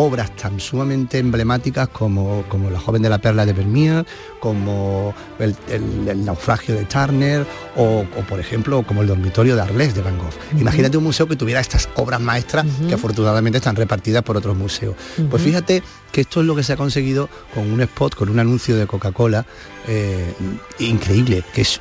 obras 0.00 0.30
tan 0.36 0.60
sumamente 0.60 1.18
emblemáticas 1.18 1.88
como, 1.88 2.44
como 2.48 2.70
La 2.70 2.78
joven 2.78 3.02
de 3.02 3.08
la 3.08 3.18
perla 3.18 3.44
de 3.44 3.52
Vermeer, 3.52 4.06
como 4.38 5.12
el, 5.40 5.56
el- 5.68 6.08
el 6.08 6.24
naufragio 6.24 6.76
de 6.76 6.84
Turner 6.84 7.44
o, 7.76 8.04
o, 8.16 8.20
por 8.28 8.38
ejemplo 8.38 8.84
como 8.84 9.02
el 9.02 9.08
dormitorio 9.08 9.56
de 9.56 9.62
Arles 9.62 9.94
de 9.96 10.02
Van 10.02 10.16
Gogh. 10.16 10.30
Imagínate 10.60 10.96
un 10.96 11.02
museo 11.04 11.26
que 11.26 11.34
tuviera 11.34 11.60
estas 11.60 11.88
obras 11.96 12.20
maestras 12.20 12.64
que 12.86 12.94
afortunadamente 12.94 13.58
están 13.58 13.74
repartidas 13.74 14.22
por 14.22 14.36
otros 14.36 14.56
museos. 14.56 14.94
Pues 15.30 15.42
fíjate 15.42 15.82
que 16.12 16.20
esto 16.20 16.40
es 16.42 16.46
lo 16.46 16.54
que 16.54 16.62
se 16.62 16.74
ha 16.74 16.76
conseguido 16.76 17.28
con 17.52 17.68
un 17.70 17.80
spot, 17.80 18.14
con 18.14 18.28
un 18.28 18.38
anuncio 18.38 18.76
de 18.76 18.86
Coca-Cola 18.86 19.44
eh, 19.88 20.32
increíble, 20.78 21.42
que 21.52 21.62
es 21.62 21.80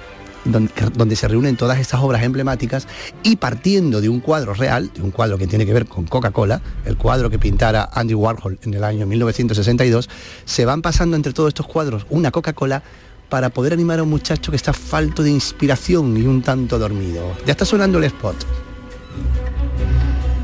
donde 0.52 1.16
se 1.16 1.28
reúnen 1.28 1.56
todas 1.56 1.80
estas 1.80 2.02
obras 2.02 2.24
emblemáticas 2.24 2.88
y 3.24 3.36
partiendo 3.36 4.02
de 4.02 4.10
un 4.10 4.20
cuadro 4.20 4.54
real, 4.54 4.92
de 4.94 5.02
un 5.02 5.12
cuadro 5.12 5.38
que 5.38 5.48
tiene 5.48 5.66
que 5.66 5.74
ver 5.74 5.86
con 5.86 6.06
Coca-Cola, 6.06 6.62
el 6.86 6.98
cuadro 6.98 7.30
que 7.30 7.40
pintara 7.40 7.90
Andy 7.94 8.14
Warhol 8.14 8.60
en 8.64 8.74
el 8.74 8.84
año 8.84 9.06
1962, 9.06 10.10
se 10.46 10.66
van 10.66 10.82
pasando 10.82 11.16
entre 11.16 11.34
todos 11.34 11.50
estos 11.50 11.68
cuadros 11.68 12.06
una 12.10 12.32
Coca-Cola 12.32 12.84
para 13.30 13.50
poder 13.50 13.74
animar 13.74 14.00
a 14.00 14.04
un 14.04 14.10
muchacho 14.10 14.52
que 14.52 14.56
está 14.56 14.74
falto 14.74 15.22
de 15.24 15.32
inspiración 15.32 16.16
y 16.18 16.22
un 16.22 16.42
tanto 16.42 16.80
dormido. 16.80 17.36
Ya 17.46 17.52
está 17.52 17.66
sonando 17.66 17.98
el 17.98 18.06
spot. 18.06 18.36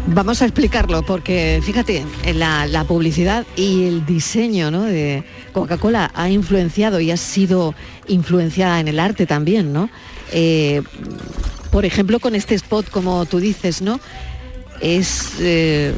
Vamos 0.08 0.42
a 0.42 0.46
explicarlo 0.46 1.02
porque 1.04 1.62
fíjate, 1.64 2.06
la, 2.36 2.68
la 2.68 2.84
publicidad 2.84 3.46
y 3.56 3.86
el 3.86 4.06
diseño 4.06 4.70
¿no? 4.70 4.84
de 4.84 5.24
Coca-Cola 5.54 6.12
ha 6.14 6.30
influenciado 6.30 7.00
y 7.00 7.12
ha 7.12 7.18
sido 7.18 7.74
influenciada 8.08 8.80
en 8.80 8.88
el 8.90 9.00
arte 9.00 9.26
también, 9.26 9.72
¿no? 9.72 9.90
Eh, 10.32 10.82
por 11.72 11.86
ejemplo, 11.86 12.20
con 12.20 12.36
este 12.36 12.56
spot, 12.56 12.90
como 12.90 13.26
tú 13.26 13.40
dices, 13.40 13.82
¿no? 13.82 14.00
Es 14.82 15.36
eh, 15.40 15.94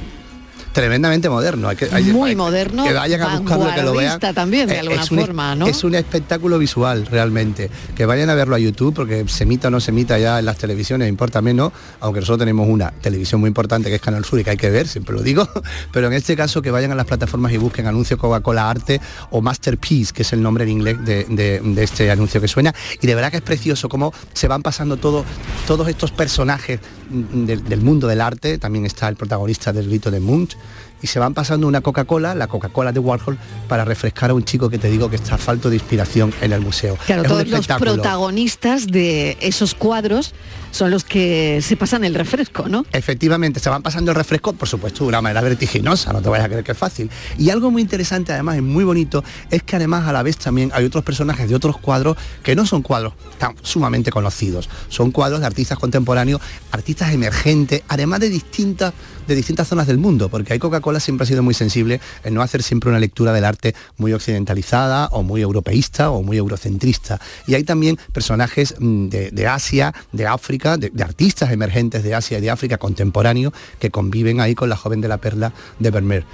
Tremendamente 0.75 1.29
moderno. 1.29 1.69
Hay 1.69 1.77
que, 1.77 1.87
hay- 1.89 2.03
muy 2.03 2.31
hay- 2.31 2.35
moderno, 2.35 2.83
que 2.83 2.91
vayan 2.91 3.21
a 3.21 3.39
buscarlo, 3.39 3.73
que 3.73 3.81
lo 3.81 3.93
vean. 3.93 4.19
también, 4.19 4.67
de 4.67 4.77
alguna 4.79 5.01
es 5.01 5.09
un, 5.09 5.19
forma, 5.19 5.55
¿no? 5.55 5.67
Es 5.67 5.85
un 5.85 5.95
espectáculo 5.95 6.59
visual, 6.59 7.05
realmente. 7.09 7.69
Que 7.95 8.05
vayan 8.05 8.29
a 8.29 8.35
verlo 8.35 8.55
a 8.55 8.59
YouTube, 8.59 8.93
porque 8.93 9.23
se 9.29 9.43
emita 9.45 9.69
o 9.69 9.71
no 9.71 9.79
se 9.79 9.91
emita 9.91 10.19
ya 10.19 10.37
en 10.37 10.43
las 10.45 10.57
televisiones, 10.57 11.07
importa 11.07 11.41
menos, 11.41 11.71
aunque 12.01 12.19
nosotros 12.19 12.39
tenemos 12.39 12.67
una 12.67 12.91
televisión 12.91 13.39
muy 13.39 13.47
importante 13.47 13.87
que 13.89 13.95
es 13.95 14.01
Canal 14.01 14.25
Sur 14.25 14.37
y 14.41 14.43
que 14.43 14.49
hay 14.49 14.57
que 14.57 14.69
ver, 14.69 14.85
siempre 14.89 15.15
lo 15.15 15.21
digo, 15.23 15.47
pero 15.93 16.07
en 16.07 16.13
este 16.13 16.35
caso 16.35 16.61
que 16.61 16.71
vayan 16.71 16.91
a 16.91 16.95
las 16.95 17.05
plataformas 17.05 17.53
y 17.53 17.57
busquen 17.57 17.87
anuncio 17.87 18.17
Coca-Cola 18.17 18.69
Arte 18.69 18.99
o 19.31 19.41
Masterpiece, 19.41 20.11
que 20.11 20.23
es 20.23 20.33
el 20.33 20.41
nombre 20.41 20.65
en 20.65 20.71
inglés 20.71 20.97
de, 21.05 21.23
de- 21.23 21.61
de 21.63 21.83
este 21.83 22.11
anuncio 22.11 22.41
que 22.41 22.49
suena, 22.49 22.75
y 23.01 23.07
de 23.07 23.15
verdad 23.15 23.31
que 23.31 23.37
es 23.37 23.43
precioso 23.43 23.87
cómo 23.87 24.13
se 24.33 24.49
van 24.49 24.61
pasando 24.61 24.97
todo, 24.97 25.23
todos 25.67 25.87
estos 25.87 26.11
personajes 26.11 26.81
del, 27.09 27.81
mundo 27.81 28.07
del 28.07 28.21
arte, 28.21 28.57
también 28.57 28.85
está 28.85 29.07
el 29.07 29.15
protagonista 29.15 29.73
del 29.73 29.87
grito 29.87 30.11
de 30.11 30.19
Munch, 30.19 30.57
y 31.01 31.07
se 31.07 31.19
van 31.19 31.33
pasando 31.33 31.67
una 31.67 31.81
Coca-Cola, 31.81 32.35
la 32.35 32.47
Coca-Cola 32.47 32.91
de 32.91 32.99
Warhol, 32.99 33.37
para 33.67 33.85
refrescar 33.85 34.29
a 34.29 34.33
un 34.33 34.43
chico 34.43 34.69
que 34.69 34.77
te 34.77 34.89
digo 34.89 35.09
que 35.09 35.15
está 35.15 35.37
falto 35.37 35.69
de 35.69 35.75
inspiración 35.75 36.33
en 36.41 36.53
el 36.53 36.61
museo. 36.61 36.97
Claro, 37.05 37.23
Es 37.23 37.27
todos 37.27 37.47
los 37.47 37.67
protagonistas 37.67 38.87
de 38.87 39.37
esos 39.41 39.75
cuadros 39.75 40.33
son 40.71 40.91
los 40.91 41.05
que 41.05 41.61
se 41.61 41.77
pasan 41.77 42.03
el 42.03 42.13
refresco, 42.15 42.67
¿no? 42.67 42.85
Efectivamente, 42.91 43.61
se 43.61 43.69
van 43.69 43.81
pasando 43.81 44.11
el 44.11 44.15
refresco, 44.15 44.51
por 44.53 44.67
supuesto, 44.67 45.05
de 45.05 45.09
una 45.09 45.21
manera 45.21 45.41
vertiginosa, 45.41 46.11
no 46.11 46.21
te 46.21 46.27
vayas 46.27 46.47
a 46.47 46.49
creer 46.49 46.63
que 46.65 46.73
es 46.73 46.77
fácil. 46.77 47.09
Y 47.37 47.49
algo 47.49 47.71
muy 47.71 47.81
interesante, 47.81 48.33
además, 48.33 48.57
y 48.57 48.61
muy 48.61 48.83
bonito, 48.83 49.23
es 49.51 49.63
que 49.63 49.77
además 49.77 50.05
a 50.05 50.11
la 50.11 50.21
vez 50.21 50.37
también 50.37 50.71
hay 50.73 50.83
otros 50.83 51.03
personajes 51.05 51.47
de 51.47 51.55
otros 51.55 51.77
cuadros 51.77 52.17
que 52.43 52.55
no 52.55 52.65
son 52.65 52.81
cuadros 52.81 53.13
tan 53.37 53.55
sumamente 53.61 54.11
conocidos. 54.11 54.69
Son 54.89 55.11
cuadros 55.11 55.39
de 55.39 55.45
artistas 55.45 55.79
contemporáneos, 55.79 56.41
artistas 56.71 57.13
emergentes, 57.13 57.83
además 57.87 58.19
de 58.19 58.29
distintas, 58.29 58.93
de 59.27 59.35
distintas 59.35 59.67
zonas 59.69 59.87
del 59.87 59.97
mundo, 59.97 60.27
porque 60.27 60.53
hay 60.53 60.59
Coca-Cola 60.59 60.84
siempre 60.99 61.23
ha 61.23 61.27
sido 61.27 61.43
muy 61.43 61.53
sensible 61.53 61.99
en 62.23 62.33
no 62.33 62.41
hacer 62.41 62.63
siempre 62.63 62.89
una 62.89 62.99
lectura 62.99 63.33
del 63.33 63.45
arte 63.45 63.73
muy 63.97 64.13
occidentalizada 64.13 65.07
o 65.11 65.23
muy 65.23 65.41
europeísta 65.41 66.11
o 66.11 66.21
muy 66.23 66.37
eurocentrista. 66.37 67.19
Y 67.47 67.55
hay 67.55 67.63
también 67.63 67.97
personajes 68.13 68.75
mm, 68.79 69.07
de, 69.09 69.31
de 69.31 69.47
Asia, 69.47 69.93
de 70.11 70.27
África, 70.27 70.77
de, 70.77 70.89
de 70.93 71.03
artistas 71.03 71.51
emergentes 71.51 72.03
de 72.03 72.13
Asia 72.15 72.37
y 72.37 72.41
de 72.41 72.49
África 72.51 72.77
contemporáneos 72.77 73.53
que 73.79 73.89
conviven 73.91 74.39
ahí 74.41 74.55
con 74.55 74.69
la 74.69 74.75
joven 74.77 75.01
de 75.01 75.07
la 75.07 75.17
perla 75.17 75.51
de 75.79 75.91
Vermeer. 75.91 76.25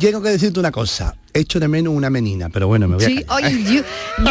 Llego 0.00 0.22
que 0.22 0.30
decirte 0.30 0.58
una 0.58 0.70
cosa, 0.72 1.14
echo 1.34 1.60
de 1.60 1.68
menos 1.68 1.92
una 1.92 2.08
menina, 2.08 2.48
pero 2.48 2.66
bueno, 2.66 2.88
me 2.88 2.96
voy 2.96 3.04
Sí, 3.04 3.22
a 3.28 3.34
oye, 3.34 3.62
yo- 3.64 3.82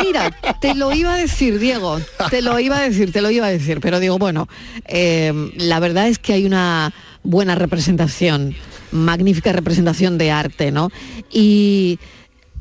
mira, 0.01 0.31
te 0.59 0.73
lo 0.73 0.91
iba 0.91 1.13
a 1.13 1.17
decir, 1.17 1.59
Diego, 1.59 1.99
te 2.31 2.41
lo 2.41 2.59
iba 2.59 2.77
a 2.77 2.81
decir, 2.81 3.11
te 3.11 3.21
lo 3.21 3.29
iba 3.29 3.45
a 3.45 3.51
decir, 3.51 3.79
pero 3.79 3.99
digo, 3.99 4.17
bueno, 4.17 4.47
eh, 4.85 5.31
la 5.57 5.79
verdad 5.79 6.07
es 6.07 6.17
que 6.17 6.33
hay 6.33 6.45
una 6.47 6.91
buena 7.23 7.55
representación, 7.55 8.55
magnífica 8.91 9.51
representación 9.53 10.17
de 10.17 10.31
arte, 10.31 10.71
¿no? 10.71 10.91
Y 11.31 11.99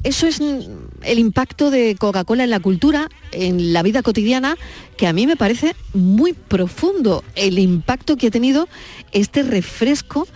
eso 0.03 0.27
es 0.27 0.41
el 0.41 1.19
impacto 1.19 1.71
de 1.71 1.95
Coca-Cola 1.97 2.45
en 2.45 2.51
la 2.51 2.61
cultura, 2.61 3.09
en 3.31 3.73
la 3.73 3.83
vida 3.83 4.03
cotidiana, 4.03 4.57
que 4.97 5.07
a 5.07 5.13
mí 5.13 5.27
me 5.27 5.37
parece 5.37 5.77
muy 5.95 6.33
profundo, 6.33 7.23
el 7.37 7.59
impacto 7.59 8.17
que 8.17 8.27
ha 8.27 8.31
tenido 8.31 8.69
este 9.13 9.45
refresco 9.45 10.27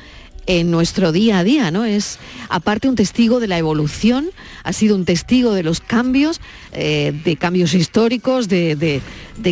en 0.46 0.70
nuestro 0.70 1.10
día 1.10 1.40
a 1.40 1.44
día, 1.44 1.72
¿no? 1.72 1.84
Es 1.84 2.20
aparte 2.48 2.88
un 2.88 2.94
testigo 2.94 3.40
de 3.40 3.48
la 3.48 3.58
evolución, 3.58 4.30
ha 4.62 4.72
sido 4.72 4.94
un 4.94 5.04
testigo 5.04 5.52
de 5.52 5.64
los 5.64 5.80
cambios, 5.80 6.40
eh, 6.72 7.12
de 7.24 7.36
cambios 7.36 7.74
históricos, 7.74 8.48
de, 8.48 9.00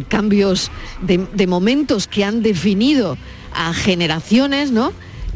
cambios, 0.06 0.70
de 1.02 1.46
momentos 1.48 2.06
que 2.06 2.24
han 2.24 2.44
definido 2.44 3.18
a 3.54 3.72
generaciones, 3.72 4.70
¿no? 4.70 4.92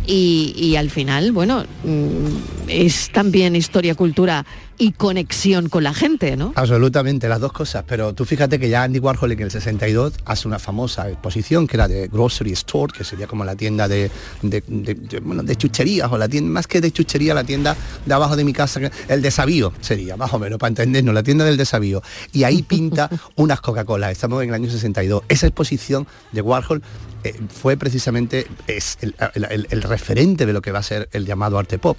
Y, 0.07 0.75
al 0.77 0.89
final, 0.91 1.33
bueno, 1.33 1.65
mm, 1.85 2.58
es 2.69 3.11
también 3.13 3.57
historia, 3.57 3.95
cultura 3.95 4.45
y 4.81 4.93
conexión 4.93 5.69
con 5.69 5.83
la 5.83 5.93
gente, 5.93 6.37
¿no? 6.37 6.53
Absolutamente, 6.55 7.29
las 7.29 7.41
dos 7.41 7.53
cosas, 7.53 7.85
pero 7.87 8.13
tú 8.15 8.25
fíjate 8.25 8.61
que 8.61 8.69
ya 8.69 8.85
Andy 8.85 9.01
Warhol 9.01 9.33
en 9.33 9.41
el 9.41 9.51
62 9.51 10.13
hace 10.25 10.47
una 10.47 10.61
famosa 10.61 11.09
exposición 11.11 11.67
que 11.67 11.77
era 11.77 11.89
de 11.89 12.07
Grocery 12.07 12.53
Store, 12.53 12.93
que 12.97 13.03
sería 13.03 13.27
como 13.27 13.45
la 13.45 13.57
tienda 13.57 13.89
de, 13.89 14.09
de, 14.43 14.63
de- 14.69 14.95
de- 14.95 15.21
bueno, 15.21 15.43
de 15.43 15.57
chucherías, 15.57 16.11
o 16.13 16.17
la 16.19 16.29
tienda, 16.29 16.51
más 16.53 16.69
que 16.69 16.81
de 16.81 16.93
chuchería, 16.93 17.35
la 17.35 17.43
tienda 17.43 17.77
de 18.07 18.15
abajo 18.15 18.37
de 18.37 18.45
mi 18.45 18.53
casa, 18.53 18.81
el 19.09 19.21
desavío 19.21 19.73
sería, 19.81 20.17
más 20.17 20.33
o 20.33 20.39
menos, 20.39 20.59
para 20.61 20.69
entendernos, 20.69 21.13
la 21.13 21.25
tienda 21.25 21.45
del 21.45 21.57
desavío. 21.57 22.01
Y 22.33 22.45
ahí 22.45 22.63
pinta 22.63 23.11
unas 23.37 23.61
Coca-Cola, 23.61 24.13
estamos 24.13 24.43
en 24.45 24.51
el 24.51 24.55
año 24.55 24.71
62. 24.71 25.25
Esa 25.29 25.49
exposición 25.49 26.07
de 26.31 26.41
Warhol 26.41 26.83
eh, 27.25 27.35
fue 27.53 27.77
precisamente 27.77 28.47
es 28.69 28.97
el, 29.01 29.17
el- 29.35 29.45
el- 29.51 29.67
el 29.71 29.83
referente 29.83 30.47
de 30.47 30.53
lo 30.53 30.63
que 30.63 30.71
va 30.71 30.79
a 30.79 30.83
ser 30.85 31.09
el 31.13 31.27
llamado 31.27 31.59
arte 31.59 31.79
pop. 31.81 31.99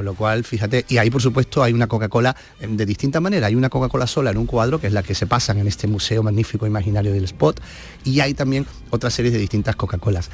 Con 0.00 0.06
lo 0.06 0.14
cual, 0.14 0.44
fíjate, 0.44 0.86
y 0.88 0.96
ahí 0.96 1.10
por 1.10 1.20
supuesto 1.20 1.62
hay 1.62 1.74
una 1.74 1.86
Coca-Cola 1.86 2.34
eh, 2.58 2.66
de 2.66 2.86
distintas 2.86 3.20
maneras. 3.20 3.48
Hay 3.48 3.54
una 3.54 3.68
Coca-Cola 3.68 4.06
sola 4.06 4.30
en 4.30 4.38
un 4.38 4.46
cuadro, 4.46 4.80
que 4.80 4.86
es 4.86 4.94
la 4.94 5.02
que 5.02 5.14
se 5.14 5.26
pasan 5.26 5.58
en 5.58 5.66
este 5.66 5.86
museo 5.88 6.22
magnífico 6.22 6.66
imaginario 6.66 7.12
del 7.12 7.24
Spot, 7.24 7.60
y 8.02 8.20
hay 8.20 8.32
también 8.32 8.64
otra 8.88 9.10
serie 9.10 9.30
de 9.30 9.36
distintas 9.36 9.76
Coca-Colas. 9.76 10.30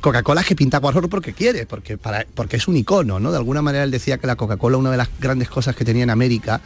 Coca-Cola 0.00 0.42
que 0.42 0.56
pinta 0.56 0.78
Warhol 0.78 1.10
porque 1.10 1.34
quiere, 1.34 1.66
porque, 1.66 1.98
para, 1.98 2.24
porque 2.34 2.56
es 2.56 2.66
un 2.66 2.78
icono, 2.78 3.20
¿no? 3.20 3.30
De 3.30 3.36
alguna 3.36 3.60
manera 3.60 3.84
él 3.84 3.90
decía 3.90 4.16
que 4.16 4.26
la 4.26 4.36
Coca-Cola, 4.36 4.78
una 4.78 4.90
de 4.90 4.96
las 4.96 5.10
grandes 5.20 5.50
cosas 5.50 5.76
que 5.76 5.84
tenía 5.84 6.04
en 6.04 6.08
América, 6.08 6.62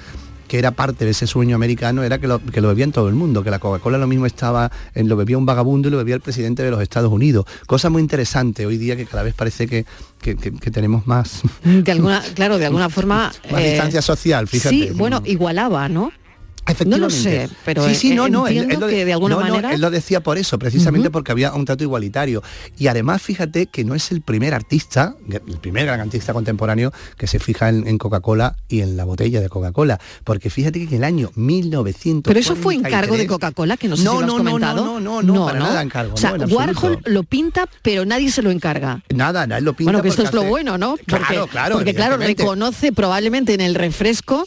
que 0.49 0.59
era 0.59 0.71
parte 0.73 1.05
de 1.05 1.11
ese 1.13 1.27
sueño 1.27 1.57
americano 1.57 2.03
era 2.03 2.19
que 2.19 2.27
lo, 2.27 2.39
que 2.39 2.61
lo 2.61 2.69
bebían 2.69 2.93
todo 2.93 3.09
el 3.09 3.15
mundo, 3.15 3.43
que 3.43 3.51
la 3.51 3.59
Coca-Cola 3.59 3.99
lo 3.99 4.07
mismo 4.07 4.27
estaba, 4.27 4.71
en, 4.95 5.09
lo 5.09 5.17
bebía 5.17 5.39
un 5.39 5.47
vagabundo 5.47 5.89
y 5.89 5.91
lo 5.91 5.97
bebía 5.99 6.15
el 6.15 6.21
presidente 6.21 6.63
de 6.63 6.71
los 6.71 6.81
Estados 6.83 7.11
Unidos. 7.13 7.47
Cosa 7.67 7.91
muy 7.91 8.03
interesante 8.03 8.67
hoy 8.67 8.77
día 8.79 8.97
que 8.97 9.07
cada 9.07 9.23
vez 9.23 9.35
parece 9.35 9.67
que, 9.67 9.85
que- 10.21 10.37
que- 10.37 10.53
que 10.53 10.71
tenemos 10.71 11.07
más, 11.07 11.43
De 11.65 11.91
alguna, 11.93 12.23
claro, 12.35 12.59
de 12.59 12.67
alguna 12.67 12.89
forma. 12.91 13.33
más 13.51 13.61
eh, 13.63 13.71
distancia 13.71 14.03
social, 14.03 14.47
fíjate. 14.49 14.75
Sí, 14.75 14.91
bueno, 14.95 15.23
igualaba, 15.25 15.89
¿no? 15.89 16.13
No 16.87 16.97
lo 16.99 17.11
sé, 17.11 17.49
pero 17.65 17.87
sí, 17.89 17.95
sí, 17.95 18.15
no, 18.15 18.27
eh, 18.27 18.31
no, 18.31 18.47
él- 18.47 18.57
entiendo 18.59 18.87
él 18.87 18.93
lo- 18.93 18.97
que 18.99 19.05
de 19.05 19.13
alguna 19.13 19.35
no, 19.37 19.41
no, 19.43 19.49
manera. 19.55 19.75
él 19.75 19.81
lo 19.81 19.91
decía 19.91 20.21
por 20.23 20.39
eso, 20.39 20.59
precisamente 20.59 21.11
porque 21.11 21.31
había 21.33 21.53
un 21.53 21.65
trato 21.65 21.85
igualitario. 21.85 22.43
Y 22.79 22.87
además, 22.87 23.21
fíjate 23.23 23.67
que 23.67 23.85
no 23.85 23.95
es 23.95 24.11
el 24.13 24.23
primer 24.23 24.55
artista, 24.55 25.15
el 25.29 25.59
primer 25.59 25.85
gran 25.87 26.01
artista 26.01 26.33
contemporáneo 26.33 26.93
que 27.19 27.27
se 27.27 27.39
fija 27.39 27.69
en, 27.69 27.87
en 27.87 27.99
Coca-Cola 27.99 28.57
y 28.69 28.81
en 28.81 28.97
la 28.97 29.05
botella 29.05 29.41
de 29.41 29.49
Coca-Cola. 29.49 30.01
Porque 30.25 30.49
fíjate 30.51 30.81
que 30.81 30.87
en 30.87 30.95
el 30.95 31.05
año 31.05 31.31
1900. 31.35 32.31
Pero 32.31 32.41
eso 32.41 32.57
fue 32.57 32.75
encargo 32.75 33.17
de 33.17 33.27
Coca-Cola, 33.27 33.77
que 33.77 33.89
no 33.89 33.97
sé 33.97 34.05
No, 34.05 34.13
si 34.13 34.17
lo 34.19 34.23
has 34.23 34.27
no, 34.27 34.39
no, 34.39 34.45
comentado. 34.51 34.85
no, 34.85 35.01
no, 35.01 35.23
no, 35.23 35.45
para 35.47 35.59
nada 35.59 35.83
encargo, 35.83 36.15
O 36.15 36.17
sea, 36.17 36.37
no, 36.37 36.47
Warhol 36.47 36.99
lo 37.05 37.23
pinta, 37.25 37.69
pero 37.83 38.05
nadie 38.05 38.31
se 38.31 38.43
lo 38.43 38.51
encarga. 38.51 39.03
Nada, 39.15 39.47
nada, 39.47 39.59
él 39.59 39.65
lo 39.65 39.75
pinta 39.75 39.93
Bueno, 39.93 40.03
que 40.03 40.09
esto 40.09 40.23
es 40.23 40.33
lo 40.33 40.45
bueno, 40.45 40.79
¿no? 40.79 40.97
Porque, 41.07 41.25
Claro, 41.27 41.47
claro, 41.47 41.75
porque 41.77 41.95
claro, 41.95 42.17
reconoce 42.17 42.93
probablemente 42.93 43.55
en 43.55 43.61
el 43.61 43.75
refresco 43.75 44.47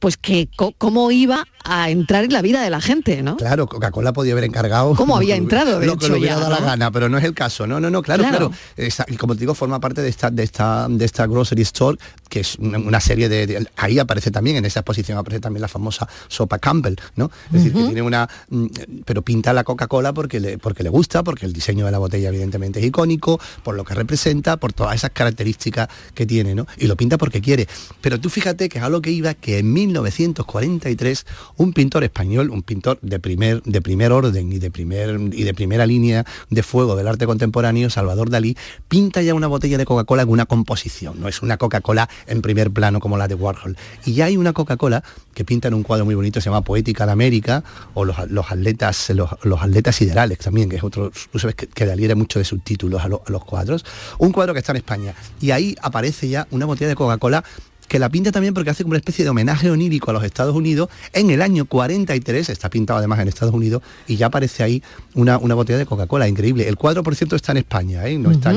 pues 0.00 0.16
que 0.16 0.48
cómo 0.78 1.10
iba 1.10 1.46
a 1.64 1.90
entrar 1.90 2.24
en 2.24 2.32
la 2.32 2.42
vida 2.42 2.62
de 2.62 2.70
la 2.70 2.80
gente, 2.80 3.22
¿no? 3.22 3.36
Claro, 3.36 3.66
Coca-Cola 3.66 4.12
podía 4.12 4.32
haber 4.32 4.44
encargado. 4.44 4.94
¿Cómo 4.94 5.16
había 5.16 5.36
entrado, 5.36 5.80
de 5.80 5.86
Lo 5.86 5.96
que 5.96 6.08
le 6.08 6.18
hubiera 6.18 6.36
dado 6.38 6.50
la 6.50 6.60
¿no? 6.60 6.66
gana, 6.66 6.90
pero 6.90 7.08
no 7.08 7.16
es 7.18 7.24
el 7.24 7.34
caso. 7.34 7.66
No, 7.66 7.80
no, 7.80 7.88
no, 7.90 8.02
claro, 8.02 8.22
Claro. 8.22 8.50
claro. 8.50 8.54
Esa- 8.76 9.06
como 9.18 9.34
te 9.34 9.40
digo, 9.40 9.54
forma 9.54 9.80
parte 9.80 10.02
de 10.02 10.08
esta, 10.08 10.30
de 10.30 10.42
esta, 10.42 10.86
de 10.90 11.04
esta 11.04 11.26
grocery 11.26 11.62
store, 11.62 11.98
que 12.34 12.40
es 12.40 12.56
una, 12.58 12.78
una 12.78 12.98
serie 12.98 13.28
de, 13.28 13.46
de- 13.46 13.68
Ahí 13.76 14.00
aparece 14.00 14.32
también, 14.32 14.56
en 14.56 14.64
esa 14.64 14.80
exposición 14.80 15.16
aparece 15.18 15.40
también 15.40 15.60
la 15.62 15.68
famosa 15.68 16.08
sopa 16.26 16.58
Campbell, 16.58 16.96
¿no? 17.14 17.30
Es 17.46 17.52
decir, 17.52 17.72
que 17.72 17.84
tiene 17.84 18.02
una. 18.02 18.28
mm, 18.50 18.66
Pero 19.04 19.22
pinta 19.22 19.52
la 19.52 19.62
Coca-Cola 19.62 20.12
porque 20.12 20.40
le, 20.40 20.58
porque 20.58 20.82
le 20.82 20.88
gusta, 20.88 21.22
porque 21.22 21.46
el 21.46 21.52
diseño 21.52 21.84
de 21.86 21.92
la 21.92 21.98
botella 21.98 22.30
evidentemente 22.30 22.80
es 22.80 22.86
icónico, 22.86 23.38
por 23.62 23.76
lo 23.76 23.84
que 23.84 23.94
representa, 23.94 24.56
por 24.56 24.72
todas 24.72 24.96
esas 24.96 25.10
características 25.10 25.88
que 26.14 26.26
tiene, 26.26 26.56
¿no? 26.56 26.66
Y 26.76 26.88
lo 26.88 26.96
pinta 26.96 27.18
porque 27.18 27.40
quiere. 27.40 27.68
Pero 28.00 28.18
tú 28.20 28.28
fíjate 28.30 28.68
que 28.68 28.78
es 28.78 28.84
a 28.84 28.88
lo 28.88 29.00
que 29.00 29.10
iba 29.12 29.34
que 29.34 29.58
en 29.58 29.72
1943 29.72 31.26
un 31.56 31.72
pintor 31.72 32.04
español, 32.04 32.50
un 32.50 32.62
pintor 32.62 32.98
de 33.02 33.18
primer, 33.18 33.62
de 33.62 33.80
primer 33.80 34.12
orden 34.12 34.52
y 34.52 34.58
de, 34.58 34.70
primer, 34.70 35.20
y 35.32 35.44
de 35.44 35.54
primera 35.54 35.86
línea 35.86 36.24
de 36.50 36.62
fuego 36.62 36.96
del 36.96 37.06
arte 37.08 37.26
contemporáneo, 37.26 37.90
Salvador 37.90 38.30
Dalí, 38.30 38.56
pinta 38.88 39.22
ya 39.22 39.34
una 39.34 39.46
botella 39.46 39.78
de 39.78 39.84
Coca-Cola 39.84 40.22
en 40.22 40.28
una 40.28 40.46
composición, 40.46 41.20
no 41.20 41.28
es 41.28 41.42
una 41.42 41.56
Coca-Cola 41.56 42.08
en 42.26 42.42
primer 42.42 42.70
plano 42.70 43.00
como 43.00 43.16
la 43.16 43.28
de 43.28 43.34
Warhol. 43.34 43.76
Y 44.04 44.14
ya 44.14 44.26
hay 44.26 44.36
una 44.36 44.52
Coca-Cola 44.52 45.02
que 45.34 45.44
pinta 45.44 45.68
en 45.68 45.74
un 45.74 45.82
cuadro 45.82 46.04
muy 46.04 46.14
bonito, 46.14 46.40
se 46.40 46.46
llama 46.46 46.62
Poética 46.62 47.06
de 47.06 47.12
América, 47.12 47.64
o 47.94 48.04
los, 48.04 48.16
los 48.30 48.50
atletas, 48.50 49.10
los, 49.10 49.30
los 49.42 49.62
atletas 49.62 49.96
siderales 49.96 50.38
también, 50.38 50.68
que 50.68 50.76
es 50.76 50.84
otro, 50.84 51.10
tú 51.32 51.38
sabes 51.38 51.56
que, 51.56 51.66
que 51.66 51.84
era 51.84 52.14
mucho 52.14 52.38
de 52.38 52.44
subtítulos 52.44 53.02
a, 53.02 53.06
a 53.06 53.08
los 53.08 53.44
cuadros, 53.44 53.84
un 54.18 54.32
cuadro 54.32 54.52
que 54.52 54.60
está 54.60 54.72
en 54.72 54.76
España. 54.76 55.14
Y 55.40 55.50
ahí 55.50 55.74
aparece 55.82 56.28
ya 56.28 56.46
una 56.50 56.66
botella 56.66 56.88
de 56.88 56.94
Coca-Cola 56.94 57.44
que 57.88 57.98
la 57.98 58.08
pinta 58.08 58.32
también 58.32 58.54
porque 58.54 58.70
hace 58.70 58.82
como 58.82 58.92
una 58.92 58.98
especie 58.98 59.24
de 59.24 59.30
homenaje 59.30 59.70
onírico 59.70 60.10
a 60.10 60.14
los 60.14 60.24
Estados 60.24 60.54
Unidos 60.54 60.88
en 61.12 61.30
el 61.30 61.42
año 61.42 61.64
43, 61.66 62.48
está 62.48 62.70
pintado 62.70 62.98
además 62.98 63.20
en 63.20 63.28
Estados 63.28 63.54
Unidos, 63.54 63.82
y 64.06 64.16
ya 64.16 64.26
aparece 64.26 64.62
ahí 64.62 64.82
una, 65.14 65.38
una 65.38 65.54
botella 65.54 65.78
de 65.78 65.86
Coca-Cola, 65.86 66.26
increíble. 66.28 66.68
El 66.68 66.76
cuadro, 66.76 67.02
por 67.02 67.14
cierto, 67.14 67.36
está 67.36 67.52
en 67.52 67.58
España, 67.58 68.06
¿eh? 68.06 68.18
no 68.18 68.30
está, 68.30 68.50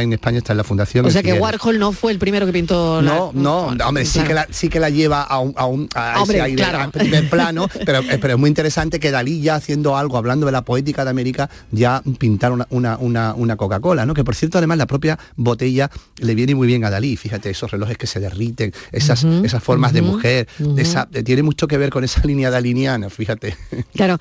en 0.00 0.12
España, 0.12 0.38
está 0.38 0.52
en 0.52 0.56
la 0.58 0.64
Fundación. 0.64 1.06
O 1.06 1.10
sea 1.10 1.22
que 1.22 1.28
Figueres. 1.32 1.42
Warhol 1.42 1.78
no 1.78 1.92
fue 1.92 2.12
el 2.12 2.18
primero 2.18 2.46
que 2.46 2.52
pintó 2.52 3.00
la- 3.02 3.14
No, 3.14 3.32
no, 3.34 3.66
hombre, 3.86 4.04
sí 4.04 4.12
claro. 4.20 4.28
que, 4.28 4.34
la, 4.34 4.46
sí 4.50 4.68
que 4.68 4.80
la 4.80 4.90
lleva 4.90 5.22
a 5.22 5.38
un, 5.40 5.54
a 5.56 5.66
un- 5.66 5.88
a 5.94 6.20
Hombre, 6.20 6.36
ese 6.38 6.44
aire 6.46 6.56
claro. 6.62 6.80
a 6.82 6.90
primer 6.90 7.28
plano, 7.30 7.68
pero, 7.86 8.00
eh, 8.00 8.18
pero 8.20 8.34
es 8.34 8.38
muy 8.38 8.48
interesante 8.48 9.00
que 9.00 9.10
Dalí 9.10 9.40
ya 9.40 9.54
haciendo 9.56 9.96
algo, 9.96 10.16
hablando 10.18 10.46
de 10.46 10.52
la 10.52 10.62
poética 10.62 11.04
de 11.04 11.10
América, 11.10 11.48
ya 11.70 12.02
pintar 12.18 12.52
una, 12.52 12.66
una, 12.70 12.96
una, 12.98 13.34
una 13.34 13.56
Coca-Cola, 13.56 14.04
¿no? 14.06 14.14
Que 14.14 14.24
por 14.24 14.34
cierto, 14.34 14.58
además, 14.58 14.78
la 14.78 14.86
propia 14.86 15.18
botella 15.36 15.90
le 16.18 16.34
viene 16.34 16.54
muy 16.54 16.66
bien 16.66 16.84
a 16.84 16.90
Dalí, 16.90 17.16
fíjate, 17.16 17.50
esos 17.50 17.70
relojes 17.70 17.96
que 17.96 18.06
se 18.06 18.20
derriten, 18.20 18.72
esas, 18.92 19.24
esas 19.24 19.62
formas 19.62 19.92
de 19.92 20.02
mujer, 20.02 20.48
esa, 20.76 21.06
tiene 21.06 21.42
mucho 21.42 21.66
que 21.66 21.78
ver 21.78 21.90
con 21.90 22.04
esa 22.04 22.24
línea 22.24 22.50
daliniana, 22.50 23.10
fíjate. 23.10 23.56
Claro. 23.94 24.18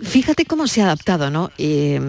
Fíjate 0.00 0.44
cómo 0.44 0.66
se 0.66 0.82
ha 0.82 0.86
adaptado, 0.86 1.30
¿no? 1.30 1.52
Eh, 1.56 2.00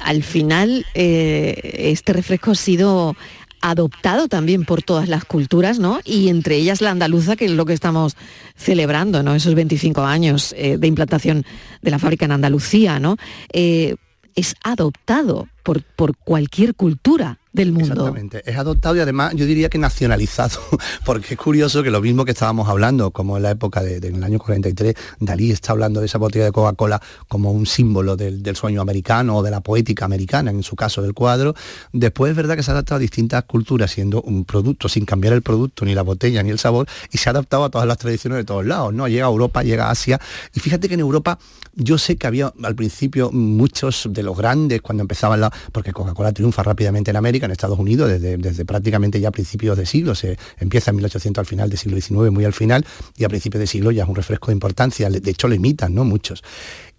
al 0.00 0.22
final, 0.22 0.86
eh, 0.94 1.90
este 1.92 2.14
refresco 2.14 2.52
ha 2.52 2.54
sido 2.54 3.14
adoptado 3.62 4.28
también 4.28 4.64
por 4.64 4.82
todas 4.82 5.08
las 5.08 5.24
culturas, 5.24 5.78
¿no? 5.78 6.00
Y 6.04 6.28
entre 6.28 6.56
ellas 6.56 6.80
la 6.80 6.90
andaluza, 6.90 7.36
que 7.36 7.46
es 7.46 7.52
lo 7.52 7.64
que 7.64 7.72
estamos 7.72 8.16
celebrando, 8.56 9.22
¿no? 9.22 9.34
Esos 9.34 9.54
25 9.54 10.02
años 10.02 10.54
eh, 10.58 10.76
de 10.76 10.86
implantación 10.86 11.46
de 11.80 11.90
la 11.90 11.98
fábrica 11.98 12.26
en 12.26 12.32
Andalucía, 12.32 12.98
¿no? 12.98 13.16
Eh, 13.52 13.94
es 14.34 14.56
adoptado 14.62 15.48
por, 15.62 15.82
por 15.82 16.16
cualquier 16.16 16.74
cultura 16.74 17.38
del 17.52 17.72
mundo. 17.72 17.92
Exactamente, 17.92 18.42
es 18.50 18.56
adoptado 18.56 18.96
y 18.96 19.00
además 19.00 19.34
yo 19.36 19.44
diría 19.46 19.68
que 19.68 19.78
nacionalizado, 19.78 20.58
porque 21.04 21.34
es 21.34 21.38
curioso 21.40 21.82
que 21.82 21.90
lo 21.90 22.00
mismo 22.00 22.24
que 22.24 22.30
estábamos 22.32 22.68
hablando, 22.68 23.10
como 23.10 23.36
en 23.36 23.42
la 23.42 23.50
época 23.50 23.82
de- 23.82 24.00
del 24.00 24.22
año 24.24 24.38
43, 24.38 24.94
Dalí 25.20 25.50
está 25.50 25.72
hablando 25.72 26.00
de 26.00 26.06
esa 26.06 26.18
botella 26.18 26.46
de 26.46 26.52
Coca-Cola 26.52 27.00
como 27.28 27.52
un 27.52 27.66
símbolo 27.66 28.16
del, 28.16 28.42
del 28.42 28.56
sueño 28.56 28.80
americano 28.80 29.36
o 29.36 29.42
de 29.42 29.50
la 29.50 29.60
poética 29.60 30.04
americana, 30.04 30.50
en 30.50 30.62
su 30.62 30.76
caso 30.76 31.02
del 31.02 31.12
cuadro. 31.14 31.54
Después 31.92 32.30
es 32.30 32.36
verdad 32.36 32.56
que 32.56 32.62
se 32.62 32.70
ha 32.70 32.74
adaptado 32.74 32.96
a 32.96 33.00
distintas 33.00 33.44
culturas, 33.44 33.90
siendo 33.90 34.22
un 34.22 34.44
producto 34.44 34.88
sin 34.88 35.04
cambiar 35.04 35.34
el 35.34 35.42
producto, 35.42 35.84
ni 35.84 35.94
la 35.94 36.02
botella, 36.02 36.42
ni 36.42 36.50
el 36.50 36.58
sabor, 36.58 36.86
y 37.10 37.18
se 37.18 37.28
ha 37.28 37.32
adaptado 37.32 37.64
a 37.64 37.70
todas 37.70 37.86
las 37.86 37.98
tradiciones 37.98 38.38
de 38.38 38.44
todos 38.44 38.64
lados, 38.64 38.94
¿no? 38.94 39.06
Llega 39.08 39.26
a 39.26 39.28
Europa, 39.28 39.62
llega 39.62 39.88
a 39.88 39.90
Asia, 39.90 40.20
y 40.54 40.60
fíjate 40.60 40.88
que 40.88 40.94
en 40.94 41.00
Europa 41.00 41.38
yo 41.74 41.96
sé 41.98 42.16
que 42.16 42.26
había 42.26 42.52
al 42.64 42.74
principio 42.74 43.30
muchos 43.32 44.06
de 44.10 44.22
los 44.22 44.36
grandes 44.36 44.82
cuando 44.82 45.02
empezaban 45.02 45.40
la... 45.40 45.50
porque 45.72 45.92
Coca-Cola 45.92 46.32
triunfa 46.32 46.62
rápidamente 46.62 47.10
en 47.10 47.16
América, 47.16 47.41
en 47.46 47.52
Estados 47.52 47.78
Unidos, 47.78 48.08
desde, 48.20 48.64
prácticamente 48.64 49.20
ya 49.20 49.30
principios 49.30 49.76
de 49.76 49.86
siglo, 49.86 50.14
se 50.14 50.38
empieza 50.58 50.90
en 50.90 50.96
1800 50.96 51.40
al 51.40 51.46
final 51.46 51.68
del 51.68 51.78
siglo 51.78 52.00
XIX, 52.00 52.30
muy 52.30 52.44
al 52.44 52.52
final, 52.52 52.84
y 53.16 53.24
a 53.24 53.28
principios 53.28 53.60
de 53.60 53.66
siglo 53.66 53.90
ya 53.90 54.04
es 54.04 54.08
un 54.08 54.14
refresco 54.14 54.46
de 54.48 54.54
importancia, 54.54 55.08
de 55.08 55.30
hecho 55.30 55.48
lo 55.48 55.54
imitan, 55.54 55.94
¿no? 55.94 56.04
Muchos. 56.04 56.42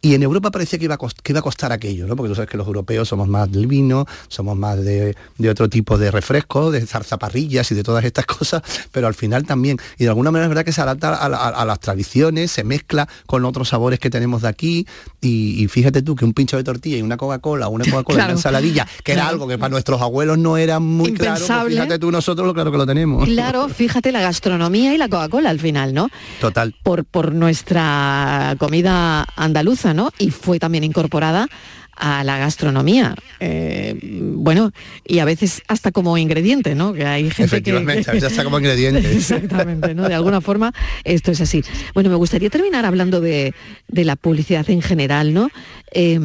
Y 0.06 0.16
en 0.16 0.22
Europa 0.24 0.52
parecía 0.52 0.78
que 0.78 0.84
iba, 0.86 0.96
a 0.96 0.98
cost- 0.98 1.20
que 1.24 1.32
iba 1.32 1.40
a 1.40 1.42
costar 1.42 1.72
aquello, 1.72 2.06
¿no? 2.08 2.18
Porque 2.18 2.28
tú 2.30 2.36
sabes 2.36 2.50
que 2.50 2.58
los 2.58 2.68
europeos 2.68 3.08
somos 3.08 3.26
más 3.30 3.50
del 3.50 3.68
vino, 3.68 4.06
somos 4.28 4.58
más 4.58 4.84
de, 4.84 5.16
de 5.38 5.50
otro 5.50 5.70
tipo 5.70 5.98
de 5.98 6.12
refrescos, 6.12 6.74
de 6.74 6.86
zarzaparrillas 6.86 7.72
y 7.72 7.76
de 7.76 7.84
todas 7.84 8.04
estas 8.04 8.26
cosas, 8.38 8.62
pero 8.92 9.08
al 9.08 9.14
final 9.14 9.46
también, 9.46 9.78
y 9.98 10.04
de 10.04 10.10
alguna 10.10 10.30
manera 10.30 10.48
es 10.48 10.50
verdad 10.50 10.66
que 10.66 10.74
se 10.74 10.82
adapta 10.82 11.16
a, 11.16 11.30
la- 11.30 11.38
a 11.38 11.64
las 11.66 11.80
tradiciones, 11.80 12.52
se 12.52 12.66
mezcla 12.66 13.08
con 13.26 13.46
otros 13.46 13.70
sabores 13.70 13.98
que 13.98 14.10
tenemos 14.10 14.42
de 14.42 14.50
aquí, 14.50 14.86
y, 15.22 15.64
y 15.64 15.68
fíjate 15.70 16.02
tú 16.02 16.18
que 16.18 16.26
un 16.26 16.34
pincho 16.34 16.58
de 16.58 16.66
tortilla 16.66 16.98
y 16.98 17.02
una 17.02 17.16
Coca-Cola, 17.16 17.70
una 17.70 17.86
Coca-Cola 17.86 18.04
y 18.04 18.16
Claro. 18.18 18.32
una 18.32 18.38
ensaladilla, 18.40 18.86
que 19.06 19.14
era 19.14 19.22
Claro. 19.22 19.34
algo 19.36 19.48
que 19.48 19.58
para 19.58 19.70
nuestros 19.70 20.02
abuelos 20.02 20.38
no 20.38 20.58
era 20.58 20.80
muy 20.82 21.14
claro, 21.14 21.32
pues 21.36 21.42
Impensable. 21.44 21.76
fíjate 21.76 22.00
tú 22.00 22.12
nosotros 22.12 22.46
lo 22.46 22.54
claro 22.54 22.72
que 22.74 22.78
lo 22.78 22.86
tenemos. 22.86 23.24
Claro, 23.24 23.70
fíjate 23.74 24.12
la 24.12 24.20
gastronomía 24.20 24.94
y 24.94 24.98
la 24.98 25.08
Coca-Cola 25.08 25.50
al 25.50 25.62
final, 25.62 25.94
¿no? 25.94 26.10
Total. 26.42 26.76
por, 26.84 27.06
por 27.06 27.34
nuestra 27.34 28.56
comida 28.60 29.26
andaluza, 29.38 29.93
¿no? 29.94 30.12
Y 30.18 30.30
fue 30.32 30.60
también 30.60 30.84
incorporada 30.84 31.48
a 31.96 32.24
la 32.24 32.40
gastronomía. 32.40 33.14
Eh, 33.40 34.00
bueno, 34.36 34.72
y 35.06 35.20
a 35.20 35.26
veces 35.26 35.62
hasta 35.68 35.92
como 35.92 36.18
ingrediente, 36.18 36.74
¿no? 36.74 36.92
Que 36.94 37.06
hay 37.06 37.24
gente 37.30 37.36
que- 37.36 37.44
Efectivamente, 37.44 38.10
a 38.10 38.14
veces 38.14 38.32
está 38.32 38.44
como 38.44 38.58
ingrediente. 38.58 39.00
Exactamente, 39.16 39.94
¿no? 39.94 40.08
De 40.10 40.16
alguna 40.16 40.42
forma 40.42 40.74
esto 41.04 41.32
es 41.32 41.40
así. 41.42 41.64
Bueno, 41.94 42.10
me 42.10 42.16
gustaría 42.16 42.50
terminar 42.50 42.86
hablando 42.86 43.22
de, 43.22 43.54
de 43.88 44.06
la 44.06 44.16
publicidad 44.16 44.68
en 44.72 44.82
general, 44.82 45.34
¿no? 45.36 45.50
Eh, 45.92 46.20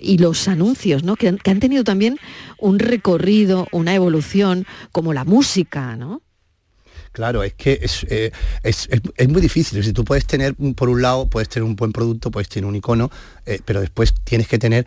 y 0.00 0.18
los 0.18 0.48
anuncios, 0.48 1.04
¿no? 1.04 1.14
Que 1.14 1.28
han, 1.28 1.38
que 1.38 1.50
han 1.52 1.60
tenido 1.60 1.84
también 1.84 2.18
un 2.58 2.80
recorrido, 2.80 3.68
una 3.70 3.94
evolución, 3.94 4.66
como 4.90 5.12
la 5.14 5.24
música, 5.24 5.94
¿no? 5.96 6.22
Claro, 7.14 7.44
es 7.44 7.54
que 7.54 7.78
es, 7.80 8.04
eh, 8.10 8.32
es, 8.64 8.88
es- 8.90 9.00
es 9.16 9.28
muy 9.28 9.40
difícil. 9.40 9.82
Si 9.84 9.92
tú 9.92 10.04
puedes 10.04 10.26
tener, 10.26 10.56
mm, 10.58 10.72
por 10.72 10.88
un 10.88 11.00
lado, 11.00 11.28
puedes 11.28 11.48
tener 11.48 11.62
un 11.62 11.76
buen 11.76 11.92
producto, 11.92 12.32
puedes 12.32 12.48
tener 12.48 12.66
un 12.66 12.74
icono, 12.74 13.08
eh, 13.46 13.60
pero 13.64 13.80
después 13.80 14.12
tienes 14.24 14.48
que 14.48 14.58
tener 14.58 14.84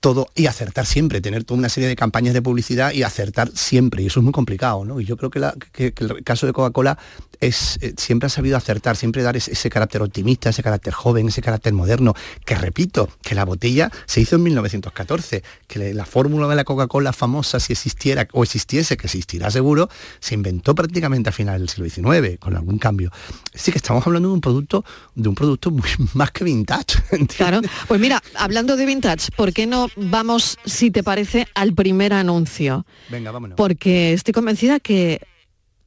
todo 0.00 0.26
y 0.34 0.46
acertar 0.46 0.84
siempre, 0.84 1.20
tener 1.20 1.44
toda 1.44 1.58
una 1.60 1.68
serie 1.68 1.88
de 1.88 1.94
campañas 1.94 2.34
de 2.34 2.42
publicidad 2.42 2.92
y 2.92 3.04
acertar 3.04 3.52
siempre. 3.54 4.02
Y 4.02 4.06
eso 4.08 4.18
es 4.18 4.24
muy 4.24 4.32
complicado, 4.32 4.84
¿no? 4.84 5.00
Y 5.00 5.04
yo 5.04 5.16
creo 5.16 5.30
que 5.30 5.94
el 5.96 6.24
caso 6.24 6.46
de 6.46 6.52
Coca-Cola 6.52 6.98
es 7.40 7.78
eh, 7.80 7.94
siempre 7.96 8.26
ha 8.26 8.30
sabido 8.30 8.56
acertar, 8.56 8.96
siempre 8.96 9.22
dar 9.22 9.36
ese, 9.36 9.52
ese 9.52 9.70
carácter 9.70 10.02
optimista, 10.02 10.50
ese 10.50 10.62
carácter 10.62 10.92
joven, 10.92 11.28
ese 11.28 11.42
carácter 11.42 11.72
moderno, 11.72 12.14
que 12.44 12.54
repito, 12.54 13.08
que 13.22 13.34
la 13.34 13.44
botella 13.44 13.90
se 14.06 14.20
hizo 14.20 14.36
en 14.36 14.42
1914, 14.44 15.42
que 15.66 15.94
la 15.94 16.04
fórmula 16.04 16.48
de 16.48 16.56
la 16.56 16.64
Coca-Cola 16.64 17.12
famosa, 17.12 17.60
si 17.60 17.72
existiera 17.72 18.26
o 18.32 18.42
existiese, 18.42 18.96
que 18.96 19.06
existirá 19.06 19.50
seguro, 19.50 19.88
se 20.20 20.34
inventó 20.34 20.74
prácticamente 20.74 21.30
a 21.30 21.32
finales 21.32 21.60
del 21.60 21.68
siglo 21.68 21.88
XIX, 21.88 22.38
con 22.38 22.56
algún 22.56 22.78
cambio. 22.78 23.10
Sí 23.52 23.72
que 23.72 23.78
estamos 23.78 24.06
hablando 24.06 24.28
de 24.28 24.34
un 24.34 24.40
producto, 24.40 24.84
de 25.14 25.28
un 25.28 25.34
producto 25.34 25.70
muy 25.70 25.88
más 26.14 26.30
que 26.30 26.44
vintage. 26.44 26.98
Claro. 27.36 27.60
Pues 27.88 28.00
mira, 28.00 28.22
hablando 28.36 28.76
de 28.76 28.86
vintage, 28.86 29.30
¿por 29.36 29.52
qué 29.52 29.66
no 29.66 29.88
vamos, 29.96 30.58
si 30.64 30.90
te 30.90 31.02
parece, 31.02 31.46
al 31.54 31.74
primer 31.74 32.12
anuncio? 32.12 32.86
Venga, 33.08 33.30
vámonos. 33.30 33.56
Porque 33.56 34.12
estoy 34.12 34.32
convencida 34.32 34.80
que 34.80 35.20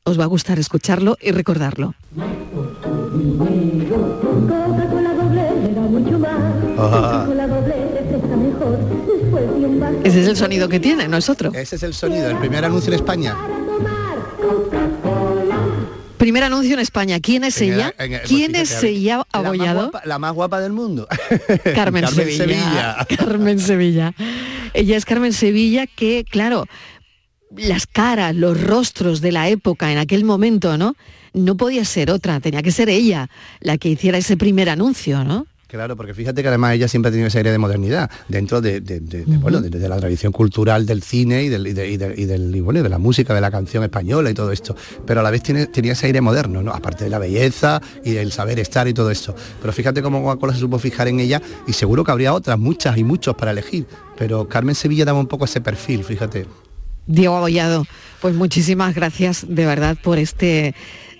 os 0.08 0.18
va 0.20 0.24
a 0.24 0.28
gustar 0.28 0.58
escucharlo 0.60 1.18
y 1.22 1.32
recordarlo. 1.32 1.94
Ah. 6.80 7.26
Vaso 9.80 10.00
Ese 10.04 10.22
es 10.22 10.28
el 10.28 10.38
sonido 10.38 10.70
que 10.70 10.80
tiene, 10.80 11.08
no 11.08 11.18
es 11.18 11.30
otro. 11.30 11.52
Ese 11.54 11.76
es 11.76 11.84
el 11.84 11.94
sonido, 11.94 12.30
el 12.30 12.38
primer 12.38 12.64
anuncio 12.66 12.90
en 12.92 12.96
España. 13.00 13.36
Primer 16.18 16.44
anuncio 16.44 16.74
en 16.74 16.80
España. 16.80 17.20
¿Quién 17.20 17.44
es 17.44 17.62
En 17.62 17.74
ella? 17.74 17.94
el- 17.98 18.22
¿Quién 18.22 18.56
es 18.56 18.84
ella, 18.84 19.18
la 19.18 19.24
más 19.40 19.46
abollado? 19.46 19.80
guapa- 19.92 20.02
La 20.06 20.20
más 20.20 20.34
guapa 20.34 20.60
del 20.60 20.74
mundo. 20.74 21.08
Carmen, 21.76 22.08
Sevilla. 22.08 22.98
Carmen 23.18 23.60
Sevilla. 23.60 24.14
Ella 24.74 24.98
es 24.98 25.06
Carmen 25.06 25.34
Sevilla 25.34 25.86
que, 25.88 26.26
claro, 26.30 26.66
las 27.56 27.88
caras, 27.88 28.36
los 28.36 28.60
rostros 28.62 29.22
de 29.22 29.32
la 29.32 29.50
época 29.50 29.92
en 29.92 29.98
aquel 29.98 30.24
momento, 30.26 30.78
¿no? 30.78 30.96
No 31.34 31.56
podía 31.58 31.86
ser 31.86 32.12
otra, 32.12 32.40
tenía 32.40 32.62
que 32.64 32.72
ser 32.72 32.90
ella 32.90 33.30
la 33.62 33.78
que 33.78 33.90
hiciera 33.90 34.18
ese 34.18 34.38
primer 34.38 34.70
anuncio, 34.70 35.24
¿no? 35.24 35.46
Claro, 35.68 35.98
porque 35.98 36.14
fíjate 36.14 36.42
que 36.42 36.48
además 36.48 36.76
ella 36.76 36.88
siempre 36.88 37.10
ha 37.10 37.12
tenido 37.12 37.28
ese 37.28 37.40
aire 37.40 37.52
de 37.52 37.58
modernidad 37.58 38.10
dentro 38.30 38.62
de, 38.62 38.80
la 39.90 39.98
tradición 40.00 40.32
cultural 40.32 40.86
del 40.86 41.04
cine 41.04 41.44
y, 41.44 41.50
del, 41.50 41.68
y, 41.68 41.74
de, 41.74 41.90
y 41.92 41.98
de- 41.98 42.14
y 42.16 42.24
del- 42.26 42.62
bueno, 42.62 42.82
de 42.82 42.88
la 42.88 42.98
música, 43.00 43.34
de 43.34 43.42
la 43.42 43.52
canción 43.52 43.84
española 43.84 44.30
y 44.30 44.34
todo 44.34 44.54
esto. 44.54 44.78
Pero 45.06 45.20
a 45.20 45.24
la 45.24 45.30
vez 45.30 45.44
tiene, 45.44 45.66
tenía 45.68 45.92
ese 45.92 46.06
aire 46.06 46.22
moderno, 46.22 46.64
¿no? 46.64 46.72
Aparte 46.72 47.04
de 47.04 47.10
la 47.10 47.20
belleza 47.20 47.82
y 48.06 48.12
del 48.12 48.32
saber 48.32 48.60
estar 48.62 48.88
y 48.88 48.94
todo 48.94 49.12
esto. 49.12 49.36
Pero 49.60 49.74
fíjate 49.74 50.02
cómo 50.02 50.24
Coca-Cola 50.24 50.54
se 50.54 50.60
supo 50.62 50.80
fijar 50.80 51.10
en 51.10 51.20
ella 51.20 51.42
y 51.68 51.74
seguro 51.74 52.06
que 52.06 52.12
habría 52.12 52.34
otras, 52.34 52.58
muchas 52.58 52.98
y 52.98 53.04
muchos 53.04 53.36
para 53.36 53.52
elegir. 53.52 53.86
Pero 54.18 54.48
Carmen 54.48 54.74
Sevilla 54.74 55.04
daba 55.04 55.20
un 55.20 55.28
poco 55.28 55.44
ese 55.44 55.60
perfil, 55.60 56.06
fíjate. 56.06 56.46
Diego 57.08 57.36
Abollado, 57.38 57.86
pues 58.22 58.36
muchísimas 58.36 58.94
gracias 58.94 59.46
de 59.48 59.66
verdad 59.66 59.98
por 60.02 60.18
este 60.20 60.76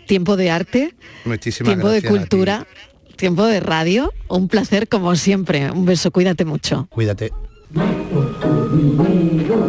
tiempo 0.06 0.38
de 0.38 0.52
arte, 0.52 0.96
Muchísimas 1.26 1.74
tiempo 1.74 1.90
de 1.90 2.02
cultura, 2.02 2.68
tiempo 3.16 3.46
de 3.46 3.60
radio. 3.60 4.14
Un 4.28 4.48
placer 4.48 4.88
como 4.88 5.16
siempre. 5.16 5.70
Un 5.72 5.86
beso, 5.86 6.12
cuídate 6.12 6.46
mucho. 6.46 6.88
Cuídate. 6.90 7.32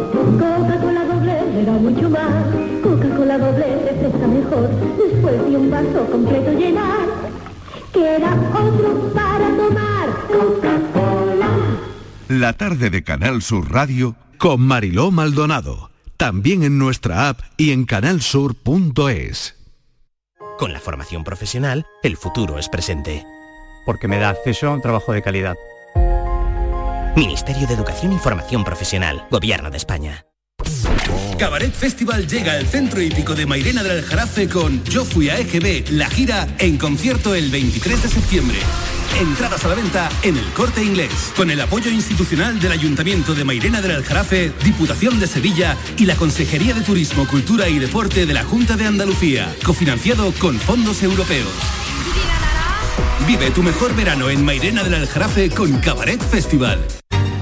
Coca-Cola 0.09 1.05
doble 1.05 1.53
le 1.53 1.65
da 1.65 1.73
mucho 1.73 2.09
más. 2.09 2.45
Coca-Cola 2.81 3.37
doble 3.37 3.65
refresca 3.83 4.27
mejor. 4.27 4.69
Después 4.97 5.49
de 5.49 5.57
un 5.57 5.69
vaso 5.69 6.05
completo 6.11 6.51
llenar. 6.53 7.07
Queda 7.93 8.33
otro 8.53 9.11
para 9.13 9.57
tomar. 9.57 10.09
Coca-Cola. 10.27 11.49
La 12.29 12.53
tarde 12.53 12.89
de 12.89 13.03
Canal 13.03 13.41
Sur 13.41 13.71
Radio 13.71 14.15
con 14.37 14.61
Mariló 14.61 15.11
Maldonado. 15.11 15.88
También 16.19 16.63
en 16.63 16.77
nuestra 16.77 17.29
app 17.29 17.39
y 17.55 17.71
en 17.71 17.85
canalsur.es. 17.85 19.55
Con 20.57 20.73
la 20.73 20.81
formación 20.81 21.23
profesional, 21.23 21.85
el 22.03 22.17
futuro 22.17 22.59
es 22.59 22.67
presente. 22.67 23.23
porque 23.85 24.09
me 24.09 24.19
da 24.19 24.29
acceso 24.29 24.67
a 24.67 24.71
un 24.71 24.81
trabajo 24.81 25.13
de 25.13 25.21
calidad. 25.21 25.55
Ministerio 27.15 27.65
de 27.65 27.73
Educación 27.73 28.11
y 28.11 28.17
Formación 28.17 28.65
Profesional, 28.65 29.25
Gobierno 29.31 29.71
de 29.71 29.77
España. 29.77 30.25
Cabaret 31.39 31.73
Festival 31.73 32.27
llega 32.27 32.51
al 32.51 32.67
centro 32.67 33.01
hípico 33.01 33.33
de 33.33 33.45
Mairena 33.45 33.81
del 33.81 33.99
Aljarafe 33.99 34.49
con 34.49 34.83
Yo 34.83 35.05
fui 35.05 35.29
a 35.29 35.39
EGB, 35.39 35.89
la 35.91 36.09
gira 36.09 36.49
en 36.59 36.77
concierto 36.77 37.33
el 37.33 37.49
23 37.49 38.03
de 38.03 38.09
septiembre. 38.09 38.57
Entradas 39.17 39.65
a 39.65 39.67
la 39.69 39.75
venta 39.75 40.09
en 40.21 40.37
el 40.37 40.45
corte 40.53 40.83
inglés, 40.83 41.33
con 41.35 41.49
el 41.49 41.59
apoyo 41.59 41.89
institucional 41.89 42.59
del 42.59 42.71
Ayuntamiento 42.71 43.35
de 43.35 43.43
Mairena 43.43 43.81
del 43.81 43.91
Aljarafe, 43.91 44.53
Diputación 44.63 45.19
de 45.19 45.27
Sevilla 45.27 45.77
y 45.97 46.05
la 46.05 46.15
Consejería 46.15 46.73
de 46.73 46.81
Turismo, 46.81 47.27
Cultura 47.27 47.67
y 47.67 47.79
Deporte 47.79 48.25
de 48.25 48.33
la 48.33 48.43
Junta 48.43 48.77
de 48.77 48.85
Andalucía, 48.85 49.53
cofinanciado 49.65 50.31
con 50.33 50.59
fondos 50.59 51.03
europeos. 51.03 51.49
Vive 53.27 53.51
tu 53.51 53.61
mejor 53.61 53.95
verano 53.95 54.29
en 54.29 54.43
Mairena 54.43 54.83
del 54.83 54.95
Aljarafe 54.95 55.49
con 55.49 55.79
Cabaret 55.79 56.21
Festival. 56.21 56.79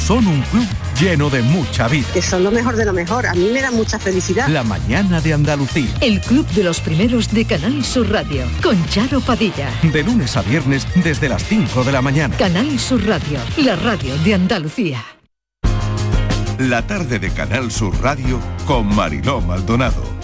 Son 0.00 0.26
un 0.26 0.40
club 0.42 0.66
lleno 0.98 1.30
de 1.30 1.42
mucha 1.42 1.86
vida. 1.86 2.06
Que 2.12 2.22
son 2.22 2.42
lo 2.42 2.50
mejor 2.50 2.74
de 2.74 2.84
lo 2.84 2.92
mejor. 2.92 3.26
A 3.26 3.34
mí 3.34 3.50
me 3.52 3.60
da 3.60 3.70
mucha 3.70 3.98
felicidad. 3.98 4.48
La 4.48 4.64
mañana 4.64 5.20
de 5.20 5.34
Andalucía. 5.34 5.90
El 6.00 6.20
Club 6.20 6.46
de 6.48 6.64
los 6.64 6.80
Primeros 6.80 7.30
de 7.32 7.44
Canal 7.44 7.84
Sur 7.84 8.10
Radio. 8.10 8.44
Con 8.62 8.84
Charo 8.88 9.20
Padilla. 9.20 9.68
De 9.82 10.02
lunes 10.02 10.36
a 10.36 10.42
viernes 10.42 10.86
desde 10.96 11.28
las 11.28 11.44
5 11.44 11.84
de 11.84 11.92
la 11.92 12.02
mañana. 12.02 12.36
Canal 12.36 12.78
Sur 12.78 13.06
Radio. 13.06 13.38
La 13.58 13.76
radio 13.76 14.16
de 14.18 14.34
Andalucía. 14.34 15.04
La 16.58 16.86
tarde 16.86 17.18
de 17.18 17.30
Canal 17.30 17.70
Sur 17.70 17.94
Radio 18.02 18.40
con 18.66 18.94
Mariló 18.94 19.40
Maldonado. 19.40 20.19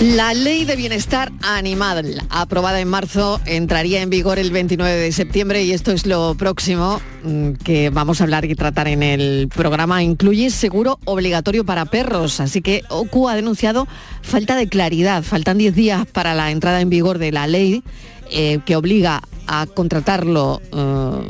La 0.00 0.32
ley 0.32 0.64
de 0.64 0.76
bienestar 0.76 1.30
animal, 1.42 2.22
aprobada 2.30 2.80
en 2.80 2.88
marzo, 2.88 3.38
entraría 3.44 4.00
en 4.00 4.08
vigor 4.08 4.38
el 4.38 4.50
29 4.50 4.90
de 4.96 5.12
septiembre 5.12 5.62
y 5.62 5.72
esto 5.72 5.92
es 5.92 6.06
lo 6.06 6.34
próximo 6.36 7.02
mm, 7.22 7.50
que 7.62 7.90
vamos 7.90 8.20
a 8.20 8.24
hablar 8.24 8.46
y 8.46 8.54
tratar 8.54 8.88
en 8.88 9.02
el 9.02 9.50
programa. 9.54 10.02
Incluye 10.02 10.48
seguro 10.48 10.98
obligatorio 11.04 11.66
para 11.66 11.84
perros, 11.84 12.40
así 12.40 12.62
que 12.62 12.82
OCU 12.88 13.28
ha 13.28 13.34
denunciado 13.34 13.86
falta 14.22 14.56
de 14.56 14.70
claridad. 14.70 15.22
Faltan 15.22 15.58
10 15.58 15.74
días 15.74 16.06
para 16.06 16.34
la 16.34 16.50
entrada 16.50 16.80
en 16.80 16.88
vigor 16.88 17.18
de 17.18 17.32
la 17.32 17.46
ley 17.46 17.84
eh, 18.30 18.60
que 18.64 18.76
obliga 18.76 19.20
a 19.46 19.66
contratarlo 19.66 20.62
eh, 20.72 21.28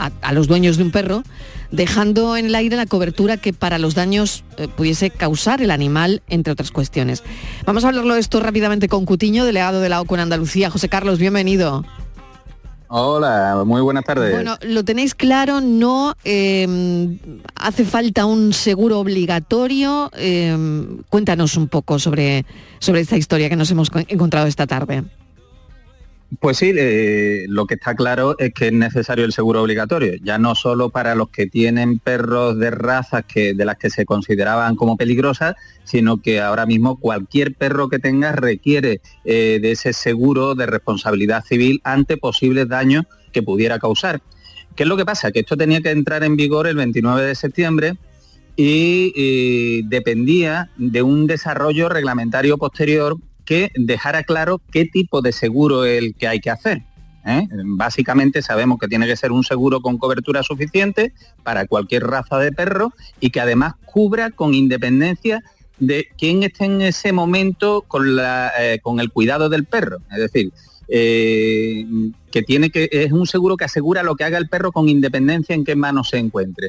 a, 0.00 0.10
a 0.22 0.32
los 0.32 0.48
dueños 0.48 0.76
de 0.76 0.82
un 0.82 0.90
perro 0.90 1.22
dejando 1.70 2.36
en 2.36 2.46
el 2.46 2.54
aire 2.56 2.76
la 2.76 2.86
cobertura 2.86 3.36
que 3.36 3.52
para 3.52 3.78
los 3.78 3.94
daños 3.94 4.42
eh, 4.56 4.66
pudiese 4.66 5.10
causar 5.10 5.62
el 5.62 5.70
animal, 5.70 6.20
entre 6.28 6.52
otras 6.52 6.72
cuestiones. 6.72 7.22
Vamos 7.64 7.84
a 7.84 7.88
hablarlo 7.88 8.14
de 8.14 8.20
esto 8.20 8.40
rápidamente 8.40 8.88
con 8.88 9.04
Cutiño, 9.06 9.44
delegado 9.44 9.80
de 9.80 9.88
la 9.88 10.00
OCU 10.00 10.14
en 10.16 10.20
Andalucía. 10.22 10.68
José 10.70 10.88
Carlos, 10.88 11.20
bienvenido. 11.20 11.84
Hola, 12.92 13.62
muy 13.64 13.80
buenas 13.82 14.04
tardes. 14.04 14.32
Bueno, 14.34 14.56
lo 14.62 14.84
tenéis 14.84 15.14
claro, 15.14 15.60
no 15.60 16.16
eh, 16.24 17.18
hace 17.54 17.84
falta 17.84 18.26
un 18.26 18.52
seguro 18.52 18.98
obligatorio. 18.98 20.10
Eh, 20.16 20.56
cuéntanos 21.08 21.56
un 21.56 21.68
poco 21.68 22.00
sobre, 22.00 22.44
sobre 22.80 23.02
esta 23.02 23.16
historia 23.16 23.48
que 23.48 23.54
nos 23.54 23.70
hemos 23.70 23.90
co- 23.90 24.00
encontrado 24.08 24.48
esta 24.48 24.66
tarde. 24.66 25.04
Pues 26.38 26.58
sí, 26.58 26.72
eh, 26.76 27.46
lo 27.48 27.66
que 27.66 27.74
está 27.74 27.96
claro 27.96 28.38
es 28.38 28.54
que 28.54 28.68
es 28.68 28.72
necesario 28.72 29.24
el 29.24 29.32
seguro 29.32 29.62
obligatorio, 29.62 30.14
ya 30.22 30.38
no 30.38 30.54
solo 30.54 30.90
para 30.90 31.16
los 31.16 31.30
que 31.30 31.46
tienen 31.46 31.98
perros 31.98 32.56
de 32.56 32.70
razas 32.70 33.24
que, 33.24 33.52
de 33.52 33.64
las 33.64 33.76
que 33.76 33.90
se 33.90 34.04
consideraban 34.04 34.76
como 34.76 34.96
peligrosas, 34.96 35.56
sino 35.82 36.18
que 36.22 36.40
ahora 36.40 36.66
mismo 36.66 37.00
cualquier 37.00 37.54
perro 37.56 37.88
que 37.88 37.98
tenga 37.98 38.30
requiere 38.30 39.00
eh, 39.24 39.58
de 39.60 39.72
ese 39.72 39.92
seguro 39.92 40.54
de 40.54 40.66
responsabilidad 40.66 41.44
civil 41.44 41.80
ante 41.82 42.16
posibles 42.16 42.68
daños 42.68 43.06
que 43.32 43.42
pudiera 43.42 43.80
causar. 43.80 44.22
¿Qué 44.76 44.84
es 44.84 44.88
lo 44.88 44.96
que 44.96 45.04
pasa? 45.04 45.32
Que 45.32 45.40
esto 45.40 45.56
tenía 45.56 45.80
que 45.80 45.90
entrar 45.90 46.22
en 46.22 46.36
vigor 46.36 46.68
el 46.68 46.76
29 46.76 47.22
de 47.22 47.34
septiembre 47.34 47.96
y 48.54 49.12
eh, 49.16 49.82
dependía 49.86 50.70
de 50.76 51.02
un 51.02 51.26
desarrollo 51.26 51.88
reglamentario 51.88 52.56
posterior 52.56 53.16
que 53.50 53.72
dejara 53.74 54.22
claro 54.22 54.62
qué 54.70 54.84
tipo 54.84 55.22
de 55.22 55.32
seguro 55.32 55.84
el 55.84 56.14
que 56.14 56.28
hay 56.28 56.38
que 56.38 56.50
hacer. 56.50 56.84
¿eh? 57.26 57.48
Básicamente 57.64 58.42
sabemos 58.42 58.78
que 58.78 58.86
tiene 58.86 59.08
que 59.08 59.16
ser 59.16 59.32
un 59.32 59.42
seguro 59.42 59.80
con 59.80 59.98
cobertura 59.98 60.44
suficiente 60.44 61.12
para 61.42 61.66
cualquier 61.66 62.04
raza 62.06 62.38
de 62.38 62.52
perro 62.52 62.92
y 63.18 63.30
que 63.30 63.40
además 63.40 63.74
cubra 63.86 64.30
con 64.30 64.54
independencia 64.54 65.42
de 65.80 66.06
quién 66.16 66.44
esté 66.44 66.66
en 66.66 66.80
ese 66.80 67.12
momento 67.12 67.82
con, 67.88 68.14
la, 68.14 68.52
eh, 68.56 68.78
con 68.80 69.00
el 69.00 69.10
cuidado 69.10 69.48
del 69.48 69.64
perro. 69.64 69.98
Es 70.12 70.18
decir, 70.18 70.52
eh, 70.86 71.84
que 72.30 72.42
tiene 72.44 72.70
que 72.70 72.88
es 72.92 73.10
un 73.10 73.26
seguro 73.26 73.56
que 73.56 73.64
asegura 73.64 74.04
lo 74.04 74.14
que 74.14 74.22
haga 74.22 74.38
el 74.38 74.48
perro 74.48 74.70
con 74.70 74.88
independencia 74.88 75.56
en 75.56 75.64
qué 75.64 75.74
manos 75.74 76.10
se 76.10 76.18
encuentre. 76.18 76.68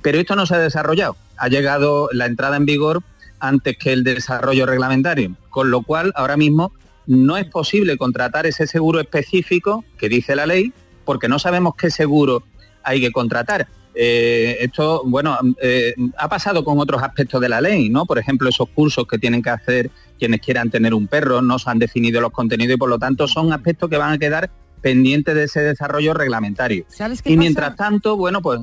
Pero 0.00 0.18
esto 0.18 0.34
no 0.34 0.46
se 0.46 0.54
ha 0.54 0.60
desarrollado. 0.60 1.14
Ha 1.36 1.48
llegado 1.48 2.08
la 2.10 2.24
entrada 2.24 2.56
en 2.56 2.64
vigor 2.64 3.02
antes 3.42 3.76
que 3.76 3.92
el 3.92 4.04
desarrollo 4.04 4.66
reglamentario, 4.66 5.36
con 5.50 5.70
lo 5.70 5.82
cual 5.82 6.12
ahora 6.14 6.36
mismo 6.36 6.72
no 7.06 7.36
es 7.36 7.44
posible 7.46 7.96
contratar 7.96 8.46
ese 8.46 8.68
seguro 8.68 9.00
específico 9.00 9.84
que 9.98 10.08
dice 10.08 10.36
la 10.36 10.46
ley, 10.46 10.72
porque 11.04 11.28
no 11.28 11.40
sabemos 11.40 11.74
qué 11.74 11.90
seguro 11.90 12.44
hay 12.84 13.00
que 13.00 13.10
contratar. 13.10 13.66
Eh, 13.94 14.58
esto, 14.60 15.02
bueno, 15.04 15.36
eh, 15.60 15.92
ha 16.16 16.28
pasado 16.28 16.64
con 16.64 16.78
otros 16.78 17.02
aspectos 17.02 17.40
de 17.40 17.48
la 17.48 17.60
ley, 17.60 17.88
¿no? 17.88 18.06
Por 18.06 18.18
ejemplo, 18.18 18.48
esos 18.48 18.68
cursos 18.68 19.06
que 19.08 19.18
tienen 19.18 19.42
que 19.42 19.50
hacer 19.50 19.90
quienes 20.18 20.40
quieran 20.40 20.70
tener 20.70 20.94
un 20.94 21.08
perro, 21.08 21.42
no 21.42 21.58
se 21.58 21.68
han 21.68 21.80
definido 21.80 22.20
los 22.20 22.30
contenidos 22.30 22.76
y 22.76 22.78
por 22.78 22.88
lo 22.88 22.98
tanto 22.98 23.26
son 23.26 23.52
aspectos 23.52 23.90
que 23.90 23.96
van 23.98 24.12
a 24.12 24.18
quedar 24.18 24.50
pendientes 24.80 25.34
de 25.34 25.44
ese 25.44 25.60
desarrollo 25.62 26.14
reglamentario. 26.14 26.86
y 27.24 27.36
mientras 27.36 27.74
tanto, 27.74 28.16
bueno, 28.16 28.40
pues 28.40 28.60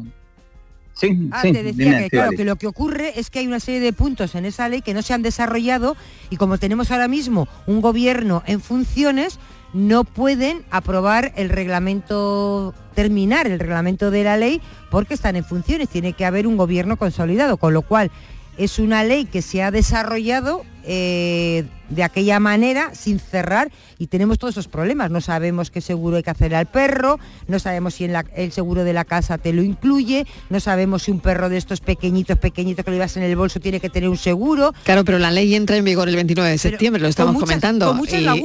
Sí, 0.99 1.29
ah, 1.31 1.41
te 1.43 1.63
decía 1.63 1.97
que, 1.99 2.09
claro, 2.09 2.31
que 2.31 2.43
lo 2.43 2.57
que 2.57 2.67
ocurre 2.67 3.17
es 3.17 3.29
que 3.29 3.39
hay 3.39 3.47
una 3.47 3.61
serie 3.61 3.79
de 3.79 3.93
puntos 3.93 4.35
en 4.35 4.43
esa 4.43 4.67
ley 4.67 4.81
que 4.81 4.93
no 4.93 5.01
se 5.01 5.13
han 5.13 5.21
desarrollado 5.21 5.95
y 6.29 6.35
como 6.35 6.57
tenemos 6.57 6.91
ahora 6.91 7.07
mismo 7.07 7.47
un 7.67 7.79
gobierno 7.79 8.43
en 8.45 8.59
funciones, 8.59 9.39
no 9.71 10.03
pueden 10.03 10.63
aprobar 10.71 11.31
el 11.37 11.47
reglamento, 11.47 12.73
terminar 12.95 13.47
el 13.47 13.59
reglamento 13.59 14.11
de 14.11 14.25
la 14.25 14.35
ley 14.35 14.61
porque 14.91 15.13
están 15.13 15.37
en 15.37 15.45
funciones, 15.45 15.87
tiene 15.87 16.11
que 16.11 16.25
haber 16.25 16.45
un 16.47 16.57
gobierno 16.57 16.97
consolidado, 16.97 17.55
con 17.55 17.73
lo 17.73 17.81
cual 17.81 18.11
es 18.59 18.77
una 18.77 19.03
ley 19.05 19.25
que 19.25 19.41
se 19.41 19.63
ha 19.63 19.71
desarrollado 19.71 20.65
eh, 20.83 21.65
de 21.89 22.03
aquella 22.03 22.39
manera, 22.39 22.93
sin 22.93 23.19
cerrar, 23.19 23.71
y 23.97 24.07
tenemos 24.07 24.37
todos 24.37 24.53
esos 24.53 24.67
problemas. 24.67 25.09
No 25.09 25.21
sabemos 25.21 25.71
qué 25.71 25.79
seguro 25.79 26.17
hay 26.17 26.23
que 26.23 26.29
hacer 26.29 26.53
al 26.53 26.65
perro, 26.65 27.19
no 27.47 27.57
sabemos 27.57 27.95
si 27.95 28.05
el 28.35 28.51
seguro 28.51 28.83
de 28.83 28.91
la 28.93 29.05
casa 29.05 29.37
te 29.37 29.53
lo 29.53 29.63
incluye, 29.63 30.27
no 30.49 30.59
sabemos 30.59 31.03
si 31.03 31.11
un 31.11 31.21
perro 31.21 31.47
de 31.47 31.57
estos 31.57 31.79
pequeñitos, 31.79 32.37
pequeñitos 32.37 32.83
que 32.83 32.91
lo 32.91 32.95
llevas 32.95 33.15
en 33.15 33.23
el 33.23 33.35
bolso 33.35 33.61
tiene 33.61 33.79
que 33.79 33.89
tener 33.89 34.09
un 34.09 34.17
seguro. 34.17 34.73
Claro, 34.83 35.05
pero 35.05 35.19
la 35.19 35.31
ley 35.31 35.55
entra 35.55 35.77
en 35.77 35.85
vigor 35.85 36.09
el 36.09 36.15
29 36.15 36.51
de 36.51 36.57
septiembre, 36.57 37.01
lo 37.01 37.07
estamos 37.07 37.39
comentando, 37.39 37.97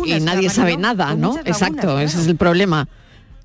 y, 0.04 0.20
nadie 0.20 0.48
sabe 0.48 0.76
nada, 0.76 1.14
¿no? 1.16 1.38
Exacto, 1.44 1.98
ese 1.98 2.20
es 2.20 2.28
el 2.28 2.36
problema. 2.36 2.88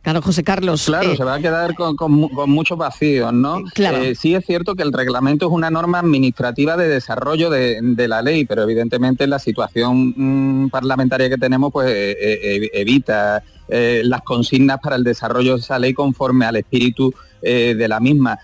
Claro, 0.01 0.21
José 0.21 0.43
Carlos. 0.43 0.85
Claro, 0.85 1.11
eh, 1.11 1.17
se 1.17 1.23
va 1.23 1.35
a 1.35 1.39
quedar 1.39 1.75
con, 1.75 2.11
muchos 2.47 2.77
vacíos, 2.77 3.33
¿no? 3.33 3.63
Claro. 3.73 3.97
Eh, 3.97 4.15
sí 4.15 4.33
es 4.33 4.45
cierto 4.45 4.75
que 4.75 4.83
el 4.83 4.93
reglamento 4.93 5.47
es 5.47 5.51
una 5.51 5.69
norma 5.69 5.99
administrativa 5.99 6.77
de 6.77 6.87
desarrollo 6.87 7.49
de, 7.49 8.07
la 8.07 8.21
ley, 8.21 8.45
pero 8.45 8.63
evidentemente 8.63 9.27
la 9.27 9.39
situación 9.39 10.13
mm, 10.15 10.69
parlamentaria 10.69 11.29
que 11.29 11.37
tenemos 11.37 11.71
pues 11.71 11.91
eh, 11.91 12.69
evita 12.73 13.43
las 13.71 14.21
consignas 14.21 14.79
para 14.81 14.95
el 14.95 15.03
desarrollo 15.03 15.53
de 15.53 15.59
esa 15.59 15.77
ley 15.77 15.93
conforme 15.93 16.45
al 16.45 16.55
espíritu 16.55 17.13
de 17.39 17.87
la 17.87 17.99
misma. 17.99 18.39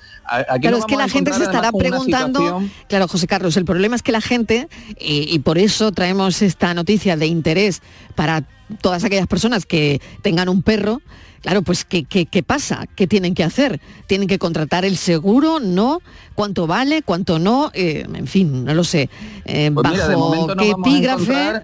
claro, 0.61 0.77
es 0.77 0.85
que 0.85 0.95
la 0.95 1.09
gente 1.09 1.33
se 1.33 1.43
estará 1.43 1.71
preguntando, 1.71 2.61
claro, 2.87 3.07
José 3.07 3.25
Carlos, 3.25 3.57
el 3.57 3.65
problema 3.65 3.95
es 3.95 4.03
que 4.03 4.11
la 4.11 4.21
gente, 4.21 4.67
y, 4.99 5.39
por 5.39 5.57
eso 5.57 5.91
traemos 5.91 6.43
esta 6.43 6.75
noticia 6.75 7.17
de 7.17 7.25
interés 7.25 7.81
para 8.13 8.43
todas 8.81 9.03
aquellas 9.03 9.27
personas 9.27 9.65
que 9.65 10.01
tengan 10.21 10.49
un 10.49 10.61
perro, 10.61 11.01
Claro, 11.45 11.61
pues 11.61 11.85
¿qué, 11.85 12.05
qué, 12.05 12.41
pasa? 12.41 12.87
¿Qué 12.95 13.05
tienen 13.05 13.35
que 13.35 13.43
hacer? 13.43 13.79
¿Tienen 14.07 14.27
que 14.27 14.39
contratar 14.39 14.83
el 14.83 14.97
seguro? 14.97 15.59
¿No? 15.59 16.01
¿Cuánto 16.33 16.65
vale? 16.65 17.03
¿Cuánto 17.03 17.37
no? 17.37 17.69
Eh, 17.75 18.03
en 18.11 18.25
fin, 18.25 18.65
no 18.65 18.73
lo 18.73 18.83
sé. 18.83 19.11
Eh, 19.45 19.69
pues 19.71 19.83
¿Bajo 19.83 20.47
qué 20.57 20.71
epígrafe? 20.71 21.61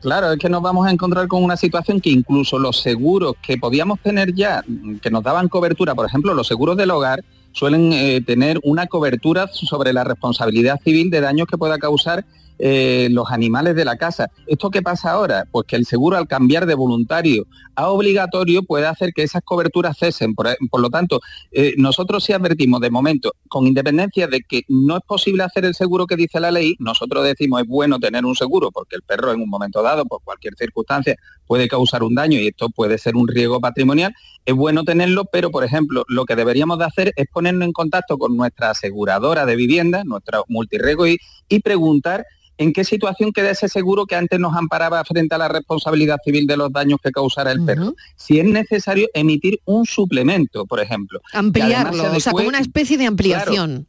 Claro, 0.00 0.30
es 0.30 0.38
que 0.38 0.48
nos 0.48 0.62
vamos 0.62 0.86
a 0.86 0.92
encontrar 0.92 1.26
con 1.26 1.42
una 1.42 1.56
situación 1.56 2.00
que 2.00 2.10
incluso 2.10 2.60
los 2.60 2.80
seguros 2.80 3.34
que 3.42 3.58
podíamos 3.58 3.98
tener 3.98 4.32
ya, 4.34 4.64
que 5.02 5.10
nos 5.10 5.24
daban 5.24 5.48
cobertura, 5.48 5.96
por 5.96 6.06
ejemplo, 6.06 6.32
los 6.32 6.46
seguros 6.46 6.76
del 6.76 6.92
hogar, 6.92 7.24
suelen 7.50 7.92
eh, 7.92 8.20
tener 8.24 8.60
una 8.62 8.86
cobertura 8.86 9.48
sobre 9.52 9.92
la 9.92 10.04
responsabilidad 10.04 10.80
civil 10.84 11.10
de 11.10 11.20
daños 11.20 11.48
que 11.48 11.58
pueda 11.58 11.76
causar 11.78 12.24
eh, 12.62 13.08
los 13.10 13.30
animales 13.30 13.74
de 13.74 13.86
la 13.86 13.96
casa. 13.96 14.30
¿Esto 14.46 14.70
qué 14.70 14.82
pasa 14.82 15.12
ahora? 15.12 15.46
Pues 15.50 15.66
que 15.66 15.76
el 15.76 15.86
seguro 15.86 16.18
al 16.18 16.28
cambiar 16.28 16.66
de 16.66 16.74
voluntario 16.74 17.46
a 17.74 17.88
obligatorio 17.88 18.62
puede 18.62 18.86
hacer 18.86 19.12
que 19.14 19.22
esas 19.22 19.40
coberturas 19.42 19.96
cesen. 19.96 20.34
Por, 20.34 20.56
lo 20.78 20.90
tanto, 20.90 21.20
eh, 21.52 21.72
nosotros 21.78 22.22
sí 22.22 22.34
advertimos 22.34 22.82
de 22.82 22.90
momento, 22.90 23.32
con 23.48 23.66
independencia 23.66 24.26
de 24.26 24.42
que 24.42 24.64
no 24.68 24.98
es 24.98 25.02
posible 25.06 25.42
hacer 25.42 25.64
el 25.64 25.74
seguro 25.74 26.06
que 26.06 26.16
dice 26.16 26.38
la 26.38 26.50
ley, 26.50 26.76
nosotros 26.78 27.24
decimos 27.24 27.62
es 27.62 27.66
bueno 27.66 27.98
tener 27.98 28.26
un 28.26 28.34
seguro 28.34 28.70
porque 28.70 28.96
el 28.96 29.02
perro 29.02 29.32
en 29.32 29.40
un 29.40 29.48
momento 29.48 29.82
dado, 29.82 30.04
por 30.04 30.22
cualquier 30.22 30.54
circunstancia, 30.54 31.16
puede 31.46 31.66
causar 31.66 32.02
un 32.02 32.14
daño 32.14 32.38
y 32.38 32.48
esto 32.48 32.68
puede 32.68 32.98
ser 32.98 33.16
un 33.16 33.26
riesgo 33.26 33.58
patrimonial. 33.60 34.12
Es 34.44 34.54
bueno 34.54 34.84
tenerlo, 34.84 35.24
pero 35.24 35.50
por 35.50 35.64
ejemplo, 35.64 36.04
lo 36.08 36.26
que 36.26 36.36
deberíamos 36.36 36.78
de 36.78 36.84
hacer 36.84 37.12
es 37.16 37.26
ponernos 37.32 37.64
en 37.64 37.72
contacto 37.72 38.18
con 38.18 38.36
nuestra 38.36 38.70
aseguradora 38.70 39.46
de 39.46 39.56
vivienda, 39.56 40.04
nuestra 40.04 40.42
multirrego 40.48 41.06
y, 41.06 41.16
y 41.48 41.60
preguntar 41.60 42.26
¿En 42.60 42.74
qué 42.74 42.84
situación 42.84 43.32
queda 43.32 43.52
ese 43.52 43.70
seguro 43.70 44.04
que 44.04 44.14
antes 44.14 44.38
nos 44.38 44.54
amparaba 44.54 45.02
frente 45.02 45.34
a 45.34 45.38
la 45.38 45.48
responsabilidad 45.48 46.18
civil 46.22 46.46
de 46.46 46.58
los 46.58 46.70
daños 46.70 46.98
que 47.02 47.10
causara 47.10 47.52
el 47.52 47.64
perro? 47.64 47.94
Si 48.16 48.38
es 48.38 48.44
necesario 48.44 49.08
emitir 49.14 49.60
un 49.64 49.86
suplemento, 49.86 50.66
por 50.66 50.78
ejemplo. 50.78 51.22
Ampliarlo, 51.32 52.12
o 52.12 52.20
sea, 52.20 52.32
como 52.32 52.46
una 52.46 52.58
especie 52.58 52.98
de 52.98 53.06
ampliación 53.06 53.86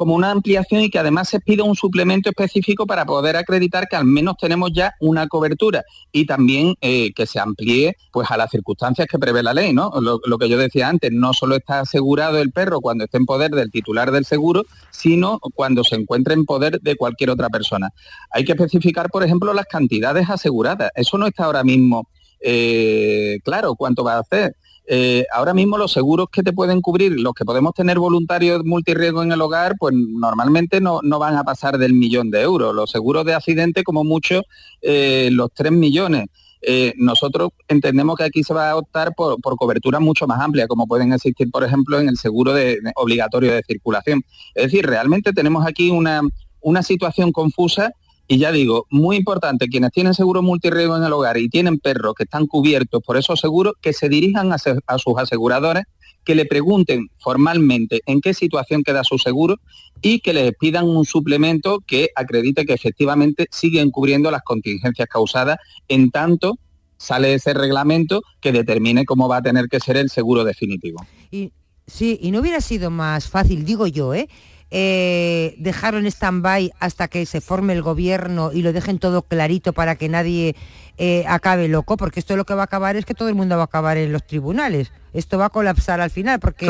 como 0.00 0.14
una 0.14 0.30
ampliación 0.30 0.80
y 0.80 0.88
que 0.88 0.98
además 0.98 1.28
se 1.28 1.40
pida 1.40 1.62
un 1.62 1.76
suplemento 1.76 2.30
específico 2.30 2.86
para 2.86 3.04
poder 3.04 3.36
acreditar 3.36 3.86
que 3.86 3.96
al 3.96 4.06
menos 4.06 4.38
tenemos 4.38 4.70
ya 4.72 4.94
una 4.98 5.28
cobertura 5.28 5.84
y 6.10 6.24
también 6.24 6.74
eh, 6.80 7.12
que 7.12 7.26
se 7.26 7.38
amplíe 7.38 7.98
pues 8.10 8.30
a 8.30 8.38
las 8.38 8.50
circunstancias 8.50 9.06
que 9.06 9.18
prevé 9.18 9.42
la 9.42 9.52
ley, 9.52 9.74
¿no? 9.74 9.92
Lo, 10.00 10.38
que 10.38 10.48
yo 10.48 10.56
decía 10.56 10.88
antes, 10.88 11.12
no 11.12 11.34
solo 11.34 11.54
está 11.54 11.80
asegurado 11.80 12.38
el 12.38 12.50
perro 12.50 12.80
cuando 12.80 13.04
esté 13.04 13.18
en 13.18 13.26
poder 13.26 13.50
del 13.50 13.70
titular 13.70 14.10
del 14.10 14.24
seguro, 14.24 14.64
sino 14.90 15.38
cuando 15.54 15.84
se 15.84 15.96
encuentre 15.96 16.32
en 16.32 16.46
poder 16.46 16.80
de 16.80 16.96
cualquier 16.96 17.28
otra 17.28 17.50
persona. 17.50 17.90
Hay 18.30 18.46
que 18.46 18.52
especificar, 18.52 19.10
por 19.10 19.22
ejemplo, 19.22 19.52
las 19.52 19.66
cantidades 19.66 20.30
aseguradas. 20.30 20.92
Eso 20.94 21.18
no 21.18 21.26
está 21.26 21.44
ahora 21.44 21.62
mismo 21.62 22.08
eh, 22.40 23.38
claro 23.44 23.74
cuánto 23.74 24.02
va 24.02 24.14
a 24.14 24.20
hacer. 24.20 24.56
Eh, 24.92 25.24
ahora 25.32 25.54
mismo 25.54 25.78
los 25.78 25.92
seguros 25.92 26.26
que 26.32 26.42
te 26.42 26.52
pueden 26.52 26.80
cubrir, 26.80 27.12
los 27.12 27.32
que 27.32 27.44
podemos 27.44 27.74
tener 27.74 28.00
voluntarios 28.00 28.64
multirriesgo 28.64 29.22
en 29.22 29.30
el 29.30 29.40
hogar, 29.40 29.76
pues 29.78 29.94
normalmente 29.94 30.80
no, 30.80 31.00
van 31.00 31.36
a 31.36 31.44
pasar 31.44 31.78
del 31.78 31.94
millón 31.94 32.32
de 32.32 32.40
euros. 32.40 32.74
Los 32.74 32.90
seguros 32.90 33.24
de 33.24 33.34
accidente, 33.34 33.84
como 33.84 34.02
mucho, 34.02 34.42
eh, 34.82 35.28
los 35.30 35.50
3 35.54 35.70
millones. 35.70 36.26
Eh, 36.60 36.92
nosotros 36.96 37.50
entendemos 37.68 38.16
que 38.16 38.24
aquí 38.24 38.42
se 38.42 38.52
va 38.52 38.72
a 38.72 38.76
optar 38.76 39.14
por, 39.14 39.40
por 39.40 39.54
coberturas 39.54 40.00
mucho 40.00 40.26
más 40.26 40.40
amplias, 40.40 40.66
como 40.66 40.88
pueden 40.88 41.12
existir, 41.12 41.48
por 41.52 41.62
ejemplo, 41.62 42.00
en 42.00 42.08
el 42.08 42.16
seguro 42.16 42.52
de, 42.52 42.80
obligatorio 42.96 43.52
de 43.52 43.62
circulación. 43.62 44.24
Es 44.56 44.64
decir, 44.64 44.84
realmente 44.84 45.32
tenemos 45.32 45.64
aquí 45.68 45.90
una, 45.90 46.20
una 46.62 46.82
situación 46.82 47.30
confusa 47.30 47.92
y 48.30 48.38
ya 48.38 48.52
digo, 48.52 48.86
muy 48.90 49.16
importante, 49.16 49.66
quienes 49.66 49.90
tienen 49.90 50.14
seguro 50.14 50.40
multirriesgo 50.40 50.96
en 50.96 51.02
el 51.02 51.12
hogar 51.12 51.36
y 51.36 51.48
tienen 51.48 51.80
perros 51.80 52.14
que 52.14 52.22
están 52.22 52.46
cubiertos 52.46 53.02
por 53.02 53.16
esos 53.16 53.40
seguros, 53.40 53.72
que 53.80 53.92
se 53.92 54.08
dirijan 54.08 54.52
a, 54.52 54.58
sus 54.58 55.18
aseguradores, 55.18 55.82
que 56.22 56.36
le 56.36 56.44
pregunten 56.44 57.08
formalmente 57.18 58.02
en 58.06 58.20
qué 58.20 58.32
situación 58.32 58.84
queda 58.84 59.02
su 59.02 59.18
seguro 59.18 59.56
y 60.00 60.20
que 60.20 60.32
les 60.32 60.54
pidan 60.54 60.86
un 60.86 61.04
suplemento 61.04 61.80
que 61.84 62.10
acredite 62.14 62.64
que 62.66 62.72
efectivamente 62.72 63.48
siguen 63.50 63.90
cubriendo 63.90 64.30
las 64.30 64.42
contingencias 64.42 65.08
causadas 65.08 65.58
en 65.88 66.12
tanto 66.12 66.56
sale 66.98 67.34
ese 67.34 67.52
reglamento 67.52 68.22
que 68.40 68.52
determine 68.52 69.06
cómo 69.06 69.28
va 69.28 69.38
a 69.38 69.42
tener 69.42 69.66
que 69.66 69.80
ser 69.80 69.96
el 69.96 70.08
seguro 70.08 70.44
definitivo. 70.44 71.04
Y, 71.32 71.50
sí, 71.88 72.16
y 72.22 72.30
no 72.30 72.38
hubiera 72.38 72.60
sido 72.60 72.90
más 72.90 73.28
fácil, 73.28 73.64
digo 73.64 73.88
yo, 73.88 74.14
¿eh? 74.14 74.28
Eh, 74.70 75.54
dejarlo 75.58 75.98
en 76.00 76.06
stand-by 76.06 76.72
hasta 76.78 77.08
que 77.08 77.26
se 77.26 77.40
forme 77.40 77.72
el 77.72 77.82
gobierno 77.82 78.50
y 78.52 78.62
lo 78.62 78.72
dejen 78.72 78.98
todo 78.98 79.22
clarito 79.22 79.72
para 79.72 79.96
que 79.96 80.08
nadie 80.08 80.54
eh, 80.98 81.24
acabe 81.26 81.68
loco, 81.68 81.96
porque 81.96 82.20
esto 82.20 82.36
lo 82.36 82.44
que 82.44 82.54
va 82.54 82.62
a 82.62 82.64
acabar 82.64 82.96
es 82.96 83.04
que 83.04 83.14
todo 83.14 83.28
el 83.28 83.34
mundo 83.34 83.56
va 83.56 83.62
a 83.62 83.64
acabar 83.64 83.96
en 83.96 84.12
los 84.12 84.26
tribunales. 84.26 84.92
Esto 85.12 85.38
va 85.38 85.46
a 85.46 85.50
colapsar 85.50 86.00
al 86.00 86.10
final, 86.10 86.38
porque 86.38 86.66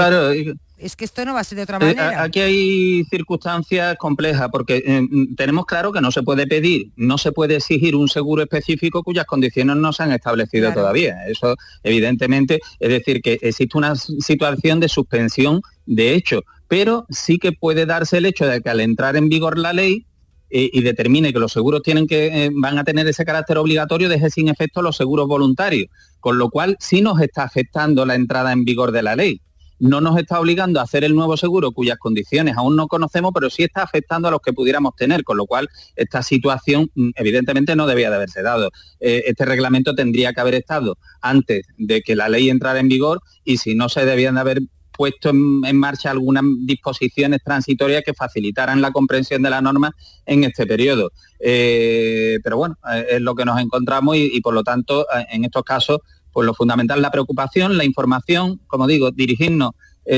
es 0.79 0.97
que 0.97 1.05
esto 1.05 1.23
no 1.27 1.35
va 1.35 1.41
a 1.41 1.45
ser 1.45 1.57
de 1.57 1.65
otra 1.65 1.77
Eh, 1.77 1.81
manera. 1.81 2.23
Aquí 2.23 2.41
hay 2.41 3.05
circunstancias 3.11 3.97
complejas 3.99 4.49
porque 4.51 4.83
eh, 4.87 5.03
tenemos 5.37 5.67
claro 5.67 5.93
que 5.93 6.01
no 6.01 6.11
se 6.11 6.23
puede 6.23 6.47
pedir, 6.47 6.91
no 6.97 7.19
se 7.19 7.33
puede 7.33 7.57
exigir 7.57 7.95
un 7.95 8.09
seguro 8.09 8.43
específico 8.43 9.03
cuyas 9.03 9.27
condiciones 9.27 9.77
no 9.77 9.93
se 9.93 10.05
han 10.05 10.13
establecido 10.13 10.69
Claro. 10.69 10.81
todavía. 10.81 11.17
Eso 11.27 11.55
evidentemente 11.83 12.61
es 12.79 12.89
decir 12.89 13.21
que 13.21 13.39
existe 13.43 13.77
una 13.77 13.95
situación 13.95 14.81
de 14.81 14.89
suspensión 14.89 15.61
de 15.85 16.15
hecho, 16.15 16.43
pero 16.71 17.05
sí 17.11 17.39
que 17.39 17.51
puede 17.51 17.85
darse 17.85 18.19
el 18.19 18.27
hecho 18.27 18.47
de 18.47 18.61
que 18.61 18.71
al 18.71 18.79
entrar 18.79 19.17
en 19.17 19.29
vigor 19.29 19.59
la 19.59 19.73
ley 19.73 20.07
eh, 20.51 20.71
y 20.73 20.83
determine 20.83 21.33
que 21.33 21.41
los 21.41 21.53
seguros 21.53 21.83
tienen 21.83 22.07
que 22.07 22.45
eh, 22.45 22.51
van 22.55 22.79
a 22.79 22.85
tener 22.85 23.09
ese 23.09 23.25
carácter 23.25 23.59
obligatorio, 23.59 24.09
deje 24.09 24.31
sin 24.31 24.47
efecto 24.47 24.81
los 24.81 24.97
seguros 24.97 25.27
voluntarios, 25.27 25.89
con 26.21 26.39
lo 26.39 26.49
cual 26.49 26.77
sí 26.79 27.03
nos 27.03 27.21
está 27.21 27.43
afectando 27.43 28.07
la 28.07 28.15
entrada 28.15 28.53
en 28.53 28.65
vigor 28.65 28.93
de 28.93 29.03
la 29.03 29.17
ley 29.17 29.41
no 29.81 30.01
nos 30.03 30.19
está 30.19 30.39
obligando 30.39 30.79
a 30.79 30.83
hacer 30.83 31.05
el 31.05 31.15
nuevo 31.15 31.37
seguro 31.37 31.73
cuyas 31.73 31.99
condiciones 31.99 32.57
aún 32.57 32.77
no 32.77 32.87
conocemos, 32.87 33.33
pero 33.35 33.49
sí 33.49 33.63
está 33.63 33.83
afectando 33.83 34.29
a 34.29 34.31
los 34.31 34.41
que 34.41 34.53
pudiéramos 34.53 34.95
tener, 34.95 35.25
con 35.25 35.39
lo 35.39 35.47
cual 35.47 35.69
esta 35.97 36.23
situación 36.23 36.91
mm, 36.95 37.11
evidentemente 37.17 37.75
no 37.75 37.87
debía 37.87 38.11
de 38.11 38.17
haberse 38.17 38.43
dado. 38.43 38.71
Eh, 39.01 39.23
este 39.27 39.47
reglamento 39.47 39.95
tendría 39.95 40.33
que 40.35 40.41
haber 40.41 40.55
estado 40.55 40.99
antes 41.23 41.67
de 41.79 42.03
que 42.03 42.15
la 42.15 42.29
ley 42.29 42.51
entrara 42.51 42.79
en 42.79 42.89
vigor 42.89 43.23
y 43.43 43.57
si 43.57 43.75
no 43.75 43.89
se 43.89 44.05
debían 44.05 44.35
de 44.35 44.41
haber 44.43 44.61
puesto 45.01 45.31
en, 45.31 45.63
en 45.65 45.79
marcha 45.79 46.11
algunas 46.11 46.45
disposiciones 46.59 47.41
transitorias 47.43 48.03
que 48.05 48.13
facilitaran 48.13 48.83
la 48.83 48.91
comprensión 48.91 49.41
de 49.41 49.49
la 49.49 49.63
norma 49.63 49.97
en 50.27 50.45
este 50.45 50.67
periodo. 50.67 51.11
Eh, 51.39 52.39
pero 52.45 52.59
bueno, 52.59 52.77
eh, 52.93 53.07
es 53.13 53.21
lo 53.23 53.35
que 53.35 53.47
nos 53.47 53.59
encontramos 53.59 54.15
y, 54.19 54.39
por 54.43 54.53
lo 54.53 54.63
tanto 54.63 55.07
eh, 55.17 55.25
en 55.31 55.47
estos 55.47 55.63
casos 55.63 56.01
pues 56.35 56.45
lo 56.45 56.53
fundamental 56.53 57.01
la 57.01 57.11
preocupación, 57.11 57.79
la 57.79 57.87
información, 57.87 58.61
como 58.67 58.87
digo, 58.87 59.11
dirigirnos 59.11 59.71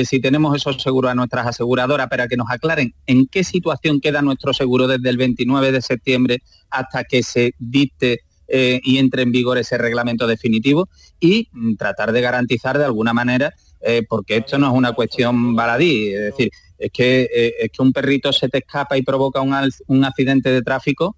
si 0.04 0.20
tenemos 0.20 0.56
esos 0.56 0.82
seguros 0.82 1.10
a 1.10 1.14
nuestras 1.14 1.46
aseguradoras 1.46 2.08
para 2.08 2.26
que 2.26 2.36
nos 2.36 2.50
aclaren 2.50 2.94
en 3.06 3.26
qué 3.26 3.44
situación 3.44 4.00
queda 4.00 4.22
nuestro 4.22 4.52
seguro 4.52 4.88
desde 4.88 5.08
el 5.10 5.16
29 5.16 5.70
de 5.70 5.82
septiembre 5.82 6.42
hasta 6.70 7.04
que 7.04 7.22
se 7.22 7.54
dicte 7.58 8.20
eh, 8.54 8.80
y 8.84 8.98
entre 8.98 9.22
en 9.22 9.32
vigor 9.32 9.56
ese 9.56 9.78
reglamento 9.78 10.26
definitivo 10.26 10.90
y 11.18 11.48
mm, 11.52 11.76
tratar 11.76 12.12
de 12.12 12.20
garantizar 12.20 12.76
de 12.76 12.84
alguna 12.84 13.14
manera, 13.14 13.54
eh, 13.80 14.02
porque 14.06 14.36
esto 14.36 14.58
no 14.58 14.66
es 14.70 14.74
una 14.74 14.92
cuestión 14.92 15.56
baladí, 15.56 16.08
es 16.12 16.20
decir, 16.20 16.50
es 16.78 16.90
que, 16.92 17.28
eh, 17.34 17.68
que 17.72 17.80
un 17.82 17.92
perrito 17.94 18.30
se 18.30 18.50
te 18.50 18.58
escapa 18.58 18.98
y 18.98 19.02
provoca 19.02 19.40
un, 19.40 19.54
un 19.86 20.04
accidente 20.04 20.50
de 20.50 20.60
tráfico, 20.62 21.16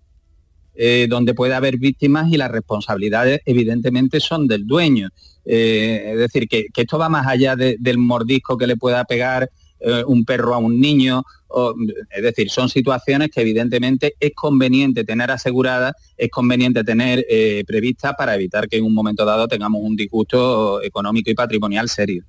donde 1.09 1.35
puede 1.35 1.55
haber 1.55 1.76
víctimas 1.78 2.32
y 2.32 2.37
las 2.37 2.51
responsabilidades 2.51 3.41
evidentemente 3.47 4.18
son 4.18 4.49
del 4.49 4.66
dueño. 4.66 5.09
Es 5.45 6.18
decir, 6.18 6.49
que, 6.49 6.66
que 6.74 6.80
esto 6.82 6.99
va 6.99 7.09
más 7.09 7.28
allá 7.28 7.55
de- 7.55 7.76
del 7.78 7.97
mordisco 7.99 8.57
que 8.59 8.66
le 8.66 8.76
pueda 8.76 9.05
pegar 9.05 9.49
eh, 9.81 10.03
un 10.07 10.25
perro 10.25 10.55
a 10.55 10.59
un 10.59 10.81
niño. 10.81 11.22
o- 11.57 11.72
es 12.11 12.22
decir, 12.22 12.51
son 12.51 12.68
situaciones 12.68 13.31
que 13.31 13.41
evidentemente 13.41 14.14
es 14.18 14.33
conveniente 14.35 15.05
tener 15.05 15.31
aseguradas, 15.31 15.93
es 16.16 16.29
conveniente 16.29 16.83
tener 16.83 17.25
eh, 17.31 17.62
previstas 17.66 18.14
para 18.18 18.35
evitar 18.35 18.66
que 18.68 18.79
en 18.79 18.85
un 18.85 18.93
momento 18.93 19.25
dado 19.25 19.47
tengamos 19.47 19.81
un 19.85 19.95
disgusto 19.95 20.83
económico 20.83 21.31
y 21.31 21.35
patrimonial 21.35 21.89
serio. 21.89 22.25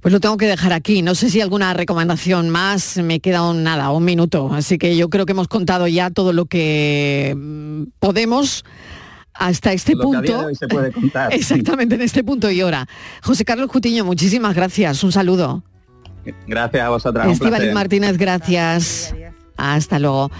Pues 0.00 0.10
lo 0.10 0.20
tengo 0.20 0.36
que 0.38 0.46
dejar 0.46 0.72
aquí. 0.72 1.02
No 1.02 1.14
sé 1.14 1.28
si 1.30 1.40
alguna 1.42 1.74
recomendación 1.74 2.48
más. 2.50 2.96
Me 2.96 3.20
queda 3.20 3.48
un 3.48 3.62
nada, 3.62 3.90
un 3.90 4.04
minuto. 4.04 4.50
Así 4.52 4.78
que 4.78 4.96
yo 4.96 5.08
creo 5.10 5.26
que 5.26 5.32
hemos 5.32 5.46
contado 5.48 5.86
ya 5.86 6.10
todo 6.10 6.32
lo 6.32 6.46
que 6.46 7.34
mm, 7.36 7.82
podemos 8.00 8.64
hasta 9.34 9.72
este 9.74 9.94
Lo 9.94 10.02
punto. 10.04 10.46
hoy 10.46 10.54
se 10.56 10.66
puede 10.66 10.90
contar. 10.92 11.32
Exactamente, 11.34 11.94
en 11.94 12.00
este 12.02 12.24
punto 12.24 12.50
y 12.50 12.62
hora. 12.62 12.88
José 13.22 13.44
Carlos 13.44 13.68
Cutiño, 13.68 14.04
muchísimas 14.04 14.54
gracias. 14.56 15.04
Un 15.04 15.12
saludo. 15.12 15.62
Gracias 16.46 16.82
a 16.82 16.88
vosotras. 16.88 17.38
placer. 17.38 17.74
Martínez, 17.74 18.16
gracias. 18.16 19.14
Hasta 19.56 19.98
luego. 19.98 20.30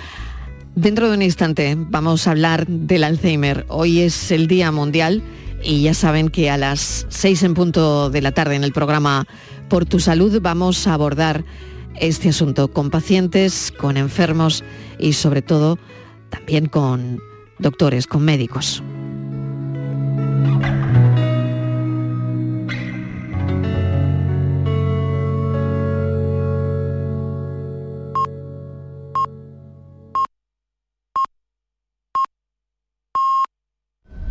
Dentro 0.74 1.08
de 1.08 1.16
un 1.16 1.22
instante 1.22 1.76
vamos 1.76 2.26
a 2.26 2.30
hablar 2.30 2.66
del 2.66 3.04
Alzheimer. 3.04 3.66
Hoy 3.68 4.00
es 4.00 4.30
el 4.30 4.46
Día 4.46 4.72
Mundial 4.72 5.22
y 5.62 5.82
ya 5.82 5.94
saben 5.94 6.28
que 6.28 6.50
a 6.50 6.56
las 6.56 7.06
seis 7.08 7.42
en 7.42 7.54
punto 7.54 8.10
de 8.10 8.22
la 8.22 8.32
tarde 8.32 8.54
en 8.56 8.64
el 8.64 8.72
programa 8.72 9.26
Por 9.68 9.84
tu 9.84 10.00
Salud 10.00 10.40
vamos 10.40 10.86
a 10.86 10.94
abordar 10.94 11.44
este 12.00 12.30
asunto 12.30 12.68
con 12.68 12.90
pacientes, 12.90 13.72
con 13.76 13.96
enfermos 13.96 14.64
y 14.98 15.12
sobre 15.12 15.42
todo 15.42 15.78
también 16.30 16.66
con 16.66 17.20
doctores, 17.58 18.06
con 18.06 18.24
médicos. 18.24 18.82